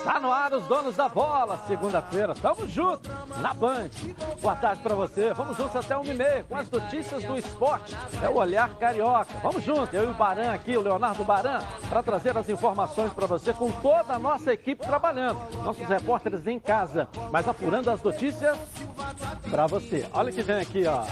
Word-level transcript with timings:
Está 0.00 0.18
no 0.18 0.32
ar 0.32 0.52
os 0.54 0.64
donos 0.64 0.96
da 0.96 1.10
bola, 1.10 1.62
segunda-feira. 1.68 2.34
Tamo 2.34 2.66
junto 2.66 3.10
na 3.36 3.52
Band. 3.52 3.90
Boa 4.40 4.56
tarde 4.56 4.82
para 4.82 4.94
você. 4.94 5.34
Vamos 5.34 5.58
juntos 5.58 5.76
até 5.76 5.96
um 5.96 6.04
e 6.04 6.14
meia 6.14 6.42
com 6.48 6.56
as 6.56 6.70
notícias 6.70 7.22
do 7.22 7.36
esporte. 7.36 7.94
É 8.22 8.28
o 8.28 8.36
olhar 8.36 8.70
carioca. 8.76 9.30
Vamos 9.42 9.62
juntos. 9.62 9.92
Eu 9.92 10.04
e 10.04 10.06
o 10.06 10.14
Baran 10.14 10.52
aqui, 10.52 10.74
o 10.74 10.80
Leonardo 10.80 11.22
Baran, 11.22 11.60
para 11.88 12.02
trazer 12.02 12.36
as 12.36 12.48
informações 12.48 13.12
para 13.12 13.26
você 13.26 13.52
com 13.52 13.70
toda 13.70 14.14
a 14.14 14.18
nossa 14.18 14.52
equipe 14.52 14.82
trabalhando. 14.84 15.38
Nossos 15.62 15.86
repórteres 15.86 16.46
em 16.46 16.58
casa, 16.58 17.06
mas 17.30 17.46
apurando 17.46 17.90
as 17.90 18.02
notícias 18.02 18.58
para 19.50 19.66
você. 19.66 20.08
Olha 20.14 20.32
que 20.32 20.42
vem 20.42 20.60
aqui, 20.60 20.84
ó. 20.86 21.04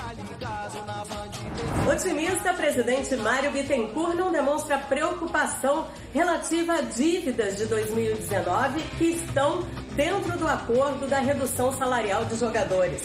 Otimista, 1.91 2.53
presidente 2.55 3.17
Mário 3.17 3.51
Bittencourt 3.51 4.15
não 4.15 4.31
demonstra 4.31 4.79
preocupação 4.79 5.87
relativa 6.13 6.75
a 6.75 6.81
dívidas 6.83 7.57
de 7.57 7.67
2019 7.67 8.81
que 8.99 9.05
estão 9.07 9.65
dentro 9.95 10.39
do 10.39 10.47
acordo 10.47 11.07
da 11.09 11.19
redução 11.19 11.73
salarial 11.73 12.25
de 12.27 12.37
jogadores. 12.37 13.03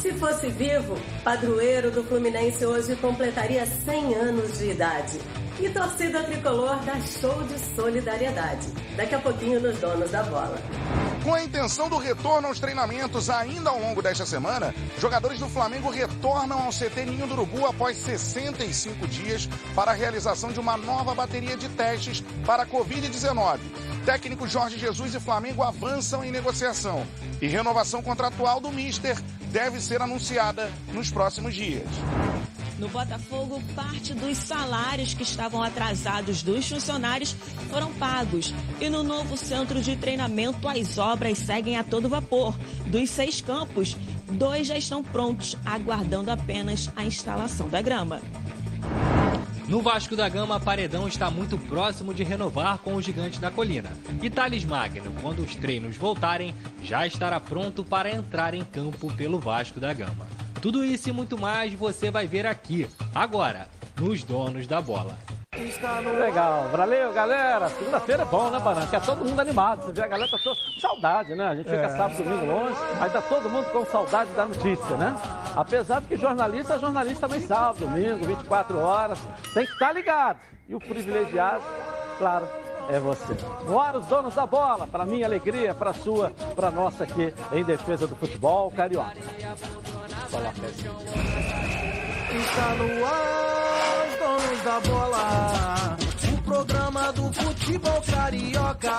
Se 0.00 0.12
fosse 0.12 0.48
vivo, 0.48 0.96
padroeiro 1.24 1.90
do 1.90 2.04
Fluminense 2.04 2.64
hoje 2.64 2.94
completaria 2.96 3.66
100 3.66 4.14
anos 4.14 4.58
de 4.58 4.70
idade. 4.70 5.18
E 5.58 5.68
torcida 5.70 6.22
tricolor 6.22 6.78
dá 6.84 7.00
show 7.00 7.42
de 7.42 7.58
solidariedade. 7.74 8.68
Daqui 8.96 9.16
a 9.16 9.18
pouquinho 9.18 9.60
nos 9.60 9.76
donos 9.78 10.12
da 10.12 10.22
bola. 10.22 10.56
Com 11.24 11.34
a 11.34 11.42
intenção 11.42 11.88
do 11.88 11.98
retorno 11.98 12.46
aos 12.46 12.60
treinamentos 12.60 13.28
ainda 13.28 13.70
ao 13.70 13.80
longo 13.80 14.00
desta 14.00 14.24
semana, 14.24 14.72
jogadores 15.00 15.40
do 15.40 15.48
Flamengo 15.48 15.90
retornam 15.90 16.62
ao 16.62 16.70
CT 16.70 17.04
Ninho 17.04 17.26
do 17.26 17.34
Urubu 17.34 17.66
após 17.66 17.96
65 17.96 19.04
dias 19.08 19.48
para 19.74 19.90
a 19.90 19.94
realização 19.94 20.52
de 20.52 20.60
uma 20.60 20.76
nova 20.76 21.12
bateria 21.12 21.56
de 21.56 21.68
testes 21.70 22.22
para 22.46 22.62
a 22.62 22.66
Covid-19. 22.66 23.58
Técnico 24.06 24.46
Jorge 24.46 24.78
Jesus 24.78 25.12
e 25.16 25.20
Flamengo 25.20 25.64
avançam 25.64 26.24
em 26.24 26.30
negociação 26.30 27.04
e 27.42 27.48
renovação 27.48 28.00
contratual 28.00 28.60
do 28.60 28.70
Mister 28.70 29.20
deve 29.50 29.80
ser 29.80 30.00
anunciada 30.00 30.70
nos 30.92 31.10
próximos 31.10 31.54
dias. 31.54 31.86
No 32.78 32.88
Botafogo, 32.88 33.60
parte 33.74 34.14
dos 34.14 34.38
salários 34.38 35.12
que 35.12 35.24
estavam 35.24 35.60
atrasados 35.62 36.44
dos 36.44 36.68
funcionários 36.68 37.34
foram 37.70 37.92
pagos. 37.94 38.54
E 38.80 38.88
no 38.88 39.02
novo 39.02 39.36
centro 39.36 39.80
de 39.80 39.96
treinamento, 39.96 40.68
as 40.68 40.96
obras 40.96 41.38
seguem 41.38 41.76
a 41.76 41.82
todo 41.82 42.08
vapor. 42.08 42.56
Dos 42.86 43.10
seis 43.10 43.40
campos, 43.40 43.96
dois 44.30 44.68
já 44.68 44.78
estão 44.78 45.02
prontos, 45.02 45.56
aguardando 45.64 46.30
apenas 46.30 46.88
a 46.94 47.04
instalação 47.04 47.68
da 47.68 47.82
grama. 47.82 48.20
No 49.68 49.82
Vasco 49.82 50.16
da 50.16 50.26
Gama, 50.30 50.58
Paredão 50.58 51.06
está 51.06 51.30
muito 51.30 51.58
próximo 51.58 52.14
de 52.14 52.24
renovar 52.24 52.78
com 52.78 52.94
o 52.94 53.02
Gigante 53.02 53.38
da 53.38 53.50
Colina. 53.50 53.90
E 54.22 54.30
Thales 54.30 54.64
Magno, 54.64 55.12
quando 55.20 55.40
os 55.40 55.54
treinos 55.54 55.94
voltarem, 55.94 56.54
já 56.82 57.06
estará 57.06 57.38
pronto 57.38 57.84
para 57.84 58.10
entrar 58.10 58.54
em 58.54 58.64
campo 58.64 59.12
pelo 59.12 59.38
Vasco 59.38 59.78
da 59.78 59.92
Gama. 59.92 60.26
Tudo 60.62 60.82
isso 60.82 61.10
e 61.10 61.12
muito 61.12 61.36
mais 61.36 61.74
você 61.74 62.10
vai 62.10 62.26
ver 62.26 62.46
aqui, 62.46 62.88
agora, 63.14 63.68
nos 64.00 64.24
Donos 64.24 64.66
da 64.66 64.80
Bola. 64.80 65.18
Legal, 66.18 66.68
valeu 66.70 67.12
galera. 67.12 67.68
Segunda-feira 67.70 68.22
é 68.22 68.26
bom, 68.26 68.50
né, 68.50 68.60
Baran? 68.60 68.86
Que 68.86 68.96
é 68.96 69.00
todo 69.00 69.24
mundo 69.24 69.40
animado. 69.40 69.84
Você 69.84 69.92
vê 69.92 70.02
a 70.02 70.06
galera 70.06 70.30
tá 70.30 70.38
com 70.38 70.80
saudade, 70.80 71.34
né? 71.34 71.48
A 71.48 71.54
gente 71.56 71.68
fica 71.68 71.82
é. 71.82 71.88
sábado, 71.88 72.22
domingo 72.22 72.46
longe, 72.46 72.76
mas 72.98 73.12
tá 73.12 73.22
todo 73.22 73.50
mundo 73.50 73.70
com 73.72 73.84
saudade 73.86 74.30
da 74.32 74.46
notícia, 74.46 74.96
né? 74.96 75.16
Apesar 75.56 76.00
de 76.00 76.06
que 76.06 76.16
jornalista, 76.16 76.78
jornalista 76.78 77.28
também 77.28 77.46
sábado, 77.46 77.80
domingo, 77.80 78.24
24 78.24 78.78
horas. 78.78 79.18
Tem 79.54 79.66
que 79.66 79.72
estar 79.72 79.88
tá 79.88 79.92
ligado. 79.92 80.38
E 80.68 80.74
o 80.74 80.78
privilegiado, 80.78 81.64
claro, 82.18 82.46
é 82.88 82.98
você. 82.98 83.36
No 83.66 83.98
os 83.98 84.06
donos 84.06 84.34
da 84.34 84.46
bola, 84.46 84.86
para 84.86 85.04
minha 85.04 85.26
alegria, 85.26 85.74
para 85.74 85.92
sua, 85.92 86.32
para 86.54 86.70
nossa 86.70 87.04
aqui 87.04 87.32
em 87.52 87.64
defesa 87.64 88.06
do 88.06 88.16
futebol 88.16 88.70
carioca. 88.70 89.16
Está 92.30 92.74
no 92.74 93.06
ar, 93.06 93.67
donos 94.28 94.62
da 94.62 94.80
bola. 94.80 95.96
O 96.32 96.42
programa 96.42 97.12
do 97.12 97.32
futebol 97.32 98.02
carioca. 98.02 98.98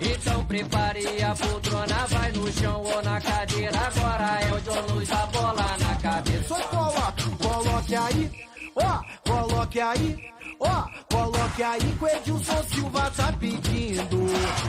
Então 0.00 0.44
prepare 0.44 1.22
a 1.22 1.34
poltrona, 1.34 2.06
vai 2.08 2.32
no 2.32 2.52
chão 2.52 2.82
ou 2.82 3.02
na 3.02 3.20
cadeira. 3.20 3.78
Agora 3.78 4.40
é 4.42 4.52
o 4.52 4.60
donos 4.60 5.08
da 5.08 5.26
bola 5.26 5.66
na 5.78 5.96
cabeça. 5.96 6.48
Só 6.48 6.60
coloque, 7.38 7.94
aí, 7.94 8.30
ó, 8.76 9.00
coloque 9.28 9.80
aí. 9.80 10.32
Ó, 10.60 10.86
coloque 11.10 11.62
aí 11.62 11.80
que 11.80 12.04
o 12.04 12.08
Edilson 12.08 12.62
Silva 12.72 13.10
tá 13.16 13.32
pedindo. 13.32 14.28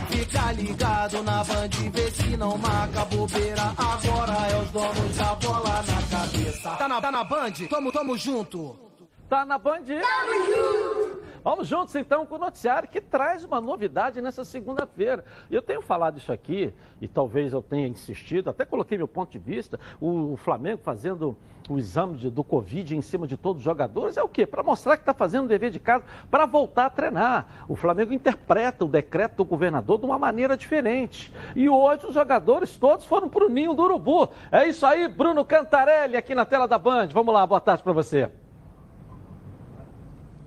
Fica 0.09 0.51
ligado 0.53 1.21
na 1.21 1.43
band, 1.43 1.69
vê 1.91 2.11
se 2.11 2.35
não 2.35 2.57
marca 2.57 3.05
bobeira. 3.05 3.73
Agora 3.77 4.47
é 4.47 4.57
os 4.57 4.71
donos 4.71 5.17
da 5.17 5.35
bola 5.35 5.83
na 5.87 6.17
cabeça. 6.17 6.69
Tá 6.71 6.87
na, 6.87 6.99
tá 6.99 7.11
na 7.11 7.23
band? 7.23 7.53
Tamo, 7.69 7.91
tamo 7.91 8.17
junto. 8.17 8.92
Tá 9.29 9.45
na 9.45 9.57
band? 9.57 9.83
Tamo 9.85 10.45
junto. 10.45 11.23
Vamos 11.43 11.67
juntos 11.67 11.93
então 11.95 12.25
com 12.25 12.35
o 12.35 12.39
noticiário 12.39 12.87
que 12.87 13.01
traz 13.01 13.43
uma 13.43 13.59
novidade 13.59 14.21
nessa 14.21 14.45
segunda-feira. 14.45 15.25
Eu 15.51 15.61
tenho 15.61 15.81
falado 15.81 16.17
isso 16.17 16.31
aqui 16.31 16.73
e 17.01 17.07
talvez 17.07 17.51
eu 17.51 17.61
tenha 17.61 17.85
insistido, 17.85 18.49
até 18.49 18.63
coloquei 18.63 18.97
meu 18.97 19.09
ponto 19.09 19.31
de 19.31 19.39
vista, 19.39 19.77
o, 19.99 20.37
Flamengo 20.37 20.79
fazendo 20.81 21.35
o 21.67 21.77
exame 21.77 22.15
de, 22.15 22.29
do 22.29 22.45
Covid 22.45 22.95
em 22.95 23.01
cima 23.01 23.27
de 23.27 23.35
todos 23.35 23.59
os 23.59 23.63
jogadores, 23.63 24.15
é 24.15 24.23
o 24.23 24.29
quê? 24.29 24.45
Para 24.45 24.63
mostrar 24.63 24.95
que 24.95 25.01
está 25.01 25.13
fazendo 25.13 25.43
o 25.43 25.47
dever 25.49 25.69
de 25.69 25.79
casa 25.81 26.05
para 26.31 26.45
voltar 26.45 26.85
a 26.85 26.89
treinar. 26.89 27.65
O 27.67 27.75
Flamengo 27.75 28.13
interpreta 28.13 28.85
o 28.85 28.87
decreto 28.87 29.35
do 29.35 29.45
governador 29.45 29.99
de 29.99 30.05
uma 30.05 30.17
maneira 30.17 30.55
diferente. 30.55 31.33
E 31.57 31.67
hoje 31.67 32.05
os 32.05 32.13
jogadores 32.13 32.77
todos 32.77 33.05
foram 33.05 33.27
para 33.27 33.45
o 33.45 33.49
ninho 33.49 33.73
do 33.73 33.83
urubu. 33.83 34.29
É 34.49 34.65
isso 34.65 34.85
aí, 34.85 35.09
Bruno 35.09 35.43
Cantarelli, 35.43 36.15
aqui 36.15 36.33
na 36.33 36.45
tela 36.45 36.69
da 36.69 36.77
Band. 36.77 37.07
Vamos 37.07 37.33
lá, 37.33 37.45
boa 37.45 37.59
tarde 37.59 37.83
para 37.83 37.91
você. 37.91 38.31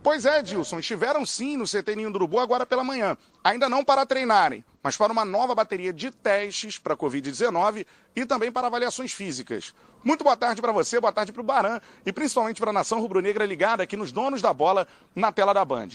Pois 0.06 0.24
é, 0.24 0.40
Dilson, 0.40 0.78
estiveram 0.78 1.26
sim 1.26 1.56
no 1.56 1.64
CT 1.64 1.96
Ninho 1.96 2.12
do 2.12 2.14
Urubu 2.14 2.38
agora 2.38 2.64
pela 2.64 2.84
manhã. 2.84 3.18
Ainda 3.42 3.68
não 3.68 3.84
para 3.84 4.06
treinarem, 4.06 4.64
mas 4.80 4.96
para 4.96 5.12
uma 5.12 5.24
nova 5.24 5.52
bateria 5.52 5.92
de 5.92 6.12
testes 6.12 6.78
para 6.78 6.96
Covid-19 6.96 7.84
e 8.14 8.24
também 8.24 8.52
para 8.52 8.68
avaliações 8.68 9.12
físicas. 9.12 9.74
Muito 10.04 10.22
boa 10.22 10.36
tarde 10.36 10.62
para 10.62 10.70
você, 10.70 11.00
boa 11.00 11.12
tarde 11.12 11.32
para 11.32 11.40
o 11.40 11.44
Baran 11.44 11.80
e 12.06 12.12
principalmente 12.12 12.60
para 12.60 12.70
a 12.70 12.72
nação 12.72 13.00
rubro-negra 13.00 13.44
ligada 13.44 13.82
aqui 13.82 13.96
nos 13.96 14.12
donos 14.12 14.40
da 14.40 14.54
bola 14.54 14.86
na 15.12 15.32
tela 15.32 15.52
da 15.52 15.64
Band. 15.64 15.88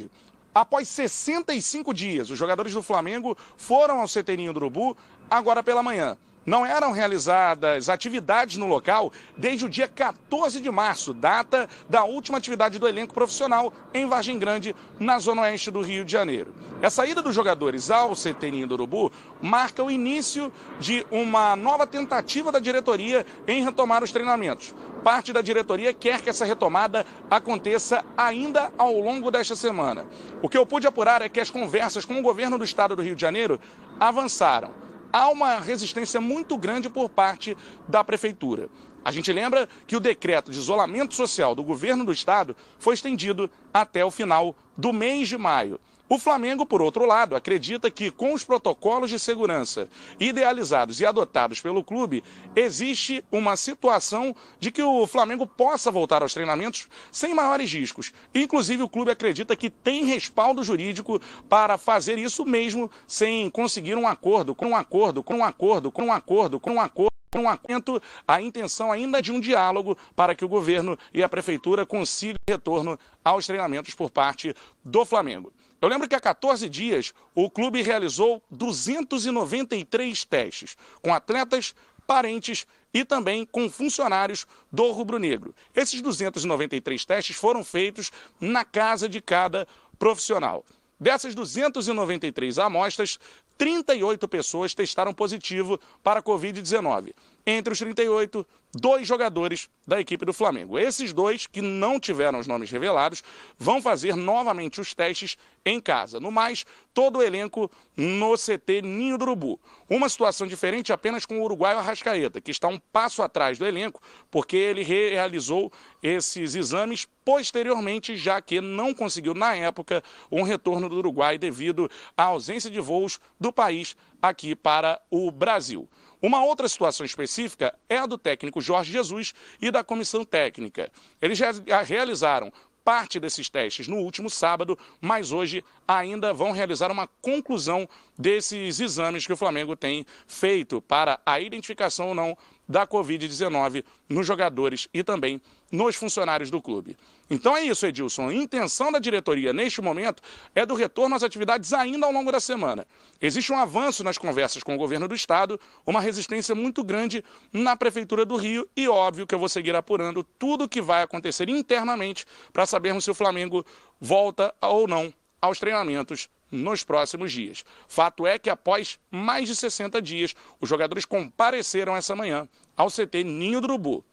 Após 0.54 0.90
65 0.90 1.94
dias, 1.94 2.30
os 2.30 2.38
jogadores 2.38 2.74
do 2.74 2.84
Flamengo 2.84 3.38
foram 3.56 4.02
ao 4.02 4.10
CT 4.10 4.36
Ninho 4.36 4.52
do 4.52 4.58
Urubu 4.58 4.98
agora 5.30 5.64
pela 5.64 5.82
manhã 5.82 6.18
não 6.46 6.66
eram 6.66 6.92
realizadas 6.92 7.90
atividades 7.90 8.58
no 8.58 8.68
local 8.68 9.12
desde 9.38 9.66
o 9.66 9.70
dia 9.70 9.88
14 9.88 10.60
de 10.60 10.72
março, 10.72 11.14
data 11.14 11.70
da 11.90 12.04
última 12.04 12.38
atividade 12.38 12.80
do 12.80 12.88
elenco 12.88 13.14
profissional 13.14 13.72
em 13.94 14.08
Vargem 14.08 14.40
Grande, 14.40 14.76
na 15.00 15.20
zona 15.20 15.44
oeste 15.44 15.70
do 15.70 15.82
Rio 15.82 16.04
de 16.04 16.12
Janeiro. 16.12 16.54
Essa 16.82 17.06
ida 17.06 17.22
dos 17.22 17.36
jogadores 17.36 17.92
ao 17.92 18.16
CTN 18.16 18.66
do 18.66 18.74
Urubu 18.74 19.12
marca 19.40 19.84
o 19.84 19.92
início 19.92 20.52
de 20.80 21.06
uma 21.12 21.56
nova 21.56 21.86
tentativa 21.86 22.52
da 22.52 22.60
diretoria 22.60 23.26
em 23.48 23.64
retomar 23.64 24.04
os 24.04 24.12
treinamentos. 24.12 24.74
Parte 25.04 25.32
da 25.32 25.42
diretoria 25.42 25.94
quer 25.94 26.22
que 26.22 26.30
essa 26.30 26.46
retomada 26.46 27.06
aconteça 27.30 28.04
ainda 28.18 28.72
ao 28.78 29.00
longo 29.00 29.30
desta 29.30 29.56
semana. 29.56 30.06
O 30.42 30.50
que 30.50 30.58
eu 30.58 30.66
pude 30.66 30.88
apurar 30.88 31.22
é 31.22 31.30
que 31.30 31.40
as 31.40 31.52
conversas 31.52 32.06
com 32.06 32.18
o 32.18 32.22
governo 32.22 32.58
do 32.58 32.64
estado 32.64 32.96
do 32.96 33.02
Rio 33.04 33.16
de 33.16 33.22
Janeiro 33.22 33.60
avançaram 34.00 34.82
há 35.12 35.30
uma 35.30 35.60
resistência 35.60 36.22
muito 36.22 36.58
grande 36.58 36.90
por 36.90 37.10
parte 37.10 37.58
da 37.88 38.04
prefeitura. 38.04 38.70
A 39.04 39.12
gente 39.12 39.32
lembra 39.34 39.68
que 39.88 39.96
o 39.96 40.00
decreto 40.00 40.52
de 40.52 40.60
isolamento 40.60 41.16
social 41.16 41.56
do 41.56 41.64
governo 41.64 42.06
do 42.06 42.12
estado 42.12 42.56
foi 42.78 42.94
estendido 42.94 43.50
até 43.74 44.06
o 44.06 44.12
final 44.12 44.56
do 44.78 44.94
mês 44.94 45.28
de 45.28 45.38
maio. 45.38 45.80
O 46.12 46.20
Flamengo, 46.20 46.66
por 46.66 46.82
outro 46.82 47.06
lado, 47.06 47.38
acredita 47.38 47.90
que 47.90 48.12
com 48.12 48.34
os 48.34 48.44
protocolos 48.44 49.10
de 49.10 49.18
segurança 49.18 49.88
idealizados 50.20 51.00
e 51.00 51.06
adotados 51.06 51.62
pelo 51.62 51.86
clube, 51.86 52.22
existe 52.54 53.24
uma 53.32 53.56
situação 53.56 54.36
de 54.60 54.74
que 54.74 54.84
o 54.84 55.08
Flamengo 55.08 55.48
possa 55.48 55.90
voltar 55.90 56.22
aos 56.22 56.34
treinamentos 56.34 56.90
sem 57.14 57.34
maiores 57.34 57.72
riscos. 57.72 58.12
Inclusive, 58.36 58.84
o 58.84 58.90
clube 58.90 59.10
acredita 59.10 59.56
que 59.56 59.70
tem 59.70 60.04
respaldo 60.04 60.66
jurídico 60.66 61.18
para 61.48 61.78
fazer 61.78 62.18
isso 62.18 62.44
mesmo 62.44 62.92
sem 63.08 63.50
conseguir 63.50 63.96
um 63.96 64.06
acordo, 64.06 64.54
com 64.54 64.72
um 64.72 64.76
acordo, 64.76 65.24
com 65.24 65.36
um 65.36 65.46
acordo, 65.46 65.94
com 65.94 66.08
um 66.08 66.12
acordo, 66.12 66.60
com 66.60 66.72
um 66.72 66.82
acordo 66.82 67.12
um 67.34 67.48
atento 67.48 68.02
a 68.28 68.42
intenção 68.42 68.92
ainda 68.92 69.22
de 69.22 69.32
um 69.32 69.40
diálogo 69.40 69.98
para 70.14 70.36
que 70.36 70.44
o 70.44 70.50
governo 70.50 71.00
e 71.14 71.24
a 71.24 71.30
prefeitura 71.30 71.86
consigam 71.86 72.36
retorno 72.46 73.00
aos 73.24 73.48
treinamentos 73.48 73.96
por 73.96 74.10
parte 74.12 74.54
do 74.84 75.06
Flamengo. 75.06 75.54
Eu 75.82 75.90
lembro 75.90 76.08
que 76.08 76.14
há 76.14 76.20
14 76.20 76.70
dias 76.70 77.12
o 77.34 77.50
clube 77.50 77.82
realizou 77.82 78.42
293 78.52 80.24
testes 80.26 80.78
com 81.02 81.12
atletas, 81.12 81.74
parentes 82.06 82.68
e 82.94 83.04
também 83.04 83.46
com 83.46 83.68
funcionários 83.68 84.46
do 84.72 84.92
Rubro 84.92 85.18
Negro. 85.18 85.56
Esses 85.76 86.00
293 86.00 87.04
testes 87.04 87.36
foram 87.36 87.64
feitos 87.64 88.12
na 88.40 88.64
casa 88.64 89.10
de 89.10 89.20
cada 89.20 89.68
profissional. 89.98 90.64
Dessas 91.00 91.34
293 91.34 92.60
amostras, 92.60 93.18
38 93.58 94.28
pessoas 94.28 94.76
testaram 94.76 95.14
positivo 95.14 95.80
para 96.04 96.20
a 96.20 96.24
Covid-19. 96.24 97.14
Entre 97.46 97.74
os 97.74 97.80
38, 97.80 98.46
dois 98.74 99.08
jogadores 99.08 99.70
da 99.86 100.00
equipe 100.00 100.26
do 100.26 100.34
Flamengo. 100.34 100.80
Esses 100.80 101.12
dois, 101.12 101.48
que 101.48 101.62
não 101.62 102.00
tiveram 102.00 102.40
os 102.40 102.48
nomes 102.48 102.72
revelados, 102.72 103.24
vão 103.58 103.82
fazer 103.82 104.16
novamente 104.16 104.80
os 104.80 104.94
testes 104.94 105.38
em 105.66 105.80
casa. 105.80 106.20
No 106.20 106.32
mais, 106.32 106.66
todo 106.94 107.20
o 107.20 107.24
elenco 107.24 107.70
no 107.96 108.36
CT 108.36 108.82
Ninho 108.82 109.18
do 109.18 109.24
Urubu. 109.24 109.60
Uma 109.90 110.08
situação 110.08 110.48
diferente 110.48 110.94
apenas 110.94 111.26
com 111.26 111.40
o 111.40 111.44
uruguaio 111.44 111.80
Arrascaeta, 111.80 112.40
que 112.40 112.52
está 112.52 112.68
um 112.68 112.80
passo 112.80 113.22
atrás 113.22 113.58
do 113.58 113.66
elenco, 113.66 114.02
porque 114.30 114.56
ele 114.56 114.84
realizou 114.84 115.72
esses 116.02 116.56
exames 116.56 117.08
posteriormente, 117.26 118.16
já 118.16 118.42
que 118.42 118.62
não 118.62 118.94
conseguiu, 118.94 119.34
na 119.34 119.56
época, 119.56 120.04
um 120.32 120.42
retorno 120.44 120.90
do 120.90 120.98
Uruguai 120.98 121.38
devido 121.38 121.90
à 122.18 122.24
ausência 122.24 122.70
de 122.70 122.80
voos 122.80 123.20
do 123.40 123.52
país 123.52 123.96
aqui 124.22 124.56
para 124.56 125.00
o 125.10 125.30
Brasil. 125.30 125.88
Uma 126.22 126.44
outra 126.44 126.70
situação 126.70 127.06
específica 127.06 127.74
é 127.90 127.98
a 127.98 128.06
do 128.06 128.18
técnico 128.18 128.62
Jorge 128.62 128.92
Jesus 128.92 129.34
e 129.60 129.72
da 129.72 129.84
comissão 129.84 130.24
técnica. 130.24 130.92
Eles 131.20 131.40
realizaram 131.88 132.54
parte 132.84 133.20
desses 133.20 133.50
testes 133.50 133.88
no 133.88 133.98
último 133.98 134.30
sábado, 134.30 134.78
mas 135.00 135.32
hoje 135.32 135.64
ainda 135.88 136.34
vão 136.34 136.52
realizar 136.52 136.92
uma 136.92 137.08
conclusão 137.22 137.88
desses 138.18 138.80
exames 138.80 139.26
que 139.26 139.34
o 139.34 139.38
Flamengo 139.38 139.76
tem 139.76 140.06
feito 140.28 140.82
para 140.82 141.20
a 141.26 141.40
identificação 141.40 142.10
ou 142.10 142.16
não 142.16 142.38
da 142.72 142.88
Covid-19 142.88 143.84
nos 144.10 144.26
jogadores 144.26 144.88
e 144.94 145.04
também 145.04 145.42
nos 145.72 145.96
funcionários 145.96 146.50
do 146.50 146.62
clube. 146.62 146.98
Então 147.30 147.56
é 147.56 147.64
isso, 147.64 147.86
Edilson. 147.86 148.30
A 148.30 148.34
intenção 148.34 148.92
da 148.92 149.00
diretoria 149.00 149.54
neste 149.54 149.82
momento 149.82 150.22
é 150.54 150.66
do 150.66 150.74
retorno 150.74 151.16
às 151.16 151.24
atividades 151.24 151.72
ainda 151.72 152.06
ao 152.06 152.12
longo 152.12 152.32
da 152.32 152.40
semana. 152.40 152.86
Existe 153.22 153.54
um 153.54 153.58
avanço 153.58 154.04
nas 154.04 154.18
conversas 154.18 154.64
com 154.64 154.76
o 154.76 154.78
governo 154.78 155.08
do 155.08 155.16
estado, 155.16 155.60
uma 155.86 156.02
resistência 156.02 156.54
muito 156.54 156.84
grande 156.84 157.24
na 157.54 157.76
prefeitura 157.78 158.26
do 158.26 158.36
Rio 158.36 158.68
e 158.76 158.88
óbvio 158.88 159.28
que 159.28 159.36
eu 159.36 159.40
vou 159.40 159.48
seguir 159.48 159.76
apurando 159.76 160.24
tudo 160.38 160.66
o 160.66 160.70
que 160.70 160.82
vai 160.82 161.04
acontecer 161.04 161.48
internamente 161.48 162.26
para 162.52 162.66
sabermos 162.66 163.06
se 163.06 163.12
o 163.12 163.16
Flamengo 163.16 163.66
volta 164.00 164.54
ou 164.62 164.88
não 164.88 165.14
aos 165.42 165.58
treinamentos 165.58 166.28
nos 166.52 166.84
próximos 166.84 167.32
dias. 167.32 167.64
Fato 167.88 168.28
é 168.28 168.38
que 168.38 168.50
após 168.50 169.00
mais 169.10 169.48
de 169.48 169.56
60 169.56 170.02
dias, 170.02 170.36
os 170.60 170.68
jogadores 170.68 171.06
compareceram 171.06 171.96
essa 171.96 172.16
manhã 172.16 172.48
ao 172.76 172.90
CT 172.90 173.24
Ninho 173.24 173.62
do 173.62 173.66
Urubu. 173.66 174.04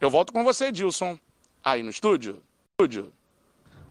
Eu 0.00 0.10
volto 0.10 0.32
com 0.32 0.44
você, 0.44 0.66
Edilson, 0.66 1.18
aí 1.64 1.82
no 1.82 1.90
estúdio 1.90 2.42
estúdio. 2.82 3.12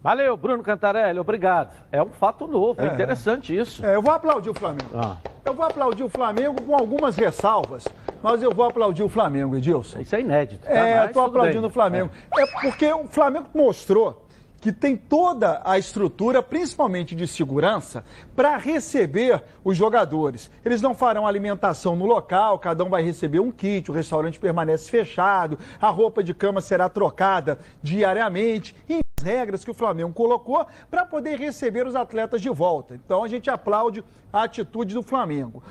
Valeu, 0.01 0.35
Bruno 0.35 0.63
Cantarelli, 0.63 1.19
obrigado. 1.19 1.75
É 1.91 2.01
um 2.01 2.09
fato 2.09 2.47
novo, 2.47 2.81
é, 2.81 2.87
é 2.87 2.93
interessante 2.93 3.55
isso. 3.55 3.85
É, 3.85 3.95
eu 3.95 4.01
vou 4.01 4.11
aplaudir 4.11 4.49
o 4.49 4.53
Flamengo. 4.53 4.89
Ah. 4.95 5.17
Eu 5.45 5.53
vou 5.53 5.63
aplaudir 5.63 6.03
o 6.03 6.09
Flamengo 6.09 6.59
com 6.61 6.75
algumas 6.75 7.15
ressalvas, 7.15 7.87
mas 8.21 8.41
eu 8.41 8.51
vou 8.51 8.65
aplaudir 8.65 9.03
o 9.03 9.09
Flamengo, 9.09 9.55
Edilson. 9.55 9.99
Isso 9.99 10.15
é 10.15 10.21
inédito. 10.21 10.65
Tá? 10.65 10.73
É, 10.73 11.05
eu 11.05 11.13
tô 11.13 11.21
aplaudindo 11.21 11.61
bem. 11.61 11.69
o 11.69 11.73
Flamengo. 11.73 12.09
É. 12.35 12.41
é 12.41 12.47
porque 12.61 12.91
o 12.91 13.07
Flamengo 13.07 13.47
mostrou 13.53 14.20
que 14.61 14.71
tem 14.71 14.95
toda 14.95 15.59
a 15.65 15.79
estrutura, 15.79 16.43
principalmente 16.43 17.15
de 17.15 17.27
segurança, 17.27 18.05
para 18.35 18.55
receber 18.57 19.43
os 19.63 19.75
jogadores. 19.75 20.51
Eles 20.63 20.83
não 20.83 20.93
farão 20.93 21.25
alimentação 21.25 21.95
no 21.95 22.05
local, 22.05 22.59
cada 22.59 22.83
um 22.83 22.89
vai 22.89 23.01
receber 23.01 23.39
um 23.39 23.51
kit, 23.51 23.89
o 23.89 23.93
restaurante 23.93 24.39
permanece 24.39 24.87
fechado, 24.89 25.57
a 25.81 25.89
roupa 25.89 26.23
de 26.23 26.31
cama 26.31 26.61
será 26.61 26.87
trocada 26.87 27.59
diariamente. 27.81 28.75
E 28.87 29.01
as 29.17 29.25
regras 29.25 29.65
que 29.65 29.71
o 29.71 29.73
Flamengo 29.73 30.13
colocou 30.13 30.67
para 30.91 31.07
poder 31.07 31.39
receber 31.39 31.87
os 31.87 31.95
atletas 31.95 32.39
de 32.39 32.49
volta. 32.49 32.93
Então 32.93 33.23
a 33.23 33.27
gente 33.27 33.49
aplaude 33.49 34.03
a 34.31 34.43
atitude 34.43 34.93
do 34.93 35.01
Flamengo. 35.01 35.63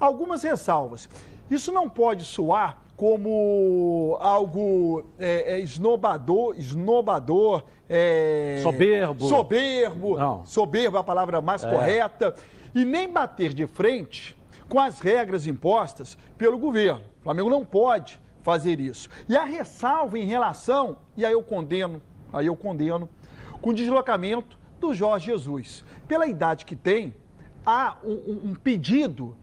Algumas 0.00 0.42
ressalvas. 0.42 1.06
Isso 1.50 1.70
não 1.70 1.88
pode 1.88 2.24
soar 2.24 2.78
como 2.98 4.16
algo 4.20 5.04
é, 5.20 5.54
é, 5.54 5.60
esnobador, 5.60 6.58
esnobador 6.58 7.62
é, 7.88 8.60
soberbo. 8.62 9.28
Soberbo. 9.28 10.18
Não. 10.18 10.46
Soberbo 10.46 10.96
é 10.96 11.00
a 11.00 11.04
palavra 11.04 11.40
mais 11.40 11.64
é. 11.64 11.70
correta. 11.70 12.34
E 12.74 12.84
nem 12.84 13.10
bater 13.10 13.54
de 13.54 13.66
frente 13.66 14.36
com 14.68 14.78
as 14.78 15.00
regras 15.00 15.46
impostas 15.46 16.18
pelo 16.36 16.58
governo. 16.58 17.02
O 17.20 17.22
Flamengo 17.22 17.48
não 17.48 17.64
pode 17.64 18.20
fazer 18.42 18.78
isso. 18.78 19.08
E 19.28 19.36
a 19.36 19.44
ressalva 19.44 20.18
em 20.18 20.26
relação, 20.26 20.98
e 21.16 21.24
aí 21.24 21.32
eu 21.32 21.42
condeno, 21.42 22.00
aí 22.32 22.46
eu 22.46 22.56
condeno, 22.56 23.08
com 23.60 23.70
o 23.70 23.74
deslocamento 23.74 24.58
do 24.78 24.94
Jorge 24.94 25.26
Jesus. 25.26 25.84
Pela 26.06 26.26
idade 26.26 26.64
que 26.64 26.76
tem, 26.76 27.14
há 27.64 27.96
um, 28.04 28.50
um 28.50 28.54
pedido 28.54 29.36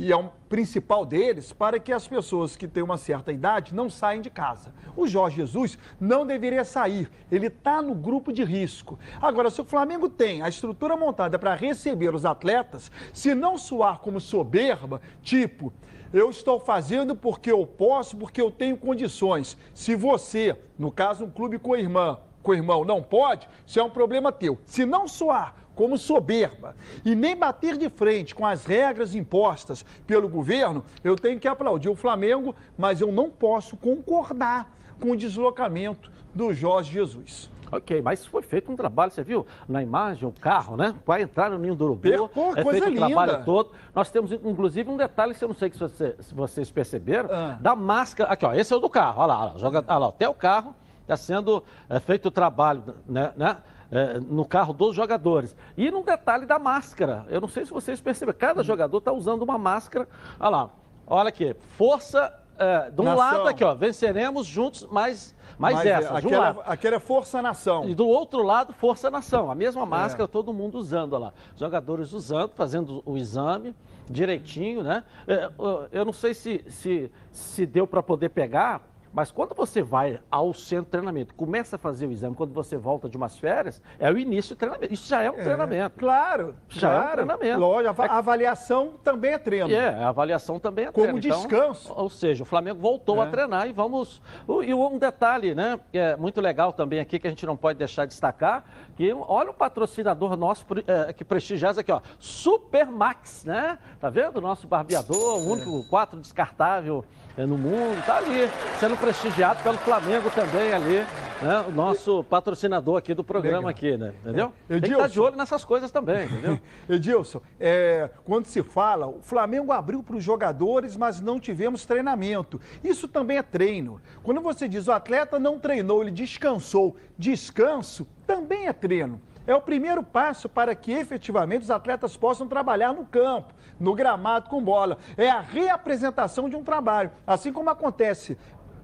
e 0.00 0.10
é 0.10 0.16
um 0.16 0.30
principal 0.48 1.04
deles, 1.04 1.52
para 1.52 1.78
que 1.78 1.92
as 1.92 2.08
pessoas 2.08 2.56
que 2.56 2.66
têm 2.66 2.82
uma 2.82 2.96
certa 2.96 3.30
idade 3.30 3.74
não 3.74 3.90
saiam 3.90 4.22
de 4.22 4.30
casa. 4.30 4.72
O 4.96 5.06
Jorge 5.06 5.36
Jesus 5.36 5.76
não 6.00 6.26
deveria 6.26 6.64
sair, 6.64 7.10
ele 7.30 7.48
está 7.48 7.82
no 7.82 7.94
grupo 7.94 8.32
de 8.32 8.42
risco. 8.42 8.98
Agora, 9.20 9.50
se 9.50 9.60
o 9.60 9.64
Flamengo 9.64 10.08
tem 10.08 10.40
a 10.40 10.48
estrutura 10.48 10.96
montada 10.96 11.38
para 11.38 11.54
receber 11.54 12.14
os 12.14 12.24
atletas, 12.24 12.90
se 13.12 13.34
não 13.34 13.58
soar 13.58 13.98
como 13.98 14.18
soberba, 14.22 15.02
tipo, 15.20 15.70
eu 16.14 16.30
estou 16.30 16.58
fazendo 16.58 17.14
porque 17.14 17.52
eu 17.52 17.66
posso, 17.66 18.16
porque 18.16 18.40
eu 18.40 18.50
tenho 18.50 18.78
condições. 18.78 19.54
Se 19.74 19.94
você, 19.94 20.56
no 20.78 20.90
caso 20.90 21.26
um 21.26 21.30
clube 21.30 21.58
com 21.58 21.76
irmã, 21.76 22.18
com 22.42 22.54
irmão, 22.54 22.84
não 22.84 23.02
pode, 23.02 23.48
isso 23.66 23.78
é 23.78 23.82
um 23.82 23.90
problema 23.90 24.32
teu. 24.32 24.58
Se 24.64 24.84
não 24.84 25.06
soar 25.06 25.54
como 25.74 25.96
soberba 25.96 26.76
e 27.04 27.14
nem 27.14 27.36
bater 27.36 27.76
de 27.76 27.88
frente 27.88 28.34
com 28.34 28.44
as 28.44 28.66
regras 28.66 29.14
impostas 29.14 29.84
pelo 30.06 30.28
governo, 30.28 30.84
eu 31.02 31.16
tenho 31.16 31.40
que 31.40 31.48
aplaudir 31.48 31.88
o 31.88 31.94
Flamengo, 31.94 32.54
mas 32.76 33.00
eu 33.00 33.10
não 33.10 33.30
posso 33.30 33.76
concordar 33.76 34.70
com 35.00 35.12
o 35.12 35.16
deslocamento 35.16 36.10
do 36.34 36.52
Jorge 36.52 36.92
Jesus. 36.92 37.50
Ok, 37.72 38.02
mas 38.02 38.26
foi 38.26 38.42
feito 38.42 38.70
um 38.70 38.74
trabalho, 38.74 39.12
você 39.12 39.22
viu 39.22 39.46
na 39.68 39.80
imagem, 39.80 40.28
o 40.28 40.32
carro, 40.32 40.76
né? 40.76 40.92
Vai 41.06 41.22
entrar 41.22 41.50
no 41.50 41.56
ninho 41.56 41.76
do 41.76 41.84
urubu, 41.84 42.28
Pô, 42.28 42.52
é 42.56 42.64
feito 42.64 42.90
o 42.90 42.96
trabalho 42.96 43.44
todo. 43.44 43.70
Nós 43.94 44.10
temos, 44.10 44.32
inclusive, 44.32 44.90
um 44.90 44.96
detalhe, 44.96 45.34
que 45.34 45.44
eu 45.44 45.48
não 45.48 45.54
sei 45.54 45.70
se, 45.70 45.78
você, 45.78 46.16
se 46.18 46.34
vocês 46.34 46.68
perceberam, 46.68 47.30
ah. 47.32 47.58
da 47.60 47.76
máscara. 47.76 48.32
Aqui, 48.32 48.44
ó, 48.44 48.52
esse 48.52 48.72
é 48.72 48.76
o 48.76 48.80
do 48.80 48.90
carro, 48.90 49.22
olha 49.22 49.26
lá, 49.26 49.40
olha 49.40 49.52
lá, 49.52 49.58
joga, 49.58 49.84
olha 49.86 49.98
lá 49.98 50.08
até 50.08 50.28
o 50.28 50.34
carro 50.34 50.74
está 51.12 51.16
sendo 51.16 51.62
é, 51.88 51.98
feito 51.98 52.26
o 52.26 52.30
trabalho, 52.30 52.82
né? 53.06 53.32
né? 53.36 53.56
é, 53.90 54.18
no 54.20 54.44
carro 54.44 54.72
dos 54.72 54.94
jogadores. 54.94 55.56
E 55.76 55.90
no 55.90 56.02
detalhe 56.02 56.46
da 56.46 56.58
máscara, 56.58 57.26
eu 57.28 57.40
não 57.40 57.48
sei 57.48 57.64
se 57.64 57.72
vocês 57.72 58.00
percebem, 58.00 58.34
cada 58.34 58.62
jogador 58.62 58.98
está 58.98 59.12
usando 59.12 59.42
uma 59.42 59.58
máscara. 59.58 60.08
Olha 60.38 60.48
lá, 60.48 60.70
olha 61.06 61.28
aqui, 61.28 61.54
força. 61.76 62.36
É, 62.58 62.90
de 62.90 63.00
um 63.00 63.04
nação. 63.04 63.18
lado 63.18 63.48
aqui, 63.48 63.64
ó, 63.64 63.74
venceremos 63.74 64.46
juntos, 64.46 64.86
mas 64.90 65.34
mais 65.58 65.76
Mas 65.76 65.86
essa, 65.86 66.16
aquela, 66.16 66.20
de 66.20 66.26
um 66.26 66.38
lado. 66.38 66.62
Aquela 66.64 66.96
é 66.96 66.98
Força 66.98 67.42
Nação. 67.42 67.88
E 67.88 67.94
do 67.94 68.06
outro 68.06 68.42
lado, 68.42 68.72
Força 68.72 69.10
Nação. 69.10 69.50
A 69.50 69.54
mesma 69.54 69.84
máscara, 69.84 70.24
é. 70.24 70.26
todo 70.26 70.54
mundo 70.54 70.78
usando 70.78 71.18
lá. 71.18 71.34
Jogadores 71.54 72.14
usando, 72.14 72.52
fazendo 72.52 73.02
o 73.04 73.18
exame 73.18 73.74
direitinho, 74.08 74.82
né? 74.82 75.04
É, 75.26 75.50
eu 75.92 76.04
não 76.04 76.14
sei 76.14 76.32
se, 76.32 76.64
se, 76.68 77.12
se 77.30 77.66
deu 77.66 77.86
para 77.86 78.02
poder 78.02 78.30
pegar, 78.30 78.80
mas 79.12 79.30
quando 79.30 79.54
você 79.54 79.82
vai 79.82 80.20
ao 80.30 80.54
centro 80.54 80.84
de 80.84 80.90
treinamento, 80.90 81.34
começa 81.34 81.76
a 81.76 81.78
fazer 81.78 82.06
o 82.06 82.12
exame, 82.12 82.36
quando 82.36 82.52
você 82.52 82.76
volta 82.76 83.08
de 83.08 83.16
umas 83.16 83.36
férias, 83.36 83.82
é 83.98 84.10
o 84.10 84.16
início 84.16 84.54
do 84.54 84.58
treinamento. 84.58 84.92
Isso 84.92 85.08
já 85.08 85.22
é 85.22 85.30
um 85.30 85.34
é, 85.34 85.42
treinamento. 85.42 85.98
Claro. 85.98 86.54
Já 86.68 86.90
claro, 86.90 87.02
é 87.02 87.10
um 87.10 87.26
treinamento. 87.26 87.60
Lógico, 87.60 88.02
a 88.02 88.04
é 88.04 88.08
avaliação 88.08 88.94
também 89.02 89.32
é 89.32 89.38
treino. 89.38 89.72
É, 89.72 89.88
a 89.88 90.08
avaliação 90.08 90.60
também 90.60 90.86
é 90.86 90.92
Como 90.92 91.06
treino. 91.06 91.20
Como 91.20 91.26
então, 91.26 91.48
descanso. 91.48 91.92
Ou 91.96 92.08
seja, 92.08 92.42
o 92.44 92.46
Flamengo 92.46 92.78
voltou 92.78 93.22
é. 93.22 93.26
a 93.26 93.30
treinar 93.30 93.68
e 93.68 93.72
vamos. 93.72 94.22
E 94.64 94.72
um 94.72 94.98
detalhe, 94.98 95.54
né? 95.54 95.80
Que 95.90 95.98
é 95.98 96.16
muito 96.16 96.40
legal 96.40 96.72
também 96.72 97.00
aqui, 97.00 97.18
que 97.18 97.26
a 97.26 97.30
gente 97.30 97.44
não 97.44 97.56
pode 97.56 97.78
deixar 97.78 98.04
de 98.04 98.10
destacar, 98.10 98.64
que 98.96 99.12
olha 99.12 99.50
o 99.50 99.54
patrocinador 99.54 100.36
nosso 100.36 100.64
é, 100.86 101.12
que 101.12 101.24
prestigia 101.24 101.70
aqui, 101.70 101.90
ó. 101.90 102.00
Supermax, 102.18 103.44
né? 103.44 103.78
Tá 103.98 104.08
vendo? 104.08 104.40
Nosso 104.40 104.66
barbeador, 104.66 105.40
o 105.40 105.50
único 105.50 105.88
quatro 105.88 106.18
descartável 106.20 107.04
é, 107.19 107.19
no 107.36 107.56
mundo, 107.56 108.04
tá 108.04 108.18
ali, 108.18 108.50
sendo 108.78 108.96
prestigiado 108.96 109.62
pelo 109.62 109.78
Flamengo 109.78 110.30
também 110.30 110.72
ali, 110.72 111.06
né? 111.42 111.64
O 111.66 111.70
nosso 111.70 112.22
patrocinador 112.24 112.98
aqui 112.98 113.14
do 113.14 113.24
programa 113.24 113.70
aqui, 113.70 113.96
né? 113.96 114.12
Entendeu? 114.22 114.52
É. 114.68 114.74
Tem 114.74 114.82
que 114.82 114.92
estar 114.92 115.08
de 115.08 115.20
olho 115.20 115.36
nessas 115.36 115.64
coisas 115.64 115.90
também, 115.90 116.26
entendeu? 116.26 116.58
Edilson, 116.88 117.40
é, 117.58 118.10
quando 118.24 118.46
se 118.46 118.62
fala, 118.62 119.06
o 119.06 119.20
Flamengo 119.22 119.72
abriu 119.72 120.02
para 120.02 120.16
os 120.16 120.24
jogadores, 120.24 120.96
mas 120.96 121.20
não 121.20 121.40
tivemos 121.40 121.86
treinamento. 121.86 122.60
Isso 122.84 123.08
também 123.08 123.38
é 123.38 123.42
treino. 123.42 124.00
Quando 124.22 124.40
você 124.40 124.68
diz 124.68 124.86
o 124.86 124.92
atleta 124.92 125.38
não 125.38 125.58
treinou, 125.58 126.02
ele 126.02 126.10
descansou, 126.10 126.96
descanso 127.16 128.06
também 128.26 128.66
é 128.66 128.72
treino 128.72 129.20
é 129.52 129.56
o 129.56 129.60
primeiro 129.60 130.02
passo 130.02 130.48
para 130.48 130.74
que 130.74 130.92
efetivamente 130.92 131.62
os 131.62 131.70
atletas 131.70 132.16
possam 132.16 132.46
trabalhar 132.46 132.92
no 132.92 133.04
campo, 133.04 133.52
no 133.78 133.94
gramado 133.94 134.48
com 134.48 134.62
bola. 134.62 134.98
É 135.16 135.30
a 135.30 135.40
reapresentação 135.40 136.48
de 136.48 136.56
um 136.56 136.62
trabalho. 136.62 137.10
Assim 137.26 137.52
como 137.52 137.70
acontece 137.70 138.38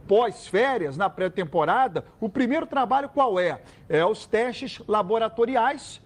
pós-férias, 0.07 0.97
na 0.97 1.11
pré-temporada, 1.11 2.05
o 2.21 2.29
primeiro 2.29 2.67
trabalho 2.67 3.09
qual 3.09 3.41
é? 3.41 3.61
É 3.89 4.05
os 4.05 4.27
testes 4.27 4.81
laboratoriais 4.87 6.01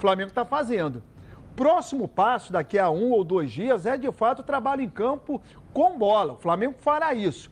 Flamengo 0.00 0.30
está 0.30 0.44
fazendo. 0.44 1.02
Próximo 1.54 2.08
passo, 2.08 2.52
daqui 2.52 2.78
a 2.78 2.90
um 2.90 3.10
ou 3.10 3.22
dois 3.22 3.52
dias, 3.52 3.84
é 3.84 3.96
de 3.96 4.10
fato 4.10 4.40
o 4.40 4.42
trabalho 4.42 4.80
em 4.80 4.88
campo 4.88 5.40
com 5.72 5.96
bola. 5.98 6.32
O 6.32 6.36
Flamengo 6.36 6.74
fará 6.78 7.12
isso. 7.12 7.50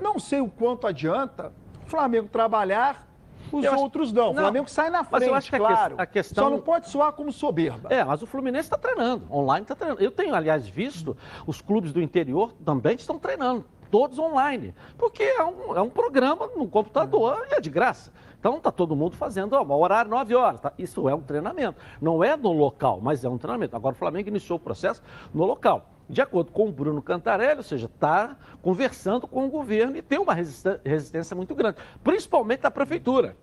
Não 0.00 0.18
sei 0.18 0.40
o 0.40 0.48
quanto 0.48 0.86
adianta 0.86 1.52
o 1.84 1.88
Flamengo 1.88 2.28
trabalhar, 2.28 3.05
os 3.52 3.64
Eu 3.64 3.74
outros 3.78 4.12
não. 4.12 4.30
O 4.30 4.34
Flamengo 4.34 4.68
sai 4.68 4.90
na 4.90 4.98
mas 4.98 5.08
frente, 5.08 5.26
eu 5.28 5.34
acho 5.34 5.50
que- 5.50 5.56
claro. 5.58 5.94
a 5.98 6.06
questão- 6.06 6.44
Só 6.44 6.50
não 6.50 6.60
pode 6.60 6.88
soar 6.88 7.12
como 7.12 7.32
soberba. 7.32 7.88
É, 7.92 8.02
mas 8.04 8.22
o 8.22 8.26
Fluminense 8.26 8.66
está 8.66 8.76
treinando, 8.78 9.24
online 9.32 9.62
está 9.62 9.74
treinando. 9.74 10.02
Eu 10.02 10.10
tenho, 10.10 10.34
aliás, 10.34 10.68
visto 10.68 11.16
os 11.46 11.60
clubes 11.60 11.92
do 11.92 12.00
interior 12.02 12.52
também 12.64 12.96
estão 12.96 13.18
treinando, 13.18 13.64
todos 13.90 14.18
online. 14.18 14.74
Porque 14.98 15.22
é 15.22 15.44
um, 15.44 15.76
é 15.76 15.80
um 15.80 15.90
programa 15.90 16.48
no 16.56 16.66
computador 16.68 17.46
e 17.50 17.54
é 17.54 17.60
de 17.60 17.70
graça. 17.70 18.12
Então 18.38 18.58
está 18.58 18.70
todo 18.70 18.94
mundo 18.94 19.16
fazendo, 19.16 19.54
ó, 19.54 19.76
horário 19.76 20.10
9 20.10 20.34
horas. 20.34 20.60
tá? 20.60 20.72
Isso 20.78 21.08
é 21.08 21.14
um 21.14 21.20
treinamento. 21.20 21.80
Não 22.00 22.22
é 22.22 22.36
no 22.36 22.52
local, 22.52 23.00
mas 23.02 23.24
é 23.24 23.28
um 23.28 23.38
treinamento. 23.38 23.74
Agora 23.74 23.94
o 23.94 23.98
Flamengo 23.98 24.28
iniciou 24.28 24.56
o 24.56 24.60
processo 24.60 25.02
no 25.34 25.44
local. 25.44 25.84
De 26.08 26.22
acordo 26.22 26.52
com 26.52 26.68
o 26.68 26.72
Bruno 26.72 27.02
Cantarelli, 27.02 27.56
ou 27.58 27.62
seja, 27.64 27.86
está 27.86 28.36
conversando 28.62 29.26
com 29.26 29.44
o 29.46 29.48
governo 29.50 29.96
e 29.96 30.02
tem 30.02 30.18
uma 30.18 30.34
resistência, 30.34 31.34
muito 31.36 31.54
grande, 31.54 31.78
principalmente 32.04 32.60
da 32.60 32.70
prefeitura 32.70 33.36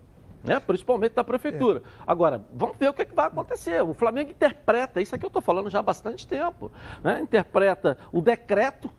né? 0.43 0.59
principalmente 0.59 1.13
da 1.13 1.23
prefeitura. 1.23 1.81
Agora, 2.05 2.43
vamos 2.53 2.75
ver 2.77 2.89
o 2.89 2.93
que, 2.93 3.03
é 3.03 3.05
que 3.05 3.15
vai 3.15 3.27
acontecer. 3.27 3.81
O 3.81 3.93
Flamengo 3.93 4.29
interpreta, 4.29 4.99
isso 5.01 5.15
aqui 5.15 5.23
eu 5.25 5.27
estou 5.27 5.41
falando 5.41 5.69
já 5.69 5.79
há 5.79 5.81
bastante 5.81 6.27
tempo, 6.27 6.69
né? 7.01 7.21
interpreta 7.21 7.97
o 8.11 8.19
decreto 8.19 8.89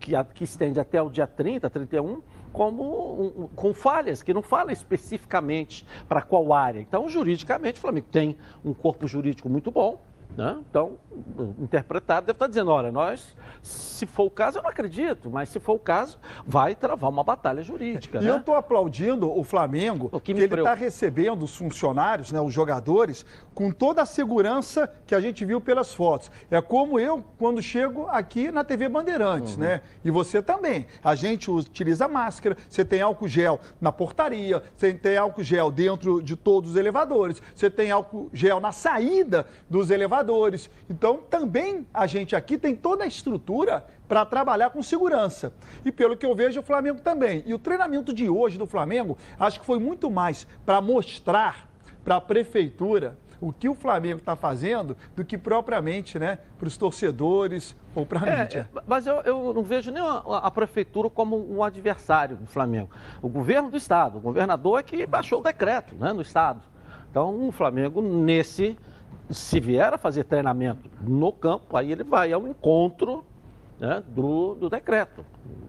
que, 0.00 0.10
que 0.34 0.42
estende 0.42 0.80
até 0.80 1.00
o 1.00 1.08
dia 1.08 1.24
30, 1.24 1.70
31, 1.70 2.20
como 2.52 2.82
um- 2.82 3.42
um- 3.44 3.46
com 3.54 3.72
falhas, 3.72 4.24
que 4.24 4.34
não 4.34 4.42
fala 4.42 4.72
especificamente 4.72 5.86
para 6.08 6.20
qual 6.20 6.52
área. 6.52 6.80
Então, 6.80 7.08
juridicamente, 7.08 7.78
o 7.78 7.80
Flamengo 7.80 8.08
tem 8.10 8.36
um 8.64 8.74
corpo 8.74 9.06
jurídico 9.06 9.48
muito 9.48 9.70
bom. 9.70 10.02
Né? 10.36 10.58
Então, 10.68 10.98
o 11.10 11.54
interpretado 11.62 12.26
deve 12.26 12.36
estar 12.36 12.46
dizendo, 12.46 12.70
olha, 12.70 12.90
nós, 12.90 13.36
se 13.62 14.06
for 14.06 14.24
o 14.24 14.30
caso, 14.30 14.58
eu 14.58 14.62
não 14.62 14.70
acredito, 14.70 15.30
mas 15.30 15.48
se 15.48 15.60
for 15.60 15.74
o 15.74 15.78
caso, 15.78 16.18
vai 16.46 16.74
travar 16.74 17.10
uma 17.10 17.22
batalha 17.22 17.62
jurídica. 17.62 18.18
E 18.18 18.24
né? 18.24 18.30
eu 18.30 18.38
estou 18.38 18.54
aplaudindo 18.54 19.30
o 19.30 19.44
Flamengo, 19.44 20.08
O 20.12 20.20
que 20.20 20.32
que, 20.34 20.40
ele 20.40 20.54
está 20.54 20.74
recebendo 20.74 21.42
os 21.42 21.54
funcionários, 21.56 22.32
né, 22.32 22.40
os 22.40 22.52
jogadores, 22.52 23.24
com 23.54 23.70
toda 23.70 24.02
a 24.02 24.06
segurança 24.06 24.92
que 25.06 25.14
a 25.14 25.20
gente 25.20 25.44
viu 25.44 25.60
pelas 25.60 25.94
fotos. 25.94 26.30
É 26.50 26.60
como 26.60 26.98
eu, 26.98 27.22
quando 27.38 27.62
chego 27.62 28.06
aqui 28.08 28.50
na 28.50 28.64
TV 28.64 28.88
Bandeirantes, 28.88 29.54
Uhum. 29.54 29.60
né? 29.60 29.82
E 30.04 30.10
você 30.10 30.42
também. 30.42 30.86
A 31.02 31.14
gente 31.14 31.50
utiliza 31.50 32.08
máscara, 32.08 32.56
você 32.68 32.84
tem 32.84 33.00
álcool 33.02 33.28
gel 33.28 33.60
na 33.80 33.92
portaria, 33.92 34.62
você 34.76 34.92
tem 34.94 35.16
álcool 35.16 35.42
gel 35.42 35.70
dentro 35.70 36.22
de 36.22 36.36
todos 36.36 36.70
os 36.72 36.76
elevadores, 36.76 37.42
você 37.54 37.70
tem 37.70 37.90
álcool 37.90 38.30
gel 38.32 38.60
na 38.60 38.72
saída 38.72 39.46
dos 39.68 39.90
elevadores. 39.90 40.21
Então, 40.88 41.18
também 41.28 41.86
a 41.92 42.06
gente 42.06 42.36
aqui 42.36 42.56
tem 42.58 42.74
toda 42.76 43.04
a 43.04 43.06
estrutura 43.06 43.84
para 44.06 44.24
trabalhar 44.26 44.70
com 44.70 44.82
segurança. 44.82 45.52
E 45.84 45.90
pelo 45.90 46.16
que 46.16 46.26
eu 46.26 46.34
vejo, 46.34 46.60
o 46.60 46.62
Flamengo 46.62 47.00
também. 47.00 47.42
E 47.46 47.54
o 47.54 47.58
treinamento 47.58 48.12
de 48.12 48.28
hoje 48.28 48.58
do 48.58 48.66
Flamengo, 48.66 49.16
acho 49.38 49.58
que 49.60 49.66
foi 49.66 49.78
muito 49.78 50.10
mais 50.10 50.46
para 50.66 50.80
mostrar 50.80 51.66
para 52.04 52.16
a 52.16 52.20
prefeitura 52.20 53.16
o 53.40 53.52
que 53.52 53.68
o 53.68 53.74
Flamengo 53.74 54.18
está 54.18 54.36
fazendo 54.36 54.96
do 55.16 55.24
que 55.24 55.36
propriamente 55.36 56.16
né, 56.16 56.38
para 56.58 56.68
os 56.68 56.76
torcedores 56.76 57.74
ou 57.92 58.06
para 58.06 58.20
a 58.24 58.28
É, 58.28 58.42
mídia. 58.42 58.68
é, 58.76 58.80
mas 58.86 59.04
eu, 59.06 59.16
eu 59.22 59.52
não 59.52 59.62
vejo 59.64 59.90
nem 59.90 60.00
a, 60.02 60.18
a 60.44 60.50
prefeitura 60.50 61.10
como 61.10 61.36
um 61.52 61.62
adversário 61.64 62.36
do 62.36 62.46
Flamengo. 62.46 62.90
O 63.20 63.28
governo 63.28 63.68
do 63.70 63.76
Estado, 63.76 64.18
o 64.18 64.20
governador 64.20 64.78
é 64.78 64.82
que 64.84 65.04
baixou 65.06 65.40
o 65.40 65.42
decreto 65.42 65.94
né, 65.96 66.12
no 66.12 66.22
Estado. 66.22 66.60
Então, 67.10 67.48
o 67.48 67.50
Flamengo, 67.50 68.00
nesse, 68.00 68.78
se 69.32 69.60
vier 69.60 69.92
a 69.92 69.98
fazer 69.98 70.24
treinamento 70.24 70.90
no 71.00 71.32
campo, 71.32 71.76
aí 71.76 71.92
ele 71.92 72.04
vai 72.04 72.32
ao 72.32 72.46
encontro 72.46 73.24
né, 73.78 74.02
do, 74.08 74.54
do 74.54 74.70
decreto. 74.70 75.24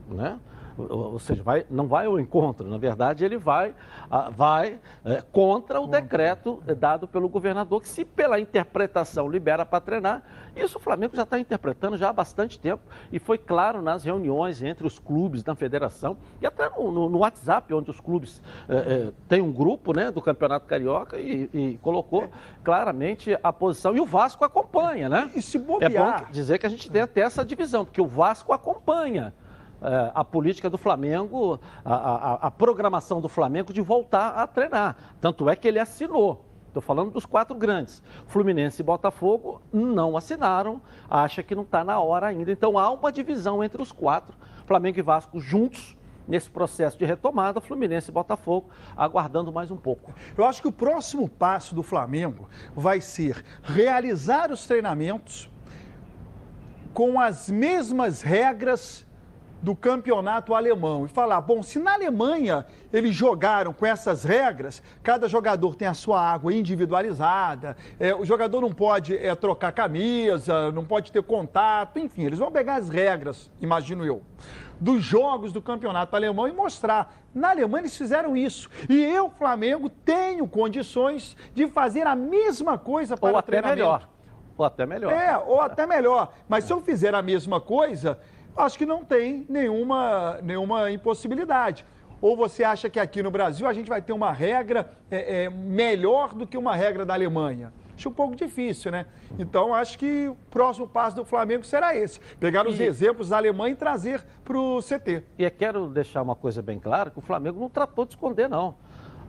Né? 0.08 0.40
Ou, 0.78 1.20
seja, 1.20 1.44
vai, 1.44 1.66
não 1.70 1.88
vai 1.88 2.06
ao 2.08 2.20
encontro, 2.20 2.68
na 2.68 2.78
verdade, 2.78 3.24
ele 3.24 3.38
vai, 3.38 3.74
ah, 4.10 4.30
vai 4.30 4.80
é, 5.06 5.22
contra 5.32 5.80
o 5.80 5.88
decreto 5.88 6.62
dado 6.78 7.08
pelo 7.08 7.30
governador, 7.30 7.82
que 7.82 7.88
se 7.88 8.04
pela 8.04 8.40
interpretação 8.40 9.30
libera 9.30 9.66
para 9.66 9.80
treinar, 9.80 10.24
isso 10.56 10.78
o 10.78 10.82
Flamengo 10.82 11.16
já 11.16 11.24
está 11.24 11.40
interpretando 11.40 11.98
já 11.98 12.10
há 12.10 12.14
bastante 12.14 12.60
tempo. 12.60 12.82
E 13.12 13.18
foi 13.20 13.38
claro 13.40 13.82
nas 13.82 14.04
reuniões 14.04 14.62
entre 14.62 14.86
os 14.86 15.00
clubes 15.00 15.42
da 15.44 15.56
federação 15.56 16.16
e 16.42 16.46
até 16.46 16.70
no, 16.70 16.92
no- 16.92 17.10
no 17.10 17.18
WhatsApp, 17.20 17.74
onde 17.74 17.90
os 17.90 18.00
clubes 18.00 18.42
é, 18.70 18.76
é, 18.76 19.12
têm 19.28 19.42
um 19.42 19.52
grupo 19.52 19.94
né, 19.94 20.12
do 20.12 20.22
Campeonato 20.22 20.68
Carioca 20.68 21.18
e, 21.20 21.50
e 21.54 21.78
colocou 21.82 22.30
claramente 22.64 23.38
a 23.44 23.52
posição. 23.52 23.96
E 23.96 24.00
o 24.00 24.06
Vasco 24.06 24.46
acompanha, 24.46 25.10
né? 25.10 25.32
E 25.36 25.42
se 25.42 25.58
É 25.58 25.60
bobear, 25.60 26.26
bom 26.26 26.32
dizer 26.32 26.58
que 26.60 26.66
a 26.66 26.70
gente 26.70 26.90
tem 26.90 27.02
até 27.02 27.22
essa 27.22 27.44
divisão, 27.44 27.84
porque 27.84 28.02
o 28.02 28.08
Vasco 28.08 28.54
acompanha 28.54 29.34
a 30.14 30.24
política 30.24 30.70
do 30.70 30.78
Flamengo, 30.78 31.60
a, 31.84 31.94
a- 31.96 32.34
a 32.48 32.52
programação 32.52 33.20
do 33.20 33.28
Flamengo 33.30 33.74
de 33.74 33.82
voltar 33.82 34.30
a 34.30 34.48
treinar. 34.48 34.96
Tanto 35.20 35.50
é 35.50 35.56
que 35.56 35.68
ele 35.68 35.80
assinou. 35.80 36.46
Estou 36.68 36.82
falando 36.82 37.12
dos 37.12 37.26
quatro 37.26 37.54
grandes. 37.56 38.02
Fluminense 38.28 38.82
e 38.82 38.86
Botafogo 38.86 39.62
não 39.72 40.18
assinaram, 40.18 40.82
acha 41.10 41.44
que 41.44 41.54
não 41.54 41.62
está 41.64 41.84
na 41.84 42.00
hora 42.00 42.28
ainda. 42.28 42.52
Então 42.52 42.80
há 42.80 42.90
uma 42.90 43.12
divisão 43.12 43.64
entre 43.64 43.82
os 43.82 43.92
quatro, 43.92 44.36
Flamengo 44.66 44.98
e 44.98 45.02
Vasco 45.04 45.40
juntos, 45.40 45.96
nesse 46.28 46.50
processo 46.50 46.98
de 46.98 47.04
retomada, 47.06 47.60
Fluminense 47.60 48.10
e 48.10 48.14
Botafogo 48.14 48.70
aguardando 48.96 49.52
mais 49.52 49.70
um 49.70 49.76
pouco. 49.76 50.14
eu 50.38 50.46
acho 50.46 50.62
que 50.62 50.68
o 50.70 50.72
próximo 50.72 51.28
passo 51.28 51.76
do 51.76 51.84
Flamengo 51.84 52.48
vai 52.74 53.02
ser 53.02 53.44
realizar 53.62 54.50
os 54.50 54.66
treinamentos 54.66 55.50
com 56.94 57.20
as 57.20 57.50
mesmas 57.50 58.22
regras 58.22 59.06
do 59.64 59.74
campeonato 59.74 60.54
alemão 60.54 61.06
e 61.06 61.08
falar, 61.08 61.40
bom, 61.40 61.64
se 61.64 61.80
na 61.80 61.94
Alemanha 61.94 62.66
eles 62.92 63.16
jogaram 63.16 63.72
com 63.72 63.86
essas 63.86 64.26
regras, 64.26 64.84
cada 65.02 65.30
jogador 65.30 65.76
tem 65.76 65.88
a 65.88 65.94
sua 65.94 66.22
água 66.22 66.54
individualizada, 66.54 67.78
é, 67.98 68.14
o 68.14 68.26
jogador 68.26 68.60
não 68.60 68.74
pode 68.74 69.16
é, 69.16 69.34
trocar 69.34 69.72
camisa, 69.72 70.70
não 70.74 70.84
pode 70.84 71.14
ter 71.14 71.24
contato, 71.24 71.98
enfim, 71.98 72.24
eles 72.24 72.40
vão 72.40 72.52
pegar 72.52 72.76
as 72.76 72.90
regras, 72.90 73.50
imagino 73.62 74.06
eu, 74.06 74.22
dos 74.82 75.02
jogos 75.02 75.54
do 75.54 75.62
campeonato 75.62 76.14
alemão 76.14 76.46
e 76.46 76.52
mostrar. 76.52 77.16
Na 77.34 77.52
Alemanha 77.52 77.84
eles 77.84 77.96
fizeram 77.96 78.36
isso. 78.36 78.70
E 78.90 79.02
eu, 79.02 79.30
Flamengo, 79.30 79.90
tenho 79.90 80.46
condições 80.46 81.38
de 81.54 81.68
fazer 81.70 82.06
a 82.06 82.18
mesma 82.18 82.78
coisa 82.78 83.16
para 83.16 83.30
Ou 83.30 83.36
o 83.36 83.40
até 83.40 83.52
treinamento. 83.52 83.78
melhor. 83.78 84.10
Ou 84.58 84.66
até 84.66 84.86
melhor. 84.86 85.14
É, 85.14 85.38
ou 85.38 85.62
até 85.62 85.88
melhor. 85.88 86.34
Mas 86.50 86.66
se 86.66 86.74
eu 86.74 86.82
fizer 86.82 87.16
a 87.16 87.22
mesma 87.22 87.62
coisa, 87.62 88.20
acho 88.56 88.78
que 88.78 88.86
não 88.86 89.04
tem 89.04 89.46
nenhuma, 89.50 90.40
nenhuma 90.42 90.92
impossibilidade. 90.92 91.86
Ou 92.22 92.38
você 92.38 92.64
acha 92.64 92.90
que 92.90 93.00
aqui 93.00 93.22
no 93.22 93.30
Brasil 93.30 93.68
a 93.68 93.74
gente 93.74 93.90
vai 93.90 94.02
ter 94.02 94.14
uma 94.14 94.32
regra 94.32 94.90
é, 95.12 95.44
é, 95.46 95.50
melhor 95.50 96.34
do 96.34 96.48
que 96.48 96.58
uma 96.58 96.76
regra 96.76 97.06
da 97.06 97.14
Alemanha? 97.14 97.74
Acho 97.98 98.10
um 98.10 98.14
pouco 98.14 98.36
difícil, 98.36 98.92
né? 98.92 99.06
Então, 99.38 99.74
acho 99.74 100.00
que 100.00 100.28
o 100.28 100.36
próximo 100.50 100.88
passo 100.88 101.16
do 101.18 101.26
Flamengo 101.26 101.64
será 101.66 101.96
esse. 101.96 102.20
Pegar 102.40 102.66
os 102.68 102.80
E- 102.80 102.84
exemplos 102.84 103.30
da 103.30 103.38
Alemanha 103.38 103.74
e 103.74 103.76
trazer 103.76 104.24
para 104.44 104.58
o 104.58 104.82
CT. 104.82 105.24
E 105.38 105.44
eu 105.44 105.52
quero 105.52 105.88
deixar 105.88 106.22
uma 106.22 106.36
coisa 106.36 106.62
bem 106.62 106.80
clara, 106.80 107.12
que 107.12 107.20
o 107.20 107.22
Flamengo 107.22 107.60
não 107.60 107.70
tratou 107.70 108.06
de 108.06 108.14
esconder, 108.14 108.50
não. 108.50 108.76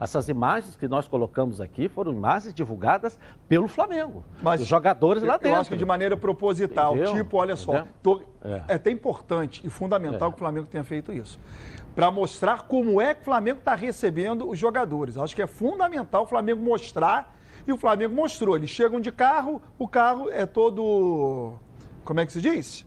Essas 0.04 0.28
imagens 0.28 0.76
que 0.76 0.86
nós 0.86 1.08
colocamos 1.08 1.60
aqui 1.60 1.88
foram 1.88 2.12
imagens 2.12 2.54
divulgadas 2.54 3.18
pelo 3.48 3.66
Flamengo. 3.68 4.22
Mas 4.42 4.60
os 4.60 4.66
jogadores 4.68 5.22
lá 5.22 5.34
Eu 5.34 5.38
dentro. 5.40 5.60
acho 5.60 5.70
que 5.70 5.76
de 5.76 5.84
maneira 5.84 6.16
proposital. 6.16 6.94
Entendeu? 6.94 7.14
Tipo, 7.14 7.36
olha 7.38 7.56
só, 7.56 7.72
Entendeu? 7.72 7.92
tô- 8.02 8.22
É. 8.44 8.62
é. 8.68 8.74
até 8.74 8.90
importante 8.90 9.60
e 9.66 9.70
fundamental 9.70 10.28
É. 10.28 10.30
que 10.30 10.36
o 10.36 10.38
Flamengo 10.38 10.66
tenha 10.70 10.84
feito 10.84 11.12
isso. 11.12 11.40
Para 11.94 12.10
mostrar 12.10 12.62
como 12.62 13.00
é 13.00 13.14
que 13.14 13.22
o 13.22 13.24
Flamengo 13.24 13.58
está 13.60 13.74
recebendo 13.74 14.48
os 14.48 14.58
jogadores. 14.58 15.16
Acho 15.16 15.34
que 15.34 15.42
é 15.42 15.46
fundamental 15.46 16.24
o 16.24 16.26
Flamengo 16.26 16.62
mostrar. 16.62 17.34
E 17.66 17.72
o 17.72 17.78
Flamengo 17.78 18.14
mostrou. 18.14 18.56
Eles 18.56 18.68
chegam 18.68 19.00
de 19.00 19.10
carro, 19.10 19.62
o 19.78 19.88
carro 19.88 20.28
é 20.30 20.44
todo. 20.44 21.54
Como 22.04 22.20
é 22.20 22.26
que 22.26 22.32
se 22.32 22.40
diz? 22.42 22.84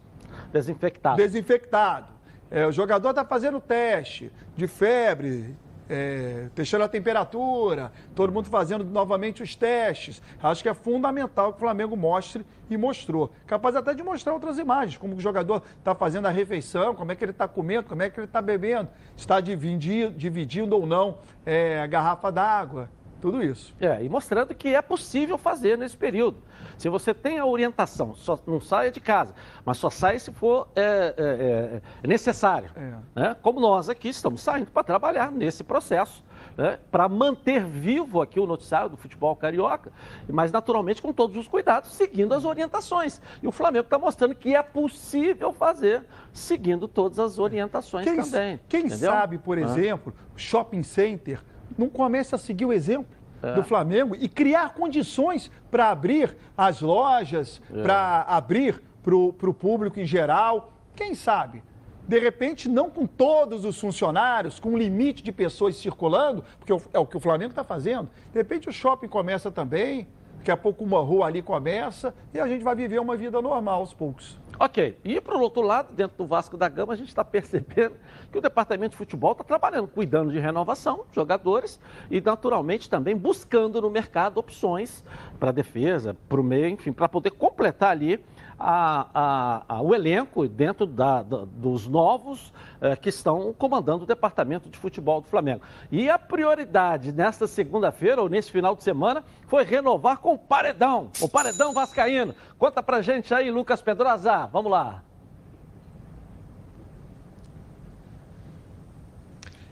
Desinfectado. 0.51 1.17
Desinfectado. 1.17 2.07
É, 2.51 2.65
o 2.67 2.71
jogador 2.71 3.09
está 3.09 3.25
fazendo 3.25 3.59
teste 3.59 4.31
de 4.55 4.67
febre, 4.67 5.55
é, 5.89 6.47
testando 6.53 6.83
a 6.83 6.87
temperatura, 6.87 7.91
todo 8.15 8.31
mundo 8.31 8.49
fazendo 8.49 8.83
novamente 8.83 9.41
os 9.41 9.55
testes. 9.55 10.21
Acho 10.41 10.63
que 10.63 10.69
é 10.69 10.73
fundamental 10.73 11.51
que 11.51 11.57
o 11.57 11.59
Flamengo 11.59 11.95
mostre 11.95 12.45
e 12.69 12.77
mostrou. 12.77 13.31
Capaz 13.45 13.75
até 13.75 13.93
de 13.93 14.03
mostrar 14.03 14.33
outras 14.33 14.57
imagens, 14.57 14.97
como 14.97 15.15
o 15.15 15.19
jogador 15.19 15.63
está 15.77 15.95
fazendo 15.95 16.27
a 16.27 16.31
refeição, 16.31 16.93
como 16.93 17.11
é 17.11 17.15
que 17.15 17.23
ele 17.23 17.31
está 17.31 17.47
comendo, 17.47 17.87
como 17.87 18.01
é 18.01 18.09
que 18.09 18.19
ele 18.19 18.27
está 18.27 18.41
bebendo, 18.41 18.89
está 19.15 19.39
dividindo, 19.39 20.11
dividindo 20.11 20.75
ou 20.75 20.85
não 20.85 21.19
é, 21.45 21.79
a 21.79 21.87
garrafa 21.87 22.31
d'água, 22.31 22.89
tudo 23.17 23.43
isso. 23.43 23.73
É, 23.79 24.03
e 24.03 24.09
mostrando 24.09 24.53
que 24.53 24.75
é 24.75 24.81
possível 24.81 25.37
fazer 25.37 25.77
nesse 25.77 25.97
período. 25.97 26.37
Se 26.77 26.89
você 26.89 27.13
tem 27.13 27.39
a 27.39 27.45
orientação, 27.45 28.13
só 28.13 28.39
não 28.45 28.61
saia 28.61 28.91
de 28.91 28.99
casa, 28.99 29.33
mas 29.65 29.77
só 29.77 29.89
saia 29.89 30.19
se 30.19 30.31
for 30.31 30.67
é, 30.75 31.13
é, 31.17 31.81
é, 32.03 32.07
necessário. 32.07 32.69
É. 32.75 33.19
né? 33.19 33.35
Como 33.41 33.59
nós 33.59 33.89
aqui 33.89 34.09
estamos 34.09 34.41
saindo 34.41 34.69
para 34.71 34.83
trabalhar 34.83 35.31
nesse 35.31 35.63
processo 35.63 36.23
né, 36.57 36.79
para 36.89 37.07
manter 37.07 37.63
vivo 37.63 38.19
aqui 38.21 38.39
o 38.39 38.47
noticiário 38.47 38.89
do 38.89 38.97
futebol 38.97 39.35
carioca, 39.35 39.91
mas 40.27 40.51
naturalmente 40.51 41.01
com 41.01 41.13
todos 41.13 41.37
os 41.37 41.47
cuidados, 41.47 41.93
seguindo 41.93 42.33
as 42.33 42.43
orientações. 42.43 43.21
E 43.41 43.47
o 43.47 43.51
Flamengo 43.51 43.85
está 43.85 43.99
mostrando 43.99 44.33
que 44.33 44.55
é 44.55 44.63
possível 44.63 45.53
fazer 45.53 46.03
seguindo 46.33 46.87
todas 46.87 47.19
as 47.19 47.37
orientações 47.37 48.05
quem, 48.05 48.17
também. 48.17 48.59
Quem 48.67 48.79
entendeu? 48.87 49.11
sabe, 49.11 49.37
por 49.37 49.57
exemplo, 49.57 50.13
shopping 50.35 50.81
center 50.83 51.43
não 51.77 51.89
começa 51.89 52.35
a 52.35 52.39
seguir 52.39 52.65
o 52.65 52.73
exemplo 52.73 53.17
é. 53.41 53.53
do 53.53 53.63
Flamengo 53.63 54.15
e 54.15 54.27
criar 54.27 54.73
condições 54.73 55.51
para 55.69 55.89
abrir 55.89 56.35
as 56.57 56.81
lojas, 56.81 57.61
é. 57.73 57.81
para 57.81 58.21
abrir 58.27 58.81
para 59.03 59.15
o 59.15 59.53
público 59.53 59.99
em 59.99 60.05
geral. 60.05 60.73
Quem 60.95 61.15
sabe? 61.15 61.63
De 62.07 62.19
repente, 62.19 62.69
não 62.69 62.89
com 62.89 63.05
todos 63.05 63.65
os 63.65 63.79
funcionários, 63.79 64.59
com 64.59 64.69
um 64.69 64.77
limite 64.77 65.21
de 65.21 65.31
pessoas 65.31 65.75
circulando, 65.75 66.43
porque 66.57 66.71
é 66.93 66.99
o 66.99 67.05
que 67.05 67.17
o 67.17 67.19
Flamengo 67.19 67.51
está 67.51 67.63
fazendo. 67.63 68.09
De 68.31 68.39
repente, 68.39 68.69
o 68.69 68.71
shopping 68.71 69.07
começa 69.07 69.51
também, 69.51 70.07
daqui 70.47 70.51
a 70.51 70.55
pouco 70.55 70.81
uma 70.81 71.01
rua 71.01 71.25
ali 71.25 71.41
começa 71.41 72.15
e 72.33 72.39
a 72.39 72.47
gente 72.47 72.63
vai 72.63 72.73
viver 72.73 72.99
uma 72.99 73.17
vida 73.17 73.41
normal 73.41 73.81
aos 73.81 73.93
poucos. 73.93 74.39
Ok, 74.57 74.97
e 75.03 75.19
para 75.19 75.37
o 75.37 75.41
outro 75.41 75.61
lado, 75.61 75.93
dentro 75.93 76.17
do 76.17 76.25
Vasco 76.25 76.55
da 76.55 76.69
Gama, 76.69 76.93
a 76.93 76.95
gente 76.95 77.09
está 77.09 77.23
percebendo 77.23 77.95
que 78.31 78.37
o 78.37 78.41
departamento 78.41 78.91
de 78.91 78.97
futebol 78.97 79.33
está 79.33 79.43
trabalhando, 79.43 79.89
cuidando 79.89 80.31
de 80.31 80.39
renovação, 80.39 81.03
jogadores 81.11 81.79
e, 82.09 82.21
naturalmente, 82.21 82.89
também 82.89 83.15
buscando 83.15 83.81
no 83.81 83.89
mercado 83.89 84.37
opções 84.37 85.03
para 85.37 85.51
defesa, 85.51 86.15
para 86.29 86.39
o 86.39 86.43
meio, 86.43 86.69
enfim, 86.69 86.93
para 86.93 87.09
poder 87.09 87.31
completar 87.31 87.91
ali 87.91 88.23
a, 88.59 89.63
a, 89.67 89.81
o 89.81 89.93
elenco 89.93 90.47
dentro 90.47 90.85
da, 90.85 91.21
da, 91.21 91.45
dos 91.45 91.87
novos 91.87 92.51
eh, 92.81 92.95
que 92.95 93.09
estão 93.09 93.53
comandando 93.53 94.03
o 94.03 94.07
departamento 94.07 94.69
de 94.69 94.77
futebol 94.77 95.21
do 95.21 95.27
Flamengo. 95.27 95.61
E 95.91 96.09
a 96.09 96.17
prioridade 96.17 97.11
nesta 97.11 97.45
segunda-feira 97.45 98.21
ou 98.21 98.29
nesse 98.29 98.51
final 98.51 98.75
de 98.75 98.83
semana 98.83 99.23
foi 99.47 99.63
renovar 99.63 100.17
com 100.17 100.33
o 100.33 100.37
Paredão, 100.37 101.11
o 101.21 101.29
Paredão 101.29 101.73
Vascaíno. 101.73 102.33
Conta 102.57 102.81
pra 102.81 103.01
gente 103.01 103.33
aí, 103.33 103.51
Lucas 103.51 103.81
Pedrosa. 103.81 104.47
Vamos 104.47 104.71
lá. 104.71 105.03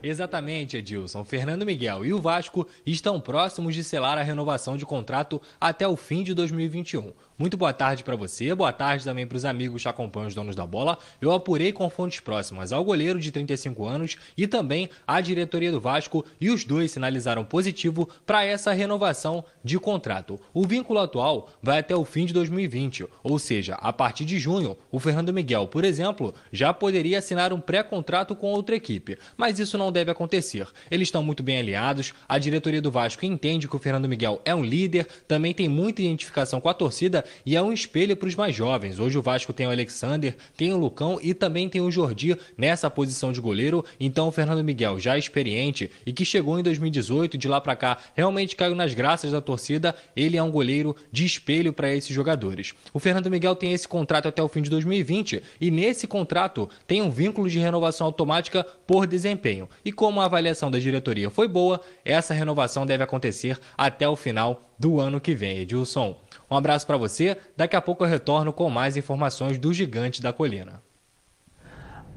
Exatamente, 0.02 0.76
Edilson. 0.76 1.24
Fernando 1.24 1.66
Miguel 1.66 2.04
e 2.04 2.12
o 2.12 2.20
Vasco 2.20 2.66
estão 2.86 3.20
próximos 3.20 3.74
de 3.74 3.82
selar 3.82 4.16
a 4.16 4.22
renovação 4.22 4.76
de 4.76 4.86
contrato 4.86 5.42
até 5.60 5.88
o 5.88 5.96
fim 5.96 6.22
de 6.22 6.32
2021. 6.32 7.12
Muito 7.38 7.54
boa 7.54 7.70
tarde 7.70 8.02
para 8.02 8.16
você, 8.16 8.54
boa 8.54 8.72
tarde 8.72 9.04
também 9.04 9.26
para 9.26 9.36
os 9.36 9.44
amigos 9.44 9.82
que 9.82 9.88
acompanham 9.88 10.28
os 10.28 10.34
donos 10.34 10.56
da 10.56 10.64
bola. 10.64 10.96
Eu 11.20 11.32
apurei 11.32 11.70
com 11.70 11.90
fontes 11.90 12.18
próximas 12.18 12.72
ao 12.72 12.82
goleiro 12.82 13.20
de 13.20 13.30
35 13.30 13.84
anos 13.84 14.16
e 14.38 14.46
também 14.46 14.88
à 15.06 15.20
diretoria 15.20 15.70
do 15.70 15.78
Vasco 15.78 16.24
e 16.40 16.48
os 16.48 16.64
dois 16.64 16.92
sinalizaram 16.92 17.44
positivo 17.44 18.08
para 18.24 18.42
essa 18.42 18.72
renovação 18.72 19.44
de 19.62 19.78
contrato. 19.78 20.40
O 20.54 20.66
vínculo 20.66 20.98
atual 20.98 21.50
vai 21.62 21.80
até 21.80 21.94
o 21.94 22.06
fim 22.06 22.24
de 22.24 22.32
2020, 22.32 23.04
ou 23.22 23.38
seja, 23.38 23.74
a 23.74 23.92
partir 23.92 24.24
de 24.24 24.38
junho, 24.38 24.74
o 24.90 24.98
Fernando 24.98 25.30
Miguel, 25.30 25.68
por 25.68 25.84
exemplo, 25.84 26.34
já 26.50 26.72
poderia 26.72 27.18
assinar 27.18 27.52
um 27.52 27.60
pré-contrato 27.60 28.34
com 28.34 28.50
outra 28.50 28.76
equipe, 28.76 29.18
mas 29.36 29.58
isso 29.58 29.76
não 29.76 29.92
deve 29.92 30.10
acontecer. 30.10 30.66
Eles 30.90 31.08
estão 31.08 31.22
muito 31.22 31.42
bem 31.42 31.58
aliados, 31.58 32.14
a 32.26 32.38
diretoria 32.38 32.80
do 32.80 32.90
Vasco 32.90 33.26
entende 33.26 33.68
que 33.68 33.76
o 33.76 33.78
Fernando 33.78 34.08
Miguel 34.08 34.40
é 34.42 34.54
um 34.54 34.64
líder, 34.64 35.06
também 35.28 35.52
tem 35.52 35.68
muita 35.68 36.00
identificação 36.00 36.62
com 36.62 36.70
a 36.70 36.74
torcida 36.74 37.25
e 37.44 37.56
é 37.56 37.62
um 37.62 37.72
espelho 37.72 38.16
para 38.16 38.28
os 38.28 38.34
mais 38.34 38.54
jovens. 38.54 38.98
Hoje 38.98 39.18
o 39.18 39.22
Vasco 39.22 39.52
tem 39.52 39.66
o 39.66 39.70
Alexander, 39.70 40.36
tem 40.56 40.72
o 40.72 40.76
Lucão 40.76 41.18
e 41.22 41.34
também 41.34 41.68
tem 41.68 41.80
o 41.80 41.90
Jordi 41.90 42.36
nessa 42.56 42.90
posição 42.90 43.32
de 43.32 43.40
goleiro. 43.40 43.84
Então 43.98 44.28
o 44.28 44.32
Fernando 44.32 44.64
Miguel, 44.64 44.98
já 44.98 45.16
experiente 45.18 45.90
e 46.04 46.12
que 46.12 46.24
chegou 46.24 46.58
em 46.58 46.62
2018, 46.62 47.38
de 47.38 47.48
lá 47.48 47.60
para 47.60 47.76
cá 47.76 47.98
realmente 48.14 48.56
caiu 48.56 48.74
nas 48.74 48.94
graças 48.94 49.32
da 49.32 49.40
torcida, 49.40 49.94
ele 50.14 50.36
é 50.36 50.42
um 50.42 50.50
goleiro 50.50 50.94
de 51.10 51.24
espelho 51.24 51.72
para 51.72 51.94
esses 51.94 52.14
jogadores. 52.14 52.74
O 52.92 52.98
Fernando 52.98 53.30
Miguel 53.30 53.54
tem 53.54 53.72
esse 53.72 53.86
contrato 53.86 54.28
até 54.28 54.42
o 54.42 54.48
fim 54.48 54.62
de 54.62 54.70
2020 54.70 55.42
e 55.60 55.70
nesse 55.70 56.06
contrato 56.06 56.68
tem 56.86 57.02
um 57.02 57.10
vínculo 57.10 57.48
de 57.48 57.58
renovação 57.58 58.06
automática 58.06 58.64
por 58.86 59.06
desempenho. 59.06 59.68
E 59.84 59.92
como 59.92 60.20
a 60.20 60.24
avaliação 60.24 60.70
da 60.70 60.78
diretoria 60.78 61.30
foi 61.30 61.48
boa, 61.48 61.80
essa 62.04 62.34
renovação 62.34 62.86
deve 62.86 63.02
acontecer 63.02 63.58
até 63.76 64.08
o 64.08 64.16
final 64.16 64.70
do 64.78 65.00
ano 65.00 65.20
que 65.20 65.34
vem, 65.34 65.58
Edilson. 65.58 66.16
Um 66.50 66.56
abraço 66.56 66.86
para 66.86 66.96
você. 66.96 67.36
Daqui 67.56 67.76
a 67.76 67.82
pouco 67.82 68.04
eu 68.04 68.08
retorno 68.08 68.52
com 68.52 68.70
mais 68.70 68.96
informações 68.96 69.58
do 69.58 69.72
Gigante 69.72 70.22
da 70.22 70.32
Colina. 70.32 70.82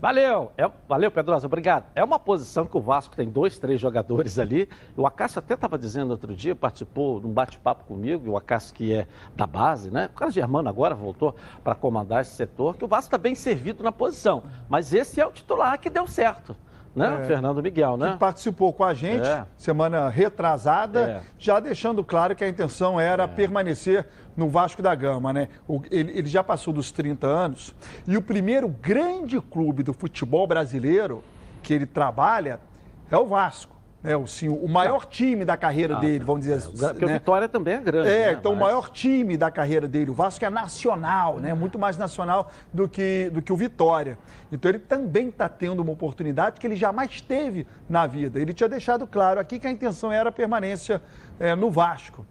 Valeu, 0.02 0.54
é, 0.58 0.70
valeu 0.88 1.12
Pedrosa, 1.12 1.46
obrigado. 1.46 1.84
É 1.94 2.02
uma 2.02 2.18
posição 2.18 2.66
que 2.66 2.78
o 2.78 2.80
Vasco 2.80 3.18
tem 3.18 3.30
dois, 3.30 3.60
três 3.60 3.82
jogadores 3.82 4.40
ali. 4.40 4.70
O 4.96 5.06
Acácio 5.06 5.40
até 5.40 5.56
estava 5.56 5.78
dizendo 5.78 6.12
outro 6.12 6.34
dia, 6.34 6.56
participou 6.56 7.20
de 7.20 7.28
um 7.28 7.34
bate-papo 7.34 7.84
comigo, 7.84 8.32
o 8.32 8.38
Acácio 8.38 8.74
que 8.74 8.94
é 8.94 9.08
da 9.36 9.46
base, 9.46 9.92
né? 9.92 10.06
O 10.06 10.16
Carlos 10.16 10.34
Germano 10.34 10.70
agora 10.70 10.96
voltou 10.96 11.36
para 11.66 11.76
comandar 11.76 12.22
esse 12.22 12.32
setor, 12.32 12.78
que 12.78 12.86
o 12.86 12.88
Vasco 12.88 13.08
está 13.08 13.18
bem 13.18 13.36
servido 13.36 13.84
na 13.84 13.92
posição. 13.92 14.44
Mas 14.70 14.94
esse 14.94 15.20
é 15.20 15.28
o 15.28 15.34
titular 15.34 15.78
que 15.78 15.90
deu 15.90 16.08
certo 16.08 16.56
né? 16.96 17.20
É, 17.22 17.26
Fernando 17.26 17.62
Miguel, 17.62 17.98
né? 17.98 18.14
Que 18.14 18.18
participou 18.18 18.74
com 18.74 18.84
a 18.84 18.94
gente 18.94 19.28
é. 19.28 19.46
semana 19.58 20.10
retrasada, 20.10 21.00
é. 21.02 21.22
já 21.38 21.60
deixando 21.60 22.04
claro 22.04 22.36
que 22.36 22.44
a 22.44 22.50
intenção 22.50 23.00
era 23.00 23.24
é. 23.24 23.28
permanecer 23.28 24.06
no 24.36 24.50
Vasco 24.50 24.82
da 24.82 24.94
Gama, 24.96 25.34
né? 25.34 25.50
O, 25.68 25.82
ele, 25.92 26.18
ele 26.18 26.28
já 26.28 26.44
passou 26.44 26.74
dos 26.74 26.92
30 26.92 27.28
anos 27.28 27.76
e 28.08 28.18
o 28.18 28.22
primeiro 28.22 28.68
grande 28.68 29.40
clube 29.40 29.84
do 29.84 29.94
futebol 29.94 30.48
brasileiro 30.48 31.24
que 31.62 31.74
ele 31.74 31.86
trabalha 31.86 32.60
é 33.12 33.18
o 33.18 33.26
Vasco. 33.26 33.79
É, 34.02 34.16
o, 34.16 34.26
sim, 34.26 34.48
o 34.48 34.68
maior 34.68 35.06
time 35.06 35.44
da 35.44 35.58
carreira 35.58 35.98
ah, 35.98 36.00
dele, 36.00 36.24
vamos 36.24 36.42
dizer 36.42 36.54
assim. 36.54 36.72
Porque 36.72 37.06
né? 37.06 37.12
o 37.12 37.14
Vitória 37.16 37.50
também 37.50 37.74
é 37.76 37.80
grande. 37.80 38.10
É, 38.10 38.28
né? 38.28 38.32
então 38.40 38.54
Mas... 38.54 38.62
o 38.62 38.66
maior 38.66 38.90
time 38.90 39.36
da 39.36 39.52
carreira 39.52 39.90
dele, 39.90 40.10
o 40.12 40.14
Vasco 40.14 40.44
é 40.46 40.50
nacional, 40.50 41.38
né? 41.38 41.54
Muito 41.54 41.78
mais 41.78 41.98
nacional 41.98 42.50
do 42.74 42.88
que, 42.88 43.30
do 43.30 43.42
que 43.42 43.52
o 43.52 43.58
Vitória. 43.58 44.18
Então 44.52 44.72
ele 44.72 44.80
também 44.80 45.28
está 45.28 45.50
tendo 45.50 45.82
uma 45.82 45.92
oportunidade 45.92 46.62
que 46.62 46.66
ele 46.66 46.78
jamais 46.78 47.20
teve 47.20 47.68
na 47.90 48.08
vida. 48.08 48.40
Ele 48.40 48.54
tinha 48.54 48.70
deixado 48.70 49.06
claro 49.06 49.40
aqui 49.40 49.60
que 49.60 49.68
a 49.68 49.72
intenção 49.72 50.12
era 50.12 50.30
a 50.30 50.32
permanência 50.32 51.02
é, 51.38 51.54
no 51.54 51.70
Vasco. 51.70 52.26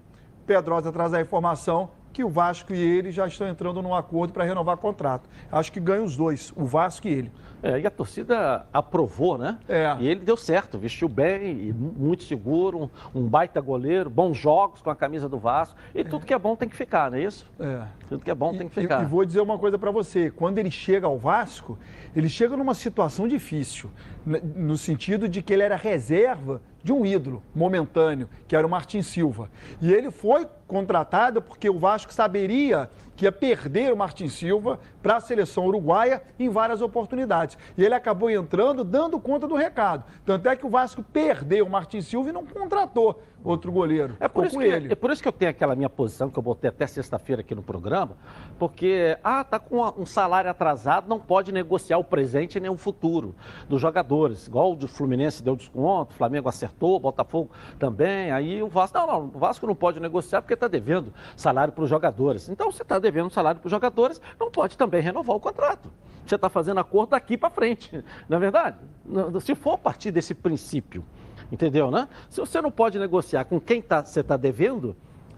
Pedrosa 0.46 0.90
traz 0.90 1.12
a 1.12 1.20
informação 1.20 1.90
que 2.12 2.24
o 2.24 2.28
Vasco 2.28 2.74
e 2.74 2.80
ele 2.80 3.12
já 3.12 3.26
estão 3.26 3.46
entrando 3.46 3.82
num 3.82 3.94
acordo 3.94 4.32
para 4.32 4.42
renovar 4.42 4.74
o 4.74 4.78
contrato. 4.78 5.28
Acho 5.52 5.70
que 5.70 5.78
ganham 5.78 6.04
os 6.04 6.16
dois, 6.16 6.52
o 6.56 6.64
Vasco 6.64 7.06
e 7.06 7.12
ele. 7.12 7.32
É, 7.62 7.80
e 7.80 7.86
a 7.86 7.90
torcida 7.90 8.66
aprovou, 8.72 9.36
né? 9.36 9.58
É. 9.68 9.96
E 9.98 10.08
ele 10.08 10.20
deu 10.20 10.36
certo, 10.36 10.78
vestiu 10.78 11.08
bem, 11.08 11.72
muito 11.72 12.22
seguro, 12.22 12.90
um, 13.14 13.20
um, 13.20 13.26
baita 13.26 13.60
goleiro, 13.60 14.08
bons 14.08 14.36
jogos 14.36 14.80
com 14.80 14.90
a 14.90 14.96
camisa 14.96 15.28
do 15.28 15.38
Vasco. 15.38 15.76
E 15.94 16.04
tudo 16.04 16.24
que 16.24 16.32
é 16.32 16.38
bom 16.38 16.54
tem 16.54 16.68
que 16.68 16.76
ficar, 16.76 17.10
não 17.10 17.18
é 17.18 17.22
isso? 17.22 17.50
É. 17.58 17.82
Tudo 18.08 18.24
que 18.24 18.30
é 18.30 18.34
bom 18.34 18.54
e, 18.54 18.58
tem 18.58 18.68
que 18.68 18.80
ficar. 18.80 19.00
E, 19.00 19.04
e 19.04 19.06
vou 19.06 19.24
dizer 19.24 19.40
uma 19.40 19.58
coisa 19.58 19.78
para 19.78 19.90
você: 19.90 20.30
quando 20.30 20.58
ele 20.58 20.70
chega 20.70 21.06
ao 21.06 21.18
Vasco, 21.18 21.78
ele 22.14 22.28
chega 22.28 22.56
numa 22.56 22.74
situação 22.74 23.26
difícil, 23.26 23.90
no 24.24 24.76
sentido 24.76 25.28
de 25.28 25.42
que 25.42 25.52
ele 25.52 25.62
era 25.62 25.76
reserva 25.76 26.60
de 26.82 26.92
um 26.92 27.04
ídolo 27.04 27.42
momentâneo, 27.54 28.28
que 28.46 28.54
era 28.54 28.66
o 28.66 28.70
Martin 28.70 29.02
Silva. 29.02 29.50
E 29.80 29.92
ele 29.92 30.10
foi 30.10 30.46
contratado 30.68 31.42
porque 31.42 31.68
o 31.68 31.78
Vasco 31.78 32.12
saberia 32.12 32.88
que 33.16 33.24
ia 33.24 33.32
perder 33.32 33.92
o 33.92 33.96
Martin 33.96 34.28
Silva 34.28 34.78
para 35.02 35.16
a 35.16 35.20
seleção 35.20 35.66
uruguaia 35.66 36.22
em 36.38 36.48
várias 36.48 36.80
oportunidades. 36.80 37.58
E 37.76 37.84
ele 37.84 37.94
acabou 37.94 38.30
entrando 38.30 38.84
dando 38.84 39.18
conta 39.18 39.48
do 39.48 39.56
recado. 39.56 40.04
Tanto 40.24 40.48
é 40.48 40.54
que 40.54 40.64
o 40.64 40.70
Vasco 40.70 41.02
perdeu 41.02 41.66
o 41.66 41.70
Martin 41.70 42.00
Silva 42.00 42.28
e 42.28 42.32
não 42.32 42.46
contratou 42.46 43.20
outro 43.42 43.70
goleiro. 43.70 44.16
É 44.20 44.28
por, 44.28 44.46
isso 44.46 44.58
que, 44.58 44.64
ele. 44.64 44.92
é 44.92 44.94
por 44.94 45.10
isso 45.10 45.22
que 45.22 45.28
eu 45.28 45.32
tenho 45.32 45.50
aquela 45.50 45.74
minha 45.74 45.88
posição 45.88 46.30
que 46.30 46.38
eu 46.38 46.42
botei 46.42 46.68
até 46.68 46.86
sexta-feira 46.86 47.40
aqui 47.40 47.54
no 47.54 47.62
programa, 47.62 48.16
porque, 48.58 49.16
ah, 49.22 49.44
tá 49.44 49.58
com 49.58 49.82
um 49.96 50.06
salário 50.06 50.50
atrasado, 50.50 51.08
não 51.08 51.20
pode 51.20 51.52
negociar 51.52 51.98
o 51.98 52.04
presente 52.04 52.58
nem 52.58 52.70
o 52.70 52.76
futuro 52.76 53.34
dos 53.68 53.80
jogadores. 53.80 54.46
Igual 54.46 54.72
o 54.72 54.76
do 54.76 54.88
Fluminense 54.88 55.42
deu 55.42 55.56
desconto, 55.56 56.12
o 56.12 56.16
Flamengo 56.16 56.48
acertou, 56.48 56.96
o 56.96 57.00
Botafogo 57.00 57.50
também, 57.78 58.30
aí 58.30 58.62
o 58.62 58.68
Vasco, 58.68 58.98
não, 58.98 59.06
não, 59.06 59.24
o 59.26 59.38
Vasco 59.38 59.66
não 59.66 59.74
pode 59.74 60.00
negociar 60.00 60.42
porque 60.42 60.56
está 60.58 60.68
devendo 60.68 61.12
salário 61.36 61.72
para 61.72 61.84
os 61.84 61.90
jogadores. 61.90 62.48
Então, 62.48 62.70
você 62.70 62.82
está 62.82 62.98
devendo 62.98 63.30
salário 63.30 63.60
para 63.60 63.66
os 63.66 63.70
jogadores, 63.70 64.20
não 64.38 64.50
pode 64.50 64.76
também 64.76 65.00
renovar 65.00 65.36
o 65.36 65.40
contrato. 65.40 65.90
Você 66.26 66.34
está 66.34 66.50
fazendo 66.50 66.78
acordo 66.78 67.10
daqui 67.10 67.38
para 67.38 67.48
frente, 67.48 68.04
não 68.28 68.36
é 68.36 68.40
verdade? 68.40 68.76
Se 69.40 69.54
for 69.54 69.74
a 69.74 69.78
partir 69.78 70.10
desse 70.10 70.34
princípio, 70.34 71.02
Entendeu, 71.50 71.90
né? 71.90 72.08
Se 72.28 72.40
você 72.40 72.60
não 72.60 72.70
pode 72.70 72.98
negociar 72.98 73.44
com 73.44 73.58
quem 73.58 73.80
tá, 73.80 74.04
você 74.04 74.20
está 74.20 74.36
devendo, 74.36 74.94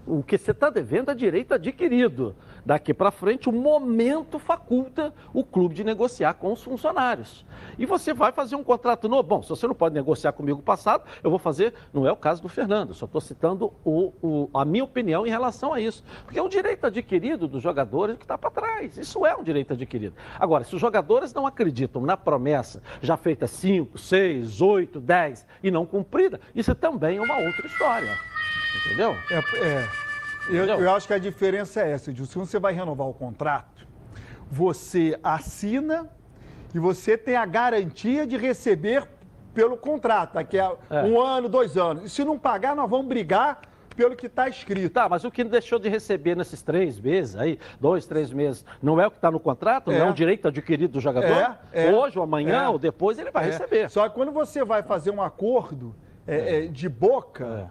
o 0.07 0.23
que 0.23 0.37
você 0.37 0.51
está 0.51 0.69
devendo 0.69 1.11
é 1.11 1.15
direito 1.15 1.55
adquirido 1.55 2.35
daqui 2.71 2.95
para 2.95 3.11
frente, 3.11 3.49
o 3.49 3.53
momento 3.53 4.39
faculta 4.39 5.13
o 5.35 5.43
clube 5.43 5.75
de 5.75 5.83
negociar 5.83 6.35
com 6.35 6.53
os 6.53 6.63
funcionários. 6.63 7.45
E 7.77 7.85
você 7.85 8.15
vai 8.15 8.31
fazer 8.31 8.55
um 8.55 8.63
contrato 8.63 9.09
novo. 9.09 9.25
Bom, 9.25 9.43
se 9.43 9.49
você 9.49 9.67
não 9.67 9.75
pode 9.75 9.93
negociar 9.93 10.31
comigo 10.31 10.63
passado, 10.63 11.03
eu 11.21 11.31
vou 11.31 11.39
fazer. 11.41 11.75
Não 11.93 12.07
é 12.07 12.13
o 12.13 12.17
caso 12.17 12.41
do 12.41 12.49
Fernando, 12.49 12.95
só 12.95 13.07
estou 13.07 13.21
citando 13.21 13.73
o, 13.85 14.13
o, 14.23 14.51
a 14.55 14.65
minha 14.65 14.85
opinião 14.85 15.27
em 15.27 15.31
relação 15.31 15.73
a 15.73 15.81
isso. 15.81 16.05
Porque 16.25 16.39
é 16.39 16.43
um 16.45 16.49
direito 16.49 16.87
adquirido 16.87 17.49
dos 17.49 17.61
jogadores 17.61 18.17
que 18.17 18.23
está 18.23 18.39
para 18.39 18.53
trás. 18.53 18.97
Isso 18.97 19.27
é 19.27 19.35
um 19.35 19.43
direito 19.43 19.73
adquirido. 19.73 20.15
Agora, 20.39 20.63
se 20.63 20.73
os 20.73 20.81
jogadores 20.81 21.35
não 21.35 21.49
acreditam 21.49 22.03
na 22.03 22.17
promessa 22.17 22.81
já 23.03 23.17
feita 23.17 23.49
5, 23.49 23.99
6, 23.99 24.61
8, 24.61 25.01
10 25.01 25.45
e 25.61 25.73
não 25.73 25.85
cumprida, 25.85 26.41
isso 26.55 26.73
também 26.77 27.17
é 27.17 27.21
uma 27.21 27.37
outra 27.37 27.67
história. 27.67 28.17
Entendeu? 28.87 29.17
É, 29.29 29.39
é. 29.67 30.10
Eu, 30.57 30.67
eu, 30.67 30.95
acho 30.95 31.07
que 31.07 31.15
a 31.15 31.19
diferença 31.19 31.81
é 31.81 31.93
essa, 31.93 32.11
Edilson. 32.11 32.45
Se 32.45 32.51
você 32.51 32.59
vai 32.59 32.73
renovar 32.73 33.07
o 33.07 33.15
contrato, 33.15 33.87
você 34.51 35.19
assina 35.23 36.09
e 36.75 36.79
você 36.79 37.17
tem 37.17 37.37
a 37.37 37.47
garantia 37.47 38.27
de 38.27 38.37
receber 38.37 39.07
pelo 39.55 39.77
contrato, 39.77 40.35
daqui 40.35 40.59
a 40.59 40.73
é. 40.89 41.03
um 41.03 41.21
ano, 41.21 41.49
dois 41.49 41.77
anos. 41.77 42.05
E 42.05 42.09
se 42.09 42.25
não 42.25 42.39
pagar, 42.39 42.75
nós 42.75 42.89
vamos 42.89 43.07
brigar 43.07 43.61
pelo 43.97 44.17
que 44.17 44.27
está 44.27 44.49
escrito. 44.49 44.93
Tá, 44.93 45.09
mas 45.09 45.25
o 45.25 45.31
que 45.31 45.45
deixou 45.45 45.79
de 45.79 45.89
receber 45.89 46.37
nesses 46.37 46.63
três 46.63 46.99
meses 47.01 47.37
aí, 47.37 47.59
dois, 47.81 48.07
três 48.07 48.33
meses, 48.33 48.65
não 48.81 49.01
é 49.01 49.07
o 49.07 49.11
que 49.11 49.19
está 49.19 49.31
no 49.31 49.41
contrato? 49.41 49.91
É. 49.91 49.99
Não 49.99 50.07
é 50.07 50.11
um 50.11 50.15
direito 50.15 50.49
adquirido 50.49 50.93
do 50.93 51.01
jogador? 51.01 51.59
É, 51.73 51.87
é, 51.87 51.93
Hoje 51.93 52.19
ou 52.19 52.25
amanhã 52.25 52.63
é. 52.63 52.69
ou 52.69 52.79
depois 52.79 53.19
ele 53.19 53.31
vai 53.31 53.45
é. 53.45 53.51
receber. 53.51 53.91
Só 53.91 54.09
que 54.09 54.15
quando 54.15 54.33
você 54.33 54.65
vai 54.65 54.83
fazer 54.83 55.11
um 55.11 55.21
acordo 55.21 55.95
é, 56.27 56.63
de 56.63 56.89
boca, 56.89 57.71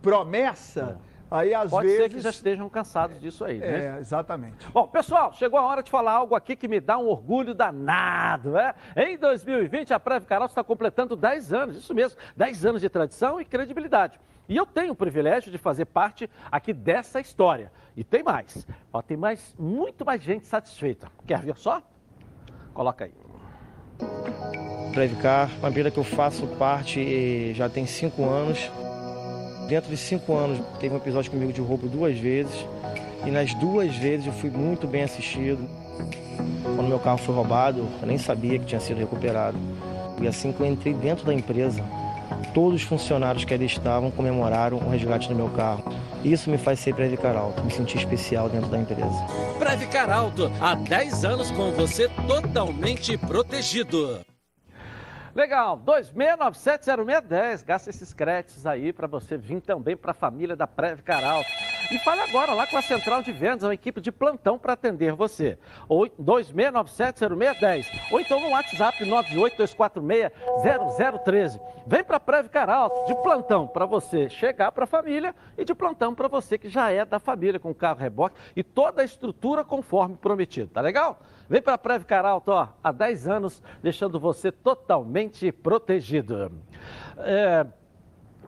promessa 0.00 0.98
Aí, 1.30 1.54
às 1.54 1.70
Pode 1.70 1.86
vezes... 1.86 2.02
ser 2.02 2.08
que 2.08 2.20
já 2.20 2.30
estejam 2.30 2.68
cansados 2.68 3.20
disso 3.20 3.44
aí, 3.44 3.58
né? 3.58 3.96
É, 3.96 4.00
exatamente. 4.00 4.68
Bom, 4.72 4.88
pessoal, 4.88 5.32
chegou 5.32 5.58
a 5.58 5.62
hora 5.62 5.82
de 5.82 5.90
falar 5.90 6.12
algo 6.12 6.34
aqui 6.34 6.56
que 6.56 6.66
me 6.66 6.80
dá 6.80 6.98
um 6.98 7.06
orgulho 7.06 7.54
danado, 7.54 8.50
né? 8.50 8.74
Em 8.96 9.16
2020, 9.16 9.94
a 9.94 10.00
Preve 10.00 10.26
Canal 10.26 10.46
está 10.46 10.64
completando 10.64 11.14
10 11.14 11.52
anos, 11.52 11.76
isso 11.76 11.94
mesmo, 11.94 12.18
10 12.36 12.66
anos 12.66 12.80
de 12.80 12.88
tradição 12.88 13.40
e 13.40 13.44
credibilidade. 13.44 14.18
E 14.48 14.56
eu 14.56 14.66
tenho 14.66 14.92
o 14.92 14.96
privilégio 14.96 15.52
de 15.52 15.58
fazer 15.58 15.84
parte 15.84 16.28
aqui 16.50 16.72
dessa 16.72 17.20
história. 17.20 17.70
E 17.96 18.02
tem 18.02 18.24
mais. 18.24 18.66
Ó, 18.92 19.00
tem 19.00 19.16
mais, 19.16 19.54
muito 19.56 20.04
mais 20.04 20.20
gente 20.20 20.46
satisfeita. 20.46 21.06
Quer 21.24 21.40
ver 21.40 21.56
só? 21.56 21.80
Coloca 22.74 23.04
aí. 23.04 23.14
Previcar, 24.92 25.48
uma 25.60 25.70
vida 25.70 25.90
que 25.90 25.98
eu 25.98 26.04
faço 26.04 26.48
parte 26.56 27.54
já 27.54 27.68
tem 27.68 27.86
cinco 27.86 28.24
anos. 28.24 28.68
Dentro 29.70 29.88
de 29.88 29.96
cinco 29.96 30.34
anos, 30.34 30.58
teve 30.80 30.92
um 30.92 30.96
episódio 30.96 31.30
comigo 31.30 31.52
de 31.52 31.60
roubo 31.60 31.86
duas 31.86 32.18
vezes. 32.18 32.52
E 33.24 33.30
nas 33.30 33.54
duas 33.54 33.94
vezes 33.94 34.26
eu 34.26 34.32
fui 34.32 34.50
muito 34.50 34.84
bem 34.84 35.04
assistido. 35.04 35.64
Quando 36.64 36.88
meu 36.88 36.98
carro 36.98 37.18
foi 37.18 37.32
roubado, 37.32 37.86
eu 38.02 38.06
nem 38.08 38.18
sabia 38.18 38.58
que 38.58 38.64
tinha 38.64 38.80
sido 38.80 38.98
recuperado. 38.98 39.56
E 40.20 40.26
assim 40.26 40.50
que 40.50 40.60
eu 40.60 40.66
entrei 40.66 40.92
dentro 40.92 41.24
da 41.24 41.32
empresa, 41.32 41.84
todos 42.52 42.82
os 42.82 42.88
funcionários 42.88 43.44
que 43.44 43.54
ali 43.54 43.66
estavam 43.66 44.10
comemoraram 44.10 44.76
o 44.76 44.90
resgate 44.90 45.28
do 45.28 45.36
meu 45.36 45.48
carro. 45.50 45.84
Isso 46.24 46.50
me 46.50 46.58
faz 46.58 46.80
ser 46.80 46.92
Previcar 46.92 47.36
Alto, 47.36 47.62
me 47.62 47.70
sentir 47.70 47.98
especial 47.98 48.48
dentro 48.48 48.68
da 48.70 48.78
empresa. 48.78 49.24
Previcar 49.56 50.10
Alto, 50.10 50.50
há 50.60 50.74
10 50.74 51.24
anos 51.24 51.48
com 51.52 51.70
você 51.70 52.08
totalmente 52.26 53.16
protegido. 53.16 54.20
Legal, 55.34 55.80
26970610. 55.86 57.64
Gasta 57.64 57.90
esses 57.90 58.12
créditos 58.12 58.66
aí 58.66 58.92
para 58.92 59.06
você 59.06 59.36
vir 59.36 59.60
também 59.60 59.96
para 59.96 60.10
a 60.10 60.14
família 60.14 60.56
da 60.56 60.66
Preve 60.66 61.02
Caral. 61.02 61.44
E 61.90 61.98
fale 61.98 62.20
agora 62.20 62.54
lá 62.54 62.66
com 62.66 62.76
a 62.76 62.82
central 62.82 63.22
de 63.22 63.32
vendas, 63.32 63.62
uma 63.64 63.72
equipe 63.74 64.00
de 64.00 64.12
plantão 64.12 64.58
para 64.58 64.74
atender 64.74 65.12
você. 65.12 65.58
26970610. 65.88 67.86
Ou 68.10 68.20
então 68.20 68.40
no 68.40 68.50
WhatsApp 68.50 69.04
982460013. 69.04 71.60
Vem 71.86 72.04
para 72.04 72.16
a 72.16 72.20
Preve 72.20 72.48
Caral, 72.48 73.04
de 73.06 73.14
plantão 73.16 73.66
para 73.66 73.84
você 73.86 74.28
chegar 74.28 74.70
para 74.72 74.84
a 74.84 74.86
família 74.86 75.34
e 75.56 75.64
de 75.64 75.74
plantão 75.74 76.14
para 76.14 76.28
você 76.28 76.58
que 76.58 76.68
já 76.68 76.90
é 76.90 77.02
da 77.04 77.18
família 77.18 77.58
com 77.58 77.74
carro 77.74 77.98
reboque 77.98 78.36
e 78.54 78.62
toda 78.62 79.02
a 79.02 79.04
estrutura 79.04 79.64
conforme 79.64 80.16
prometido. 80.16 80.70
Tá 80.70 80.80
legal? 80.80 81.20
Vem 81.50 81.60
para 81.60 81.74
a 81.74 81.78
Preve 81.78 82.04
Caralto, 82.04 82.52
ó, 82.52 82.68
há 82.80 82.92
10 82.92 83.26
anos, 83.26 83.60
deixando 83.82 84.20
você 84.20 84.52
totalmente 84.52 85.50
protegido. 85.50 86.52
É, 87.18 87.66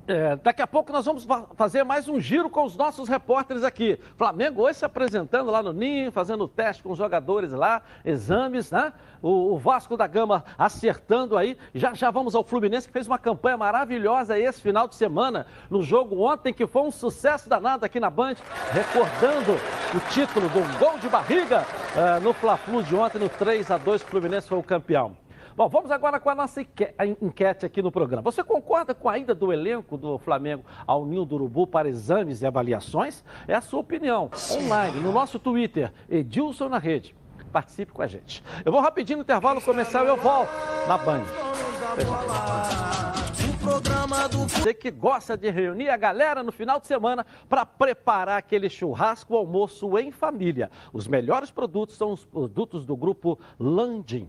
é, 0.06 0.36
daqui 0.36 0.60
a 0.60 0.66
pouco 0.66 0.92
nós 0.92 1.04
vamos 1.04 1.26
fazer 1.54 1.84
mais 1.84 2.08
um 2.08 2.18
giro 2.18 2.50
com 2.50 2.64
os 2.64 2.76
nossos 2.76 3.08
repórteres 3.08 3.62
aqui. 3.62 3.98
Flamengo 4.16 4.62
hoje 4.62 4.78
se 4.78 4.84
apresentando 4.84 5.50
lá 5.50 5.62
no 5.62 5.72
Ninho, 5.72 6.10
fazendo 6.10 6.48
teste 6.48 6.82
com 6.82 6.90
os 6.90 6.98
jogadores 6.98 7.52
lá, 7.52 7.82
exames, 8.04 8.70
né? 8.70 8.92
O, 9.22 9.54
o, 9.54 9.58
Vasco 9.58 9.96
da 9.96 10.06
Gama 10.06 10.44
acertando 10.58 11.36
aí. 11.36 11.56
Já 11.72 11.94
já 11.94 12.10
vamos 12.10 12.34
ao 12.34 12.42
Fluminense, 12.42 12.88
que 12.88 12.92
fez 12.92 13.06
uma 13.06 13.18
campanha 13.18 13.56
maravilhosa 13.56 14.38
esse 14.38 14.60
final 14.60 14.88
de 14.88 14.96
semana 14.96 15.46
no 15.70 15.82
jogo 15.82 16.20
ontem, 16.20 16.52
que 16.52 16.66
foi 16.66 16.82
um 16.82 16.90
sucesso 16.90 17.48
danado 17.48 17.84
aqui 17.84 18.00
na 18.00 18.10
Band, 18.10 18.34
recordando 18.72 19.52
o 19.94 20.00
título 20.10 20.48
do 20.48 20.78
gol 20.78 20.98
de 20.98 21.08
barriga 21.08 21.64
uh, 21.94 22.20
no 22.20 22.32
Fla-Flu 22.32 22.82
de 22.82 22.96
ontem, 22.96 23.20
no 23.20 23.28
3 23.28 23.70
a 23.70 23.78
2 23.78 24.02
o 24.02 24.06
Fluminense 24.06 24.48
foi 24.48 24.58
o 24.58 24.62
campeão. 24.62 25.16
Bom, 25.54 25.68
vamos 25.68 25.90
agora 25.90 26.18
com 26.18 26.30
a 26.30 26.34
nossa 26.34 26.62
enquete 27.20 27.66
aqui 27.66 27.82
no 27.82 27.92
programa. 27.92 28.22
Você 28.22 28.42
concorda 28.42 28.94
com 28.94 29.08
a 29.08 29.18
ida 29.18 29.34
do 29.34 29.52
elenco 29.52 29.98
do 29.98 30.18
Flamengo 30.18 30.64
ao 30.86 31.04
Ninho 31.04 31.26
do 31.26 31.34
Urubu 31.34 31.66
para 31.66 31.88
exames 31.88 32.40
e 32.40 32.46
avaliações? 32.46 33.22
É 33.46 33.54
a 33.54 33.60
sua 33.60 33.80
opinião. 33.80 34.30
Online, 34.50 34.98
no 35.00 35.12
nosso 35.12 35.38
Twitter, 35.38 35.92
Edilson 36.08 36.68
na 36.70 36.78
Rede. 36.78 37.14
Participe 37.52 37.92
com 37.92 38.00
a 38.00 38.06
gente. 38.06 38.42
Eu 38.64 38.72
vou 38.72 38.80
rapidinho 38.80 39.18
no 39.18 39.24
intervalo 39.24 39.60
comercial 39.60 40.06
e 40.06 40.08
eu 40.08 40.16
volto 40.16 40.50
na 40.88 40.96
Band. 40.96 41.24
Você 44.48 44.72
que 44.72 44.90
gosta 44.90 45.36
de 45.36 45.50
reunir 45.50 45.90
a 45.90 45.96
galera 45.98 46.42
no 46.42 46.50
final 46.50 46.80
de 46.80 46.86
semana 46.86 47.26
para 47.46 47.66
preparar 47.66 48.38
aquele 48.38 48.70
churrasco 48.70 49.36
almoço 49.36 49.98
em 49.98 50.10
família. 50.10 50.70
Os 50.94 51.06
melhores 51.06 51.50
produtos 51.50 51.96
são 51.96 52.12
os 52.12 52.24
produtos 52.24 52.86
do 52.86 52.96
grupo 52.96 53.38
Landim. 53.60 54.28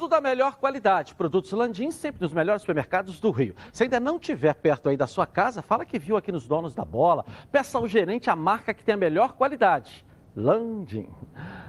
da 0.00 0.20
melhor 0.20 0.56
qualidade. 0.56 1.14
Produtos 1.14 1.52
Landim, 1.52 1.90
sempre 1.90 2.22
nos 2.22 2.32
melhores 2.32 2.62
supermercados 2.62 3.20
do 3.20 3.30
Rio. 3.30 3.54
Se 3.72 3.82
ainda 3.82 4.00
não 4.00 4.16
estiver 4.16 4.54
perto 4.54 4.88
aí 4.88 4.96
da 4.96 5.06
sua 5.06 5.26
casa, 5.26 5.62
fala 5.62 5.84
que 5.84 5.98
viu 5.98 6.16
aqui 6.16 6.32
nos 6.32 6.46
donos 6.46 6.74
da 6.74 6.84
bola. 6.84 7.24
Peça 7.50 7.78
ao 7.78 7.86
gerente 7.86 8.30
a 8.30 8.36
marca 8.36 8.72
que 8.72 8.82
tem 8.82 8.94
a 8.94 8.98
melhor 8.98 9.32
qualidade. 9.32 10.04
Landim. 10.34 11.08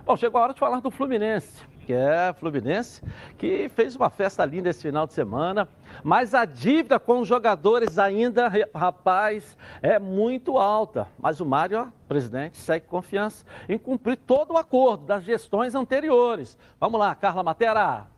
Bom, 0.06 0.16
chegou 0.16 0.40
a 0.40 0.44
hora 0.46 0.54
de 0.54 0.60
falar 0.60 0.80
do 0.80 0.90
Fluminense, 0.90 1.62
que 1.82 1.94
é 1.94 2.34
Fluminense, 2.34 3.02
que 3.38 3.68
fez 3.70 3.96
uma 3.96 4.10
festa 4.10 4.46
linda 4.46 4.70
esse 4.70 4.82
final 4.82 5.06
de 5.06 5.12
semana, 5.12 5.68
mas 6.02 6.34
a 6.34 6.46
dívida 6.46 6.98
com 6.98 7.20
os 7.20 7.28
jogadores 7.28 8.00
ainda, 8.00 8.50
rapaz, 8.74 9.58
é 9.82 10.00
muito 10.00 10.58
alta. 10.58 11.08
Mas 11.18 11.42
o 11.42 11.46
Mário, 11.46 11.92
presidente, 12.08 12.58
segue 12.58 12.86
confiança 12.88 13.46
em 13.68 13.78
cumprir 13.78 14.18
todo 14.18 14.54
o 14.54 14.58
acordo 14.58 15.06
das 15.06 15.24
gestões 15.26 15.76
anteriores. 15.76 16.58
Vamos 16.80 17.00
lá, 17.00 17.14
Carla 17.16 17.44
Matera. 17.44 18.13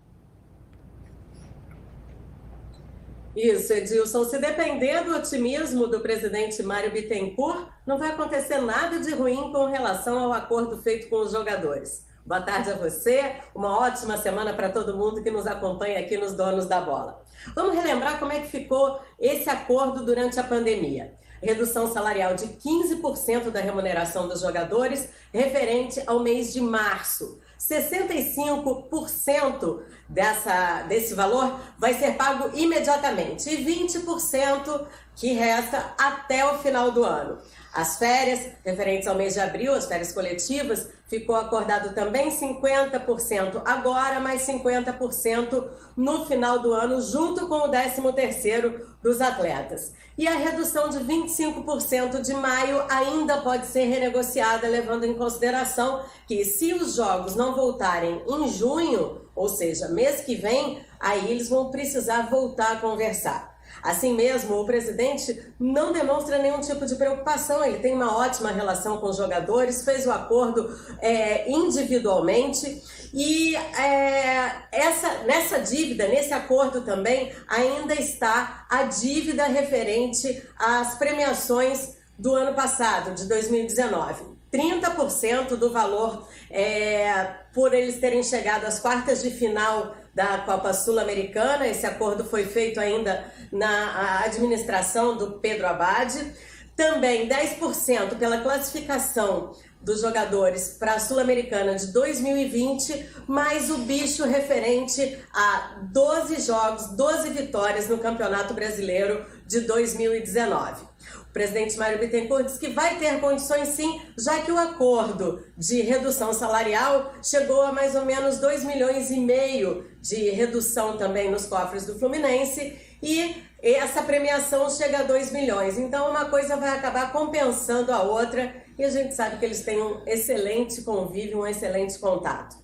Isso, 3.36 3.74
Edilson. 3.74 4.24
Se 4.24 4.40
depender 4.40 5.04
do 5.04 5.14
otimismo 5.14 5.88
do 5.88 6.00
presidente 6.00 6.64
Mário 6.64 6.90
Bittencourt, 6.90 7.68
não 7.86 7.98
vai 7.98 8.12
acontecer 8.12 8.62
nada 8.62 8.98
de 9.00 9.14
ruim 9.14 9.52
com 9.52 9.66
relação 9.66 10.18
ao 10.18 10.32
acordo 10.32 10.82
feito 10.82 11.10
com 11.10 11.18
os 11.18 11.34
jogadores. 11.34 12.06
Boa 12.26 12.40
tarde 12.40 12.72
a 12.72 12.76
você, 12.76 13.36
uma 13.54 13.78
ótima 13.78 14.18
semana 14.18 14.54
para 14.54 14.70
todo 14.70 14.98
mundo 14.98 15.22
que 15.22 15.30
nos 15.30 15.46
acompanha 15.46 16.00
aqui 16.00 16.18
nos 16.18 16.32
Donos 16.32 16.66
da 16.66 16.80
Bola. 16.80 17.22
Vamos 17.54 17.76
relembrar 17.76 18.20
como 18.20 18.32
é 18.32 18.40
que 18.40 18.48
ficou 18.48 19.02
esse 19.20 19.50
acordo 19.50 20.06
durante 20.06 20.40
a 20.40 20.44
pandemia. 20.44 21.14
Redução 21.44 21.92
salarial 21.92 22.36
de 22.36 22.48
15% 22.48 23.52
da 23.52 23.60
remuneração 23.60 24.30
dos 24.30 24.40
jogadores 24.40 25.10
referente 25.34 26.02
ao 26.08 26.22
mês 26.22 26.54
de 26.54 26.62
março. 26.62 27.42
65% 27.60 29.82
dessa, 30.08 30.84
desse 30.84 31.14
valor 31.14 31.60
vai 31.78 31.94
ser 31.94 32.16
pago 32.16 32.58
imediatamente 32.58 33.50
e 33.50 33.66
20% 33.66 34.88
que 35.16 35.34
resta 35.34 35.94
até 35.98 36.46
o 36.46 36.60
final 36.60 36.92
do 36.92 37.04
ano. 37.04 37.38
As 37.74 37.98
férias 37.98 38.48
referentes 38.64 39.08
ao 39.08 39.16
mês 39.16 39.34
de 39.34 39.40
abril, 39.40 39.74
as 39.74 39.86
férias 39.86 40.12
coletivas, 40.12 40.90
ficou 41.08 41.36
acordado 41.36 41.94
também 41.94 42.30
50% 42.30 43.62
agora, 43.66 44.20
mais 44.20 44.42
50% 44.42 45.68
no 45.96 46.26
final 46.26 46.60
do 46.60 46.74
ano, 46.74 47.02
junto 47.02 47.48
com 47.48 47.56
o 47.56 47.72
13º 47.72 48.82
dos 49.02 49.22
atletas. 49.22 49.94
E 50.18 50.28
a 50.28 50.36
redução 50.36 50.90
de 50.90 51.00
25% 51.00 52.22
de 52.22 52.34
maio 52.34 52.84
ainda 52.90 53.38
pode 53.42 53.68
ser 53.68 53.86
renegociada, 53.86 54.68
levando 54.68 55.04
em 55.04 55.14
consideração 55.14 56.02
que 56.26 56.44
se 56.46 56.74
os 56.74 56.96
jogos 56.96 57.36
não 57.36 57.54
voltarem 57.54 58.24
em 58.28 58.48
junho, 58.48 59.22
ou 59.36 59.50
seja, 59.50 59.90
mês 59.90 60.22
que 60.22 60.36
vem, 60.36 60.82
aí 61.00 61.30
eles 61.30 61.50
vão 61.50 61.70
precisar 61.70 62.30
voltar 62.30 62.72
a 62.72 62.80
conversar. 62.80 63.55
Assim 63.86 64.16
mesmo, 64.16 64.60
o 64.60 64.66
presidente 64.66 65.40
não 65.60 65.94
demonstra 65.94 66.40
nenhum 66.40 66.60
tipo 66.60 66.88
de 66.88 66.96
preocupação, 66.96 67.64
ele 67.64 67.78
tem 67.78 67.94
uma 67.94 68.18
ótima 68.18 68.52
relação 68.52 68.98
com 68.98 69.08
os 69.08 69.18
jogadores, 69.18 69.86
fez 69.86 70.08
o 70.08 70.12
acordo 70.12 70.76
é, 71.00 71.48
individualmente 71.48 72.82
e 73.14 73.56
é, 73.56 74.52
essa, 74.72 75.20
nessa 75.26 75.60
dívida, 75.60 76.08
nesse 76.08 76.34
acordo 76.34 76.82
também, 76.82 77.32
ainda 77.48 77.94
está 77.94 78.66
a 78.70 78.84
dívida 78.84 79.46
referente 79.46 80.42
às 80.58 80.96
premiações 80.96 81.96
do 82.18 82.34
ano 82.34 82.56
passado, 82.56 83.14
de 83.14 83.28
2019. 83.28 84.36
30% 84.52 85.58
do 85.58 85.72
valor 85.72 86.28
é, 86.50 87.36
por 87.54 87.74
eles 87.74 88.00
terem 88.00 88.24
chegado 88.24 88.66
às 88.66 88.80
quartas 88.80 89.22
de 89.22 89.30
final 89.30 89.96
da 90.16 90.40
Copa 90.40 90.74
Sul-Americana. 90.74 91.68
Esse 91.68 91.86
acordo 91.86 92.24
foi 92.24 92.46
feito 92.46 92.80
ainda 92.80 93.32
na 93.52 94.24
administração 94.24 95.18
do 95.18 95.34
Pedro 95.34 95.68
Abad. 95.68 96.34
Também 96.76 97.28
10% 97.28 98.18
pela 98.18 98.40
classificação 98.40 99.54
dos 99.82 100.02
jogadores 100.02 100.78
para 100.80 100.96
a 100.96 101.00
Sul-Americana 101.00 101.76
de 101.76 101.88
2020, 101.88 103.08
mais 103.28 103.70
o 103.70 103.78
bicho 103.80 104.26
referente 104.26 105.20
a 105.32 105.80
12 105.94 106.42
jogos, 106.42 106.88
12 106.96 107.30
vitórias 107.30 107.88
no 107.88 108.00
Campeonato 108.00 108.54
Brasileiro 108.54 109.24
de 109.46 109.62
2019 109.62 110.96
presidente 111.36 111.78
Mário 111.78 112.00
Bittencourt 112.00 112.46
disse 112.46 112.58
que 112.58 112.70
vai 112.70 112.98
ter 112.98 113.20
condições 113.20 113.68
sim, 113.68 114.02
já 114.18 114.42
que 114.42 114.54
o 114.54 114.58
acordo 114.58 115.44
de 115.58 115.82
redução 115.82 116.32
salarial 116.32 117.14
chegou 117.22 117.62
a 117.62 117.74
mais 117.74 117.94
ou 117.94 118.06
menos 118.06 118.38
2 118.38 118.64
milhões 118.64 119.12
e 119.12 119.20
meio 119.20 119.86
de 120.08 120.30
redução 120.30 120.98
também 120.98 121.32
nos 121.32 121.48
cofres 121.48 121.86
do 121.86 121.98
Fluminense 121.98 122.78
e 123.02 123.44
essa 123.62 124.04
premiação 124.04 124.70
chega 124.70 125.00
a 125.00 125.04
2 125.04 125.32
milhões. 125.32 125.80
Então 125.80 126.12
uma 126.12 126.26
coisa 126.26 126.56
vai 126.56 126.70
acabar 126.70 127.12
compensando 127.12 127.92
a 127.92 128.04
outra 128.04 128.56
e 128.78 128.84
a 128.84 128.90
gente 128.90 129.16
sabe 129.16 129.38
que 129.38 129.46
eles 129.46 129.62
têm 129.62 129.82
um 129.82 130.04
excelente 130.06 130.84
convívio, 130.84 131.40
um 131.40 131.48
excelente 131.48 131.98
contato. 131.98 132.56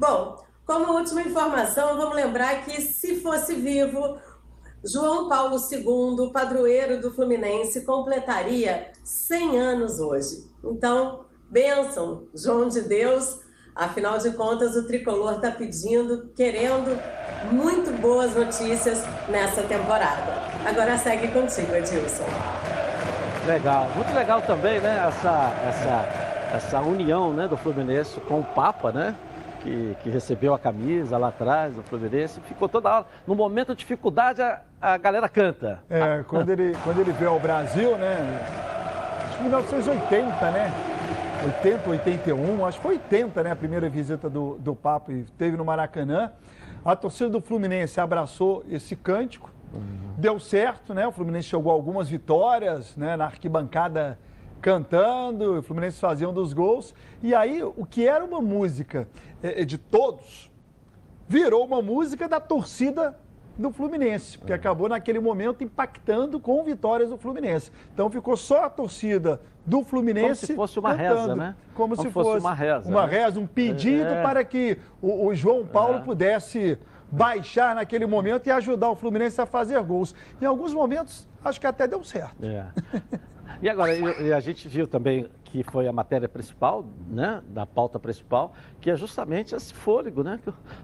Bom, 0.00 0.42
como 0.64 0.94
última 0.94 1.20
informação, 1.20 1.98
vamos 1.98 2.16
lembrar 2.16 2.64
que 2.64 2.80
se 2.80 3.20
fosse 3.20 3.54
vivo, 3.54 4.18
João 4.82 5.28
Paulo 5.28 5.56
II, 5.56 6.32
padroeiro 6.32 6.98
do 6.98 7.12
Fluminense, 7.12 7.84
completaria 7.84 8.90
100 9.04 9.58
anos 9.58 10.00
hoje. 10.00 10.50
Então, 10.64 11.26
bênção, 11.50 12.26
João 12.34 12.68
de 12.68 12.80
Deus. 12.80 13.44
Afinal 13.76 14.16
de 14.16 14.30
contas, 14.30 14.74
o 14.74 14.86
tricolor 14.86 15.34
está 15.34 15.50
pedindo, 15.50 16.30
querendo 16.34 16.98
muito 17.52 17.92
boas 18.00 18.34
notícias 18.34 19.04
nessa 19.28 19.62
temporada. 19.64 20.32
Agora 20.64 20.96
segue 20.96 21.28
contigo, 21.28 21.74
Edilson. 21.74 22.24
Legal, 23.46 23.86
muito 23.94 24.14
legal 24.14 24.40
também, 24.40 24.80
né? 24.80 25.06
Essa, 25.06 25.52
essa, 25.68 26.56
essa 26.56 26.80
união 26.80 27.34
né, 27.34 27.46
do 27.46 27.56
Fluminense 27.58 28.18
com 28.20 28.40
o 28.40 28.44
Papa, 28.44 28.90
né? 28.90 29.14
que, 29.62 29.96
que, 30.02 30.10
recebeu 30.10 30.54
a 30.54 30.58
camisa 30.58 31.18
lá 31.18 31.28
atrás 31.28 31.74
do 31.74 31.82
Fluminense, 31.82 32.40
ficou 32.42 32.68
toda 32.68 32.88
hora. 32.88 33.06
No 33.26 33.34
momento 33.34 33.74
de 33.74 33.80
dificuldade, 33.80 34.40
a, 34.40 34.60
a 34.80 34.96
galera 34.96 35.28
canta. 35.28 35.80
É, 35.90 36.24
quando 36.28 36.50
ele, 36.50 36.76
quando 36.84 37.00
ele 37.00 37.12
veio 37.12 37.30
ao 37.30 37.40
Brasil, 37.40 37.96
né? 37.98 38.40
Acho 39.26 39.36
que 39.36 39.42
1980, 39.42 40.50
né? 40.50 40.72
80, 41.46 41.90
81, 41.90 42.66
acho 42.66 42.78
que 42.78 42.82
foi 42.82 42.94
80, 42.94 43.42
né? 43.44 43.52
A 43.52 43.56
primeira 43.56 43.88
visita 43.88 44.28
do, 44.28 44.56
do 44.58 44.74
Papa 44.74 45.12
e 45.12 45.24
teve 45.38 45.56
no 45.56 45.64
Maracanã. 45.64 46.32
A 46.84 46.96
torcida 46.96 47.30
do 47.30 47.40
Fluminense 47.40 48.00
abraçou 48.00 48.64
esse 48.68 48.96
cântico. 48.96 49.52
Uhum. 49.72 50.14
Deu 50.18 50.40
certo, 50.40 50.92
né? 50.92 51.06
O 51.06 51.12
Fluminense 51.12 51.48
chegou 51.48 51.70
a 51.70 51.74
algumas 51.74 52.08
vitórias, 52.08 52.96
né? 52.96 53.16
Na 53.16 53.26
arquibancada 53.26 54.18
cantando, 54.60 55.58
o 55.58 55.62
Fluminense 55.62 56.00
fazia 56.00 56.28
um 56.28 56.32
dos 56.32 56.52
gols. 56.52 56.92
E 57.22 57.32
aí, 57.32 57.62
o 57.62 57.86
que 57.86 58.08
era 58.08 58.24
uma 58.24 58.40
música 58.40 59.08
é, 59.40 59.62
é, 59.62 59.64
de 59.64 59.78
todos, 59.78 60.50
virou 61.28 61.64
uma 61.64 61.80
música 61.80 62.28
da 62.28 62.40
torcida 62.40 63.16
do 63.56 63.70
Fluminense, 63.70 64.38
porque 64.38 64.52
é. 64.52 64.56
acabou 64.56 64.88
naquele 64.88 65.18
momento 65.18 65.64
impactando 65.64 66.38
com 66.38 66.62
vitórias 66.62 67.10
do 67.10 67.16
Fluminense. 67.16 67.72
Então 67.92 68.10
ficou 68.10 68.36
só 68.36 68.64
a 68.64 68.70
torcida 68.70 69.40
do 69.64 69.82
Fluminense. 69.82 70.46
Como 70.46 70.46
se 70.46 70.54
fosse 70.54 70.78
uma 70.78 70.94
cantando, 70.94 71.20
reza, 71.20 71.36
né? 71.36 71.54
Como, 71.74 71.96
Como 71.96 72.08
se 72.08 72.12
fosse, 72.12 72.30
fosse, 72.30 72.40
uma 72.40 72.54
reza. 72.54 72.88
Uma 72.88 73.06
né? 73.06 73.18
reza, 73.18 73.40
um 73.40 73.46
pedido 73.46 74.08
é. 74.08 74.22
para 74.22 74.44
que 74.44 74.78
o, 75.00 75.26
o 75.26 75.34
João 75.34 75.66
Paulo 75.66 75.98
é. 75.98 76.00
pudesse 76.00 76.78
baixar 77.10 77.74
naquele 77.74 78.06
momento 78.06 78.46
e 78.46 78.50
ajudar 78.50 78.90
o 78.90 78.96
Fluminense 78.96 79.40
a 79.40 79.46
fazer 79.46 79.82
gols. 79.82 80.14
Em 80.40 80.44
alguns 80.44 80.74
momentos, 80.74 81.26
acho 81.44 81.60
que 81.60 81.66
até 81.66 81.86
deu 81.86 82.04
certo. 82.04 82.44
É. 82.44 82.66
E 83.62 83.68
agora, 83.68 83.92
a 84.36 84.40
gente 84.40 84.68
viu 84.68 84.86
também 84.86 85.28
que 85.44 85.62
foi 85.62 85.88
a 85.88 85.92
matéria 85.92 86.28
principal, 86.28 86.84
né, 87.08 87.42
da 87.48 87.64
pauta 87.64 87.98
principal, 87.98 88.52
que 88.80 88.90
é 88.90 88.96
justamente 88.96 89.54
esse 89.54 89.72
fôlego, 89.72 90.22
né? 90.22 90.38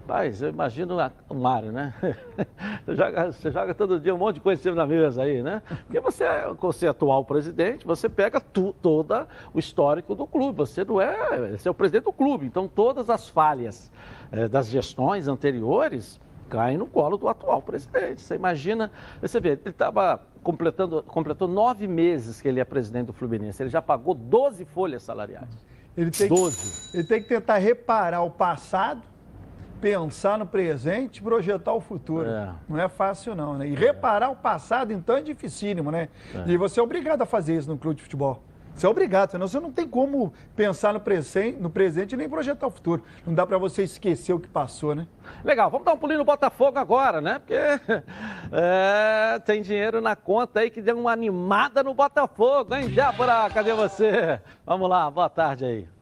Paz, 0.06 0.40
eu 0.40 0.48
imagino 0.48 0.96
o 1.28 1.34
Mário, 1.34 1.72
né? 1.72 1.92
Você 2.86 2.96
joga, 2.96 3.32
você 3.32 3.50
joga 3.50 3.74
todo 3.74 4.00
dia 4.00 4.14
um 4.14 4.18
monte 4.18 4.36
de 4.36 4.40
coisa 4.40 4.60
em 4.60 4.62
cima 4.62 4.76
da 4.76 4.86
mesa 4.86 5.22
aí, 5.22 5.42
né? 5.42 5.62
Porque 5.84 6.00
você, 6.00 6.24
você 6.58 6.86
é 6.86 6.88
atual 6.88 7.24
presidente, 7.24 7.86
você 7.86 8.08
pega 8.08 8.40
tu, 8.40 8.74
todo 8.80 9.26
o 9.52 9.58
histórico 9.58 10.14
do 10.14 10.26
clube, 10.26 10.58
você 10.58 10.84
não 10.84 11.00
é, 11.00 11.56
você 11.56 11.68
é 11.68 11.70
o 11.70 11.74
presidente 11.74 12.04
do 12.04 12.12
clube, 12.12 12.46
então 12.46 12.66
todas 12.66 13.08
as 13.10 13.28
falhas 13.28 13.90
é, 14.30 14.48
das 14.48 14.68
gestões 14.68 15.28
anteriores 15.28 16.20
caem 16.52 16.76
no 16.76 16.86
colo 16.86 17.16
do 17.16 17.28
atual 17.28 17.62
presidente. 17.62 18.20
Você 18.20 18.34
imagina, 18.34 18.90
você 19.22 19.40
vê, 19.40 19.52
ele 19.52 19.60
estava 19.64 20.20
completando, 20.42 21.02
completou 21.04 21.48
nove 21.48 21.88
meses 21.88 22.42
que 22.42 22.48
ele 22.48 22.60
é 22.60 22.64
presidente 22.64 23.06
do 23.06 23.12
Fluminense. 23.14 23.62
Ele 23.62 23.70
já 23.70 23.80
pagou 23.80 24.14
12 24.14 24.66
folhas 24.66 25.02
salariais. 25.02 25.48
Ele 25.96 26.10
tem 26.10 26.28
12. 26.28 26.90
Que, 26.90 26.96
ele 26.98 27.06
tem 27.06 27.22
que 27.22 27.28
tentar 27.28 27.56
reparar 27.56 28.20
o 28.20 28.30
passado, 28.30 29.00
pensar 29.80 30.38
no 30.38 30.46
presente 30.46 31.18
e 31.18 31.22
projetar 31.22 31.72
o 31.72 31.80
futuro. 31.80 32.28
É. 32.28 32.52
Não 32.68 32.78
é 32.78 32.88
fácil, 32.88 33.34
não, 33.34 33.56
né? 33.56 33.66
E 33.66 33.74
reparar 33.74 34.28
o 34.28 34.36
passado, 34.36 34.92
então, 34.92 35.16
é 35.16 35.22
dificílimo, 35.22 35.90
né? 35.90 36.10
É. 36.34 36.50
E 36.50 36.58
você 36.58 36.80
é 36.80 36.82
obrigado 36.82 37.22
a 37.22 37.26
fazer 37.26 37.56
isso 37.56 37.70
no 37.70 37.78
clube 37.78 37.96
de 37.96 38.02
futebol. 38.02 38.42
Você 38.74 38.86
é 38.86 38.88
obrigado, 38.88 39.30
senão 39.30 39.46
você 39.46 39.60
não 39.60 39.70
tem 39.70 39.86
como 39.86 40.32
pensar 40.56 40.92
no 40.92 41.00
presente, 41.00 41.58
no 41.58 41.70
presente 41.70 42.16
nem 42.16 42.28
projetar 42.28 42.66
o 42.66 42.70
futuro. 42.70 43.02
Não 43.26 43.34
dá 43.34 43.46
para 43.46 43.58
você 43.58 43.82
esquecer 43.82 44.32
o 44.32 44.40
que 44.40 44.48
passou, 44.48 44.94
né? 44.94 45.06
Legal, 45.44 45.70
vamos 45.70 45.84
dar 45.84 45.92
um 45.92 45.98
pulinho 45.98 46.18
no 46.18 46.24
Botafogo 46.24 46.78
agora, 46.78 47.20
né? 47.20 47.38
Porque 47.38 47.54
é, 48.52 49.38
tem 49.40 49.62
dinheiro 49.62 50.00
na 50.00 50.16
conta 50.16 50.60
aí 50.60 50.70
que 50.70 50.80
deu 50.80 50.98
uma 50.98 51.12
animada 51.12 51.82
no 51.82 51.94
Botafogo, 51.94 52.74
hein, 52.74 52.90
Jábora? 52.90 53.48
Cadê 53.50 53.72
você? 53.72 54.40
Vamos 54.64 54.88
lá, 54.88 55.10
boa 55.10 55.28
tarde 55.28 55.64
aí. 55.64 56.01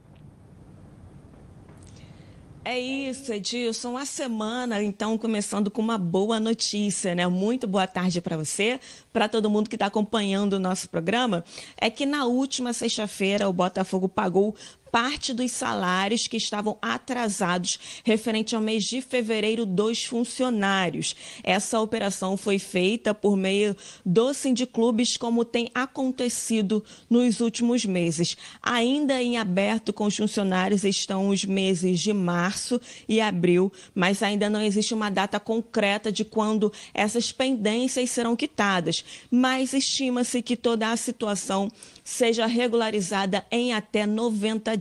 É 2.62 2.78
isso, 2.78 3.32
Edilson. 3.32 3.96
A 3.96 4.04
semana, 4.04 4.82
então, 4.82 5.16
começando 5.16 5.70
com 5.70 5.80
uma 5.80 5.96
boa 5.96 6.38
notícia, 6.38 7.14
né? 7.14 7.26
Muito 7.26 7.66
boa 7.66 7.86
tarde 7.86 8.20
para 8.20 8.36
você, 8.36 8.78
para 9.10 9.30
todo 9.30 9.48
mundo 9.48 9.68
que 9.68 9.76
está 9.76 9.86
acompanhando 9.86 10.54
o 10.54 10.58
nosso 10.58 10.88
programa. 10.90 11.42
É 11.74 11.88
que 11.88 12.04
na 12.04 12.26
última 12.26 12.74
sexta-feira 12.74 13.48
o 13.48 13.52
Botafogo 13.52 14.10
pagou 14.10 14.54
parte 14.90 15.32
dos 15.32 15.52
salários 15.52 16.26
que 16.26 16.36
estavam 16.36 16.76
atrasados 16.82 17.78
referente 18.04 18.54
ao 18.54 18.60
mês 18.60 18.84
de 18.84 19.00
fevereiro 19.00 19.64
dos 19.64 20.04
funcionários. 20.04 21.14
Essa 21.42 21.80
operação 21.80 22.36
foi 22.36 22.58
feita 22.58 23.14
por 23.14 23.36
meio 23.36 23.76
do 24.04 24.32
Sindiclubes, 24.34 25.16
como 25.16 25.44
tem 25.44 25.70
acontecido 25.74 26.84
nos 27.08 27.40
últimos 27.40 27.84
meses. 27.84 28.36
Ainda 28.62 29.22
em 29.22 29.36
aberto 29.36 29.92
com 29.92 30.04
os 30.04 30.16
funcionários 30.16 30.84
estão 30.84 31.28
os 31.28 31.44
meses 31.44 32.00
de 32.00 32.12
março 32.12 32.80
e 33.08 33.20
abril, 33.20 33.72
mas 33.94 34.22
ainda 34.22 34.50
não 34.50 34.60
existe 34.60 34.94
uma 34.94 35.10
data 35.10 35.38
concreta 35.38 36.10
de 36.10 36.24
quando 36.24 36.72
essas 36.92 37.30
pendências 37.32 38.10
serão 38.10 38.34
quitadas. 38.34 39.04
Mas 39.30 39.72
estima-se 39.72 40.42
que 40.42 40.56
toda 40.56 40.90
a 40.90 40.96
situação 40.96 41.70
seja 42.02 42.46
regularizada 42.46 43.44
em 43.50 43.72
até 43.72 44.06
90 44.06 44.79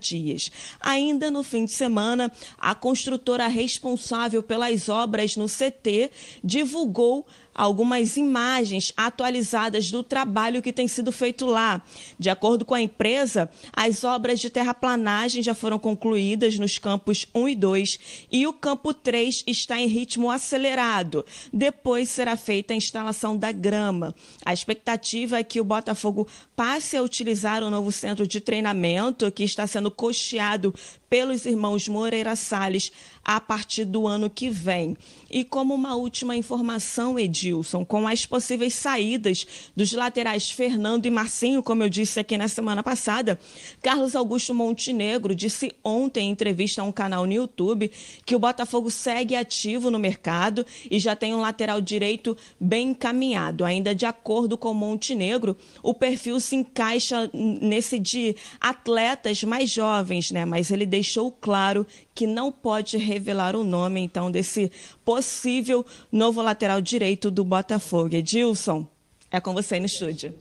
Ainda 0.79 1.29
no 1.29 1.43
fim 1.43 1.65
de 1.65 1.71
semana, 1.71 2.31
a 2.57 2.73
construtora 2.73 3.47
responsável 3.47 4.41
pelas 4.41 4.89
obras 4.89 5.35
no 5.35 5.47
CT 5.47 6.11
divulgou 6.43 7.25
algumas 7.59 8.15
imagens 8.15 8.93
atualizadas 8.95 9.91
do 9.91 10.01
trabalho 10.01 10.61
que 10.61 10.71
tem 10.71 10.87
sido 10.87 11.11
feito 11.11 11.45
lá. 11.45 11.81
De 12.17 12.29
acordo 12.29 12.63
com 12.63 12.73
a 12.73 12.81
empresa, 12.81 13.49
as 13.73 14.05
obras 14.05 14.39
de 14.39 14.49
terraplanagem 14.49 15.43
já 15.43 15.53
foram 15.53 15.77
concluídas 15.77 16.57
nos 16.57 16.77
campos 16.77 17.27
1 17.35 17.49
e 17.49 17.55
2 17.55 17.99
e 18.31 18.47
o 18.47 18.53
campo 18.53 18.93
3 18.93 19.43
está 19.45 19.77
em 19.77 19.87
ritmo 19.87 20.31
acelerado. 20.31 21.25
Depois 21.51 22.07
será 22.07 22.37
feita 22.37 22.73
a 22.73 22.77
instalação 22.77 23.35
da 23.35 23.51
grama. 23.51 24.15
A 24.45 24.53
expectativa 24.53 25.37
é 25.37 25.43
que 25.43 25.59
o 25.59 25.65
Botafogo 25.65 26.29
passe 26.55 26.95
a 26.95 27.03
utilizar 27.03 27.61
o 27.61 27.69
novo 27.69 27.91
centro 27.91 28.25
de 28.25 28.39
treinamento 28.39 29.29
que 29.33 29.43
está 29.43 29.67
sendo 29.67 29.91
costeado 29.91 30.73
pelos 31.09 31.45
irmãos 31.45 31.87
Moreira 31.89 32.35
Salles 32.37 32.91
a 33.29 33.39
partir 33.39 33.85
do 33.85 34.07
ano 34.07 34.27
que 34.27 34.49
vem. 34.49 34.97
E 35.29 35.43
como 35.43 35.75
uma 35.75 35.93
última 35.93 36.35
informação, 36.35 37.19
Edilson, 37.19 37.85
com 37.85 38.07
as 38.07 38.25
possíveis 38.25 38.73
saídas 38.73 39.45
dos 39.75 39.93
laterais 39.93 40.49
Fernando 40.49 41.05
e 41.05 41.11
Marcinho, 41.11 41.61
como 41.61 41.83
eu 41.83 41.89
disse 41.89 42.19
aqui 42.19 42.35
na 42.39 42.47
semana 42.47 42.81
passada, 42.81 43.39
Carlos 43.83 44.15
Augusto 44.15 44.55
Montenegro 44.55 45.35
disse 45.35 45.71
ontem 45.83 46.27
em 46.27 46.31
entrevista 46.31 46.81
a 46.81 46.85
um 46.85 46.91
canal 46.91 47.27
no 47.27 47.31
YouTube 47.31 47.91
que 48.25 48.35
o 48.35 48.39
Botafogo 48.39 48.89
segue 48.89 49.35
ativo 49.35 49.91
no 49.91 49.99
mercado 49.99 50.65
e 50.89 50.97
já 50.97 51.15
tem 51.15 51.35
um 51.35 51.39
lateral 51.39 51.79
direito 51.79 52.35
bem 52.59 52.89
encaminhado. 52.89 53.63
Ainda 53.63 53.93
de 53.93 54.07
acordo 54.07 54.57
com 54.57 54.73
Montenegro, 54.73 55.55
o 55.83 55.93
perfil 55.93 56.39
se 56.39 56.55
encaixa 56.55 57.29
nesse 57.31 57.99
de 57.99 58.35
atletas 58.59 59.43
mais 59.43 59.69
jovens, 59.69 60.31
né? 60.31 60.45
Mas 60.45 60.71
ele 60.71 60.87
deixou 60.87 61.31
claro 61.31 61.85
que 62.19 62.27
não 62.27 62.51
pode 62.51 62.97
revelar 62.97 63.55
o 63.55 63.63
nome, 63.63 64.01
então, 64.01 64.29
desse 64.29 64.69
possível 65.05 65.85
novo 66.11 66.41
lateral 66.41 66.81
direito 66.81 67.31
do 67.31 67.45
Botafogo. 67.45 68.13
Edilson, 68.13 68.85
é 69.31 69.39
com 69.39 69.53
você 69.53 69.79
no 69.79 69.85
estúdio. 69.85 70.35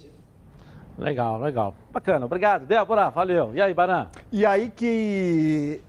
Legal, 0.98 1.40
legal. 1.40 1.76
Bacana. 1.92 2.26
Obrigado, 2.26 2.66
Débora. 2.66 3.10
Valeu. 3.10 3.54
E 3.54 3.62
aí, 3.62 3.72
Baran? 3.72 4.08
E 4.32 4.44
aí 4.44 4.72
que 4.74 5.80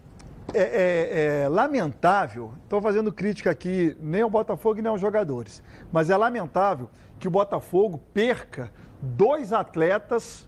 é, 0.54 0.62
é, 0.62 1.42
é 1.46 1.50
lamentável, 1.50 2.54
estou 2.64 2.80
fazendo 2.84 3.12
crítica 3.12 3.50
aqui 3.50 3.98
nem 4.00 4.22
ao 4.22 4.30
Botafogo 4.30 4.80
nem 4.80 4.92
aos 4.92 5.02
jogadores, 5.02 5.64
mas 5.92 6.12
é 6.12 6.16
lamentável 6.16 6.88
que 7.20 7.28
o 7.28 7.32
Botafogo 7.32 8.00
perca 8.14 8.72
dois 9.02 9.52
atletas 9.52 10.48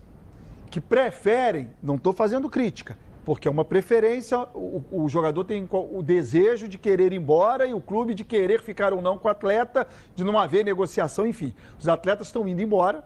que 0.70 0.80
preferem, 0.80 1.70
não 1.82 1.96
estou 1.96 2.12
fazendo 2.12 2.48
crítica, 2.48 2.96
porque 3.24 3.46
é 3.46 3.50
uma 3.50 3.64
preferência, 3.64 4.38
o, 4.52 4.82
o, 4.90 5.08
jogador 5.08 5.44
tem 5.44 5.68
o 5.70 6.02
desejo 6.02 6.66
de 6.66 6.76
querer 6.76 7.12
ir 7.12 7.16
embora 7.16 7.66
e 7.66 7.74
o 7.74 7.80
clube 7.80 8.14
de 8.14 8.24
querer 8.24 8.60
ficar 8.62 8.92
ou 8.92 9.00
não 9.00 9.16
com 9.16 9.28
o 9.28 9.30
atleta, 9.30 9.86
de 10.14 10.24
não 10.24 10.38
haver 10.38 10.64
negociação, 10.64 11.26
enfim. 11.26 11.54
Os 11.78 11.88
atletas 11.88 12.26
estão 12.26 12.46
indo 12.48 12.60
embora, 12.60 13.04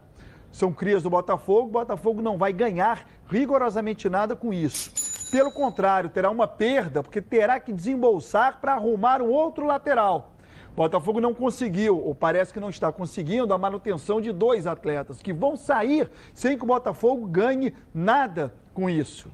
são 0.51 0.73
crias 0.73 1.03
do 1.03 1.11
Botafogo, 1.11 1.69
o 1.69 1.73
Botafogo 1.73 2.23
não 2.23 2.39
vai 2.39 2.53
ganhar 2.53 3.07
rigorosamente 3.29 4.09
nada 4.09 4.35
com 4.35 4.55
isso. 4.55 4.91
Pelo 5.31 5.53
contrário, 5.53 6.09
terá 6.09 6.31
uma 6.31 6.49
perda, 6.49 7.03
porque 7.03 7.21
terá 7.21 7.61
que 7.61 7.73
desembolsar 7.73 8.59
para 8.61 8.73
arrumar 8.73 9.21
um 9.21 9.29
outro 9.29 9.67
lateral. 9.67 10.33
O 10.73 10.77
Botafogo 10.77 11.21
não 11.21 11.35
conseguiu, 11.35 11.99
ou 12.03 12.15
parece 12.15 12.53
que 12.53 12.61
não 12.61 12.71
está 12.71 12.93
conseguindo, 12.93 13.53
a 13.53 13.59
manutenção 13.59 14.21
de 14.21 14.33
dois 14.33 14.67
atletas 14.67 15.21
que 15.21 15.33
vão 15.33 15.57
sair 15.57 16.11
sem 16.35 16.57
que 16.57 16.65
o 16.65 16.67
Botafogo 16.67 17.27
ganhe 17.27 17.75
nada 17.95 18.55
com 18.73 18.89
isso. 18.89 19.31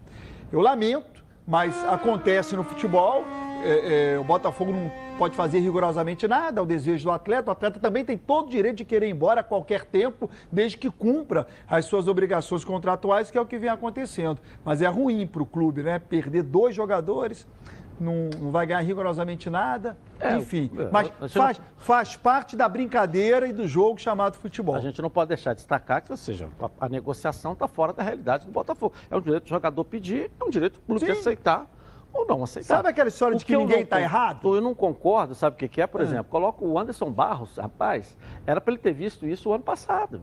Eu 0.52 0.60
lamento, 0.60 1.24
mas 1.46 1.82
acontece 1.84 2.54
no 2.54 2.62
futebol. 2.62 3.24
É, 3.64 4.14
é, 4.14 4.18
o 4.18 4.24
Botafogo 4.24 4.70
não 4.70 4.92
pode 5.16 5.34
fazer 5.34 5.60
rigorosamente 5.60 6.28
nada, 6.28 6.60
é 6.60 6.62
o 6.62 6.66
desejo 6.66 7.04
do 7.04 7.10
atleta. 7.10 7.48
O 7.48 7.52
atleta 7.52 7.80
também 7.80 8.04
tem 8.04 8.18
todo 8.18 8.48
o 8.48 8.50
direito 8.50 8.76
de 8.76 8.84
querer 8.84 9.06
ir 9.06 9.12
embora 9.12 9.40
a 9.40 9.44
qualquer 9.44 9.86
tempo, 9.86 10.28
desde 10.50 10.76
que 10.76 10.90
cumpra 10.90 11.46
as 11.66 11.86
suas 11.86 12.06
obrigações 12.06 12.64
contratuais, 12.66 13.30
que 13.30 13.38
é 13.38 13.40
o 13.40 13.46
que 13.46 13.56
vem 13.56 13.70
acontecendo. 13.70 14.38
Mas 14.62 14.82
é 14.82 14.88
ruim 14.88 15.26
para 15.26 15.42
o 15.42 15.46
clube, 15.46 15.82
né? 15.82 15.98
Perder 15.98 16.42
dois 16.42 16.74
jogadores 16.74 17.46
não, 18.00 18.30
não 18.38 18.50
vai 18.50 18.66
ganhar 18.66 18.80
rigorosamente 18.80 19.48
nada, 19.48 19.96
é, 20.18 20.36
enfim. 20.36 20.70
É, 20.78 20.88
mas 20.90 21.10
faz, 21.32 21.58
não... 21.58 21.64
faz 21.78 22.16
parte 22.16 22.56
da 22.56 22.68
brincadeira 22.68 23.46
e 23.46 23.52
do 23.52 23.66
jogo 23.66 24.00
chamado 24.00 24.36
futebol. 24.36 24.74
A 24.74 24.80
gente 24.80 25.00
não 25.00 25.10
pode 25.10 25.28
deixar 25.28 25.52
de 25.52 25.58
destacar 25.58 26.02
que, 26.02 26.10
ou 26.10 26.16
seja, 26.16 26.48
a, 26.60 26.86
a 26.86 26.88
negociação 26.88 27.52
está 27.52 27.68
fora 27.68 27.92
da 27.92 28.02
realidade 28.02 28.44
do 28.46 28.52
Botafogo. 28.52 28.94
É 29.10 29.16
um 29.16 29.20
direito 29.20 29.44
do 29.44 29.48
jogador 29.48 29.84
pedir, 29.84 30.30
é 30.40 30.44
um 30.44 30.50
direito 30.50 30.74
do 30.74 30.80
clube 30.80 31.10
aceitar 31.10 31.66
ou 32.12 32.26
não 32.26 32.42
aceitar. 32.44 32.76
Sabe 32.76 32.88
aquela 32.88 33.08
história 33.08 33.34
o 33.34 33.38
de 33.38 33.44
que, 33.44 33.52
que 33.52 33.58
ninguém 33.58 33.82
está 33.82 34.00
errado? 34.00 34.54
Eu 34.54 34.60
não 34.60 34.74
concordo, 34.74 35.34
sabe 35.34 35.56
o 35.56 35.58
que, 35.58 35.68
que 35.68 35.80
é? 35.80 35.86
Por 35.86 36.00
é. 36.00 36.04
exemplo, 36.04 36.26
coloca 36.30 36.64
o 36.64 36.78
Anderson 36.78 37.10
Barros, 37.10 37.56
rapaz, 37.56 38.16
era 38.46 38.60
para 38.60 38.74
ele 38.74 38.82
ter 38.82 38.92
visto 38.92 39.26
isso 39.26 39.48
o 39.48 39.52
ano 39.54 39.64
passado 39.64 40.20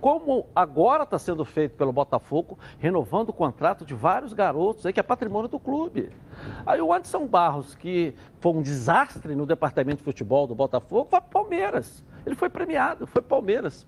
como 0.00 0.46
agora 0.54 1.04
está 1.04 1.18
sendo 1.18 1.44
feito 1.44 1.76
pelo 1.76 1.92
Botafogo, 1.92 2.58
renovando 2.78 3.30
o 3.30 3.32
contrato 3.32 3.84
de 3.84 3.94
vários 3.94 4.32
garotos 4.32 4.84
aí, 4.84 4.92
que 4.92 5.00
é 5.00 5.02
patrimônio 5.02 5.48
do 5.48 5.58
clube. 5.58 6.10
Aí 6.66 6.80
o 6.80 6.92
Anderson 6.92 7.26
Barros, 7.26 7.74
que 7.74 8.14
foi 8.40 8.52
um 8.52 8.62
desastre 8.62 9.34
no 9.34 9.46
departamento 9.46 9.98
de 9.98 10.04
futebol 10.04 10.46
do 10.46 10.54
Botafogo, 10.54 11.08
foi 11.10 11.20
para 11.20 11.30
Palmeiras. 11.30 12.04
Ele 12.26 12.34
foi 12.34 12.48
premiado, 12.48 13.06
foi 13.06 13.22
Palmeiras. 13.22 13.86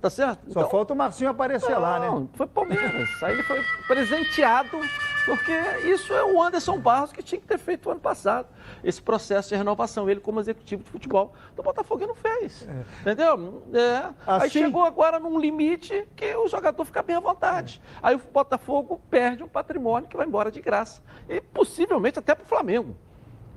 Tá 0.00 0.08
certo? 0.08 0.50
Só 0.50 0.60
então, 0.60 0.70
falta 0.70 0.94
o 0.94 0.96
Marcinho 0.96 1.30
aparecer 1.30 1.72
não, 1.72 1.80
lá, 1.80 1.98
né? 1.98 2.28
Foi 2.34 2.46
Palmeiras. 2.46 3.08
Aí 3.22 3.34
ele 3.34 3.42
foi 3.42 3.62
presenteado, 3.86 4.80
porque 5.26 5.52
isso 5.86 6.14
é 6.14 6.24
o 6.24 6.42
Anderson 6.42 6.78
Barros 6.78 7.12
que 7.12 7.22
tinha 7.22 7.40
que 7.40 7.46
ter 7.46 7.58
feito 7.58 7.86
o 7.86 7.92
ano 7.92 8.00
passado. 8.00 8.48
Esse 8.82 9.02
processo 9.02 9.50
de 9.50 9.56
renovação, 9.56 10.08
ele 10.08 10.20
como 10.20 10.40
executivo 10.40 10.82
de 10.82 10.90
futebol 10.90 11.34
do 11.54 11.62
Botafogo 11.62 12.06
não 12.06 12.14
fez. 12.14 12.66
É. 12.66 13.00
Entendeu? 13.02 13.62
É. 13.74 14.12
Assim... 14.26 14.44
Aí 14.44 14.50
chegou 14.50 14.82
agora 14.82 15.18
num 15.18 15.38
limite 15.38 16.06
que 16.16 16.34
o 16.34 16.48
jogador 16.48 16.84
fica 16.84 17.02
bem 17.02 17.16
à 17.16 17.20
vontade. 17.20 17.82
É. 17.96 17.98
Aí 18.08 18.16
o 18.16 18.20
Botafogo 18.32 19.00
perde 19.10 19.42
um 19.42 19.48
patrimônio 19.48 20.08
que 20.08 20.16
vai 20.16 20.26
embora 20.26 20.50
de 20.50 20.60
graça. 20.60 21.02
E 21.28 21.40
possivelmente 21.40 22.18
até 22.18 22.34
para 22.34 22.44
o 22.44 22.48
Flamengo 22.48 22.96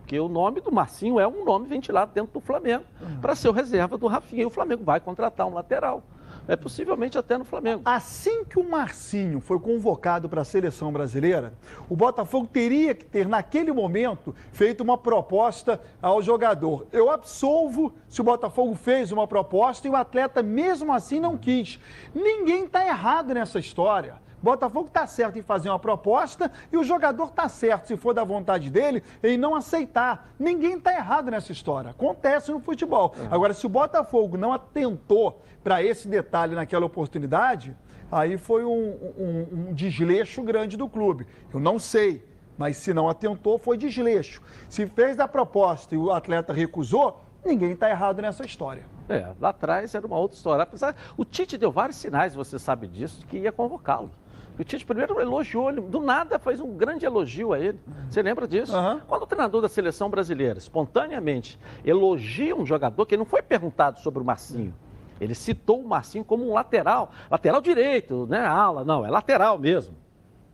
porque 0.09 0.19
o 0.19 0.27
nome 0.27 0.59
do 0.59 0.71
Marcinho 0.71 1.19
é 1.19 1.27
um 1.27 1.45
nome 1.45 1.67
ventilado 1.67 2.11
dentro 2.11 2.33
do 2.33 2.39
Flamengo 2.39 2.83
uhum. 2.99 3.19
para 3.21 3.35
ser 3.35 3.47
o 3.47 3.51
reserva 3.51 3.95
do 3.95 4.07
Rafinha. 4.07 4.41
E 4.41 4.45
o 4.45 4.49
Flamengo 4.49 4.83
vai 4.83 4.99
contratar 4.99 5.45
um 5.45 5.53
lateral. 5.53 6.01
É 6.47 6.55
possivelmente 6.55 7.15
até 7.15 7.37
no 7.37 7.45
Flamengo. 7.45 7.83
Assim 7.85 8.43
que 8.43 8.57
o 8.57 8.67
Marcinho 8.67 9.39
foi 9.39 9.59
convocado 9.59 10.27
para 10.27 10.41
a 10.41 10.43
seleção 10.43 10.91
brasileira, 10.91 11.53
o 11.87 11.95
Botafogo 11.95 12.47
teria 12.47 12.95
que 12.95 13.05
ter, 13.05 13.27
naquele 13.27 13.71
momento, 13.71 14.33
feito 14.51 14.81
uma 14.81 14.97
proposta 14.97 15.79
ao 16.01 16.23
jogador. 16.23 16.87
Eu 16.91 17.11
absolvo 17.11 17.93
se 18.07 18.19
o 18.19 18.23
Botafogo 18.23 18.73
fez 18.73 19.11
uma 19.11 19.27
proposta 19.27 19.87
e 19.87 19.91
o 19.91 19.95
atleta, 19.95 20.41
mesmo 20.41 20.91
assim, 20.91 21.19
não 21.19 21.37
quis. 21.37 21.79
Ninguém 22.15 22.65
está 22.65 22.83
errado 22.83 23.31
nessa 23.31 23.59
história. 23.59 24.15
Botafogo 24.41 24.87
está 24.87 25.05
certo 25.05 25.37
em 25.37 25.41
fazer 25.41 25.69
uma 25.69 25.79
proposta 25.79 26.51
e 26.71 26.77
o 26.77 26.83
jogador 26.83 27.25
está 27.25 27.49
certo, 27.49 27.87
se 27.87 27.97
for 27.97 28.13
da 28.13 28.23
vontade 28.23 28.69
dele, 28.69 29.03
em 29.23 29.37
não 29.37 29.55
aceitar. 29.55 30.31
Ninguém 30.39 30.77
está 30.77 30.93
errado 30.93 31.29
nessa 31.29 31.51
história. 31.51 31.91
Acontece 31.91 32.51
no 32.51 32.59
futebol. 32.59 33.13
É. 33.19 33.27
Agora, 33.33 33.53
se 33.53 33.65
o 33.65 33.69
Botafogo 33.69 34.37
não 34.37 34.53
atentou 34.53 35.41
para 35.63 35.83
esse 35.83 36.07
detalhe 36.07 36.55
naquela 36.55 36.85
oportunidade, 36.85 37.75
aí 38.11 38.37
foi 38.37 38.63
um, 38.63 38.97
um, 39.17 39.69
um 39.69 39.73
desleixo 39.73 40.41
grande 40.41 40.77
do 40.77 40.87
clube. 40.87 41.27
Eu 41.53 41.59
não 41.59 41.77
sei, 41.77 42.25
mas 42.57 42.77
se 42.77 42.93
não 42.93 43.09
atentou, 43.09 43.57
foi 43.57 43.77
desleixo. 43.77 44.41
Se 44.67 44.85
fez 44.87 45.19
a 45.19 45.27
proposta 45.27 45.95
e 45.95 45.97
o 45.97 46.11
atleta 46.11 46.53
recusou, 46.53 47.21
ninguém 47.45 47.71
está 47.71 47.89
errado 47.89 48.21
nessa 48.21 48.45
história. 48.45 48.83
É, 49.07 49.33
lá 49.39 49.49
atrás 49.49 49.95
era 49.95 50.05
uma 50.05 50.17
outra 50.17 50.37
história. 50.37 50.63
Apesar, 50.63 50.95
o 51.17 51.25
Tite 51.25 51.57
deu 51.57 51.71
vários 51.71 51.97
sinais, 51.97 52.35
você 52.35 52.59
sabe 52.59 52.87
disso, 52.87 53.25
que 53.27 53.37
ia 53.37 53.51
convocá-lo. 53.51 54.11
O 54.59 54.63
Tite 54.65 54.85
primeiro 54.85 55.21
elogiou 55.21 55.69
ele, 55.69 55.79
do 55.79 56.01
nada 56.01 56.37
faz 56.37 56.59
um 56.59 56.75
grande 56.75 57.05
elogio 57.05 57.53
a 57.53 57.59
ele. 57.59 57.79
Você 58.09 58.21
lembra 58.21 58.45
disso? 58.45 58.75
Uhum. 58.75 58.99
Quando 59.07 59.23
o 59.23 59.25
treinador 59.25 59.61
da 59.61 59.69
seleção 59.69 60.09
brasileira, 60.09 60.59
espontaneamente, 60.59 61.57
elogia 61.85 62.53
um 62.53 62.65
jogador 62.65 63.05
que 63.05 63.15
não 63.15 63.23
foi 63.23 63.41
perguntado 63.41 64.01
sobre 64.01 64.21
o 64.21 64.25
Marcinho. 64.25 64.75
Ele 65.19 65.33
citou 65.33 65.79
o 65.79 65.87
Marcinho 65.87 66.25
como 66.25 66.45
um 66.45 66.53
lateral, 66.53 67.09
lateral 67.31 67.61
direito, 67.61 68.27
né? 68.27 68.45
Ala, 68.45 68.83
não, 68.83 69.05
é 69.05 69.09
lateral 69.09 69.57
mesmo. 69.57 69.95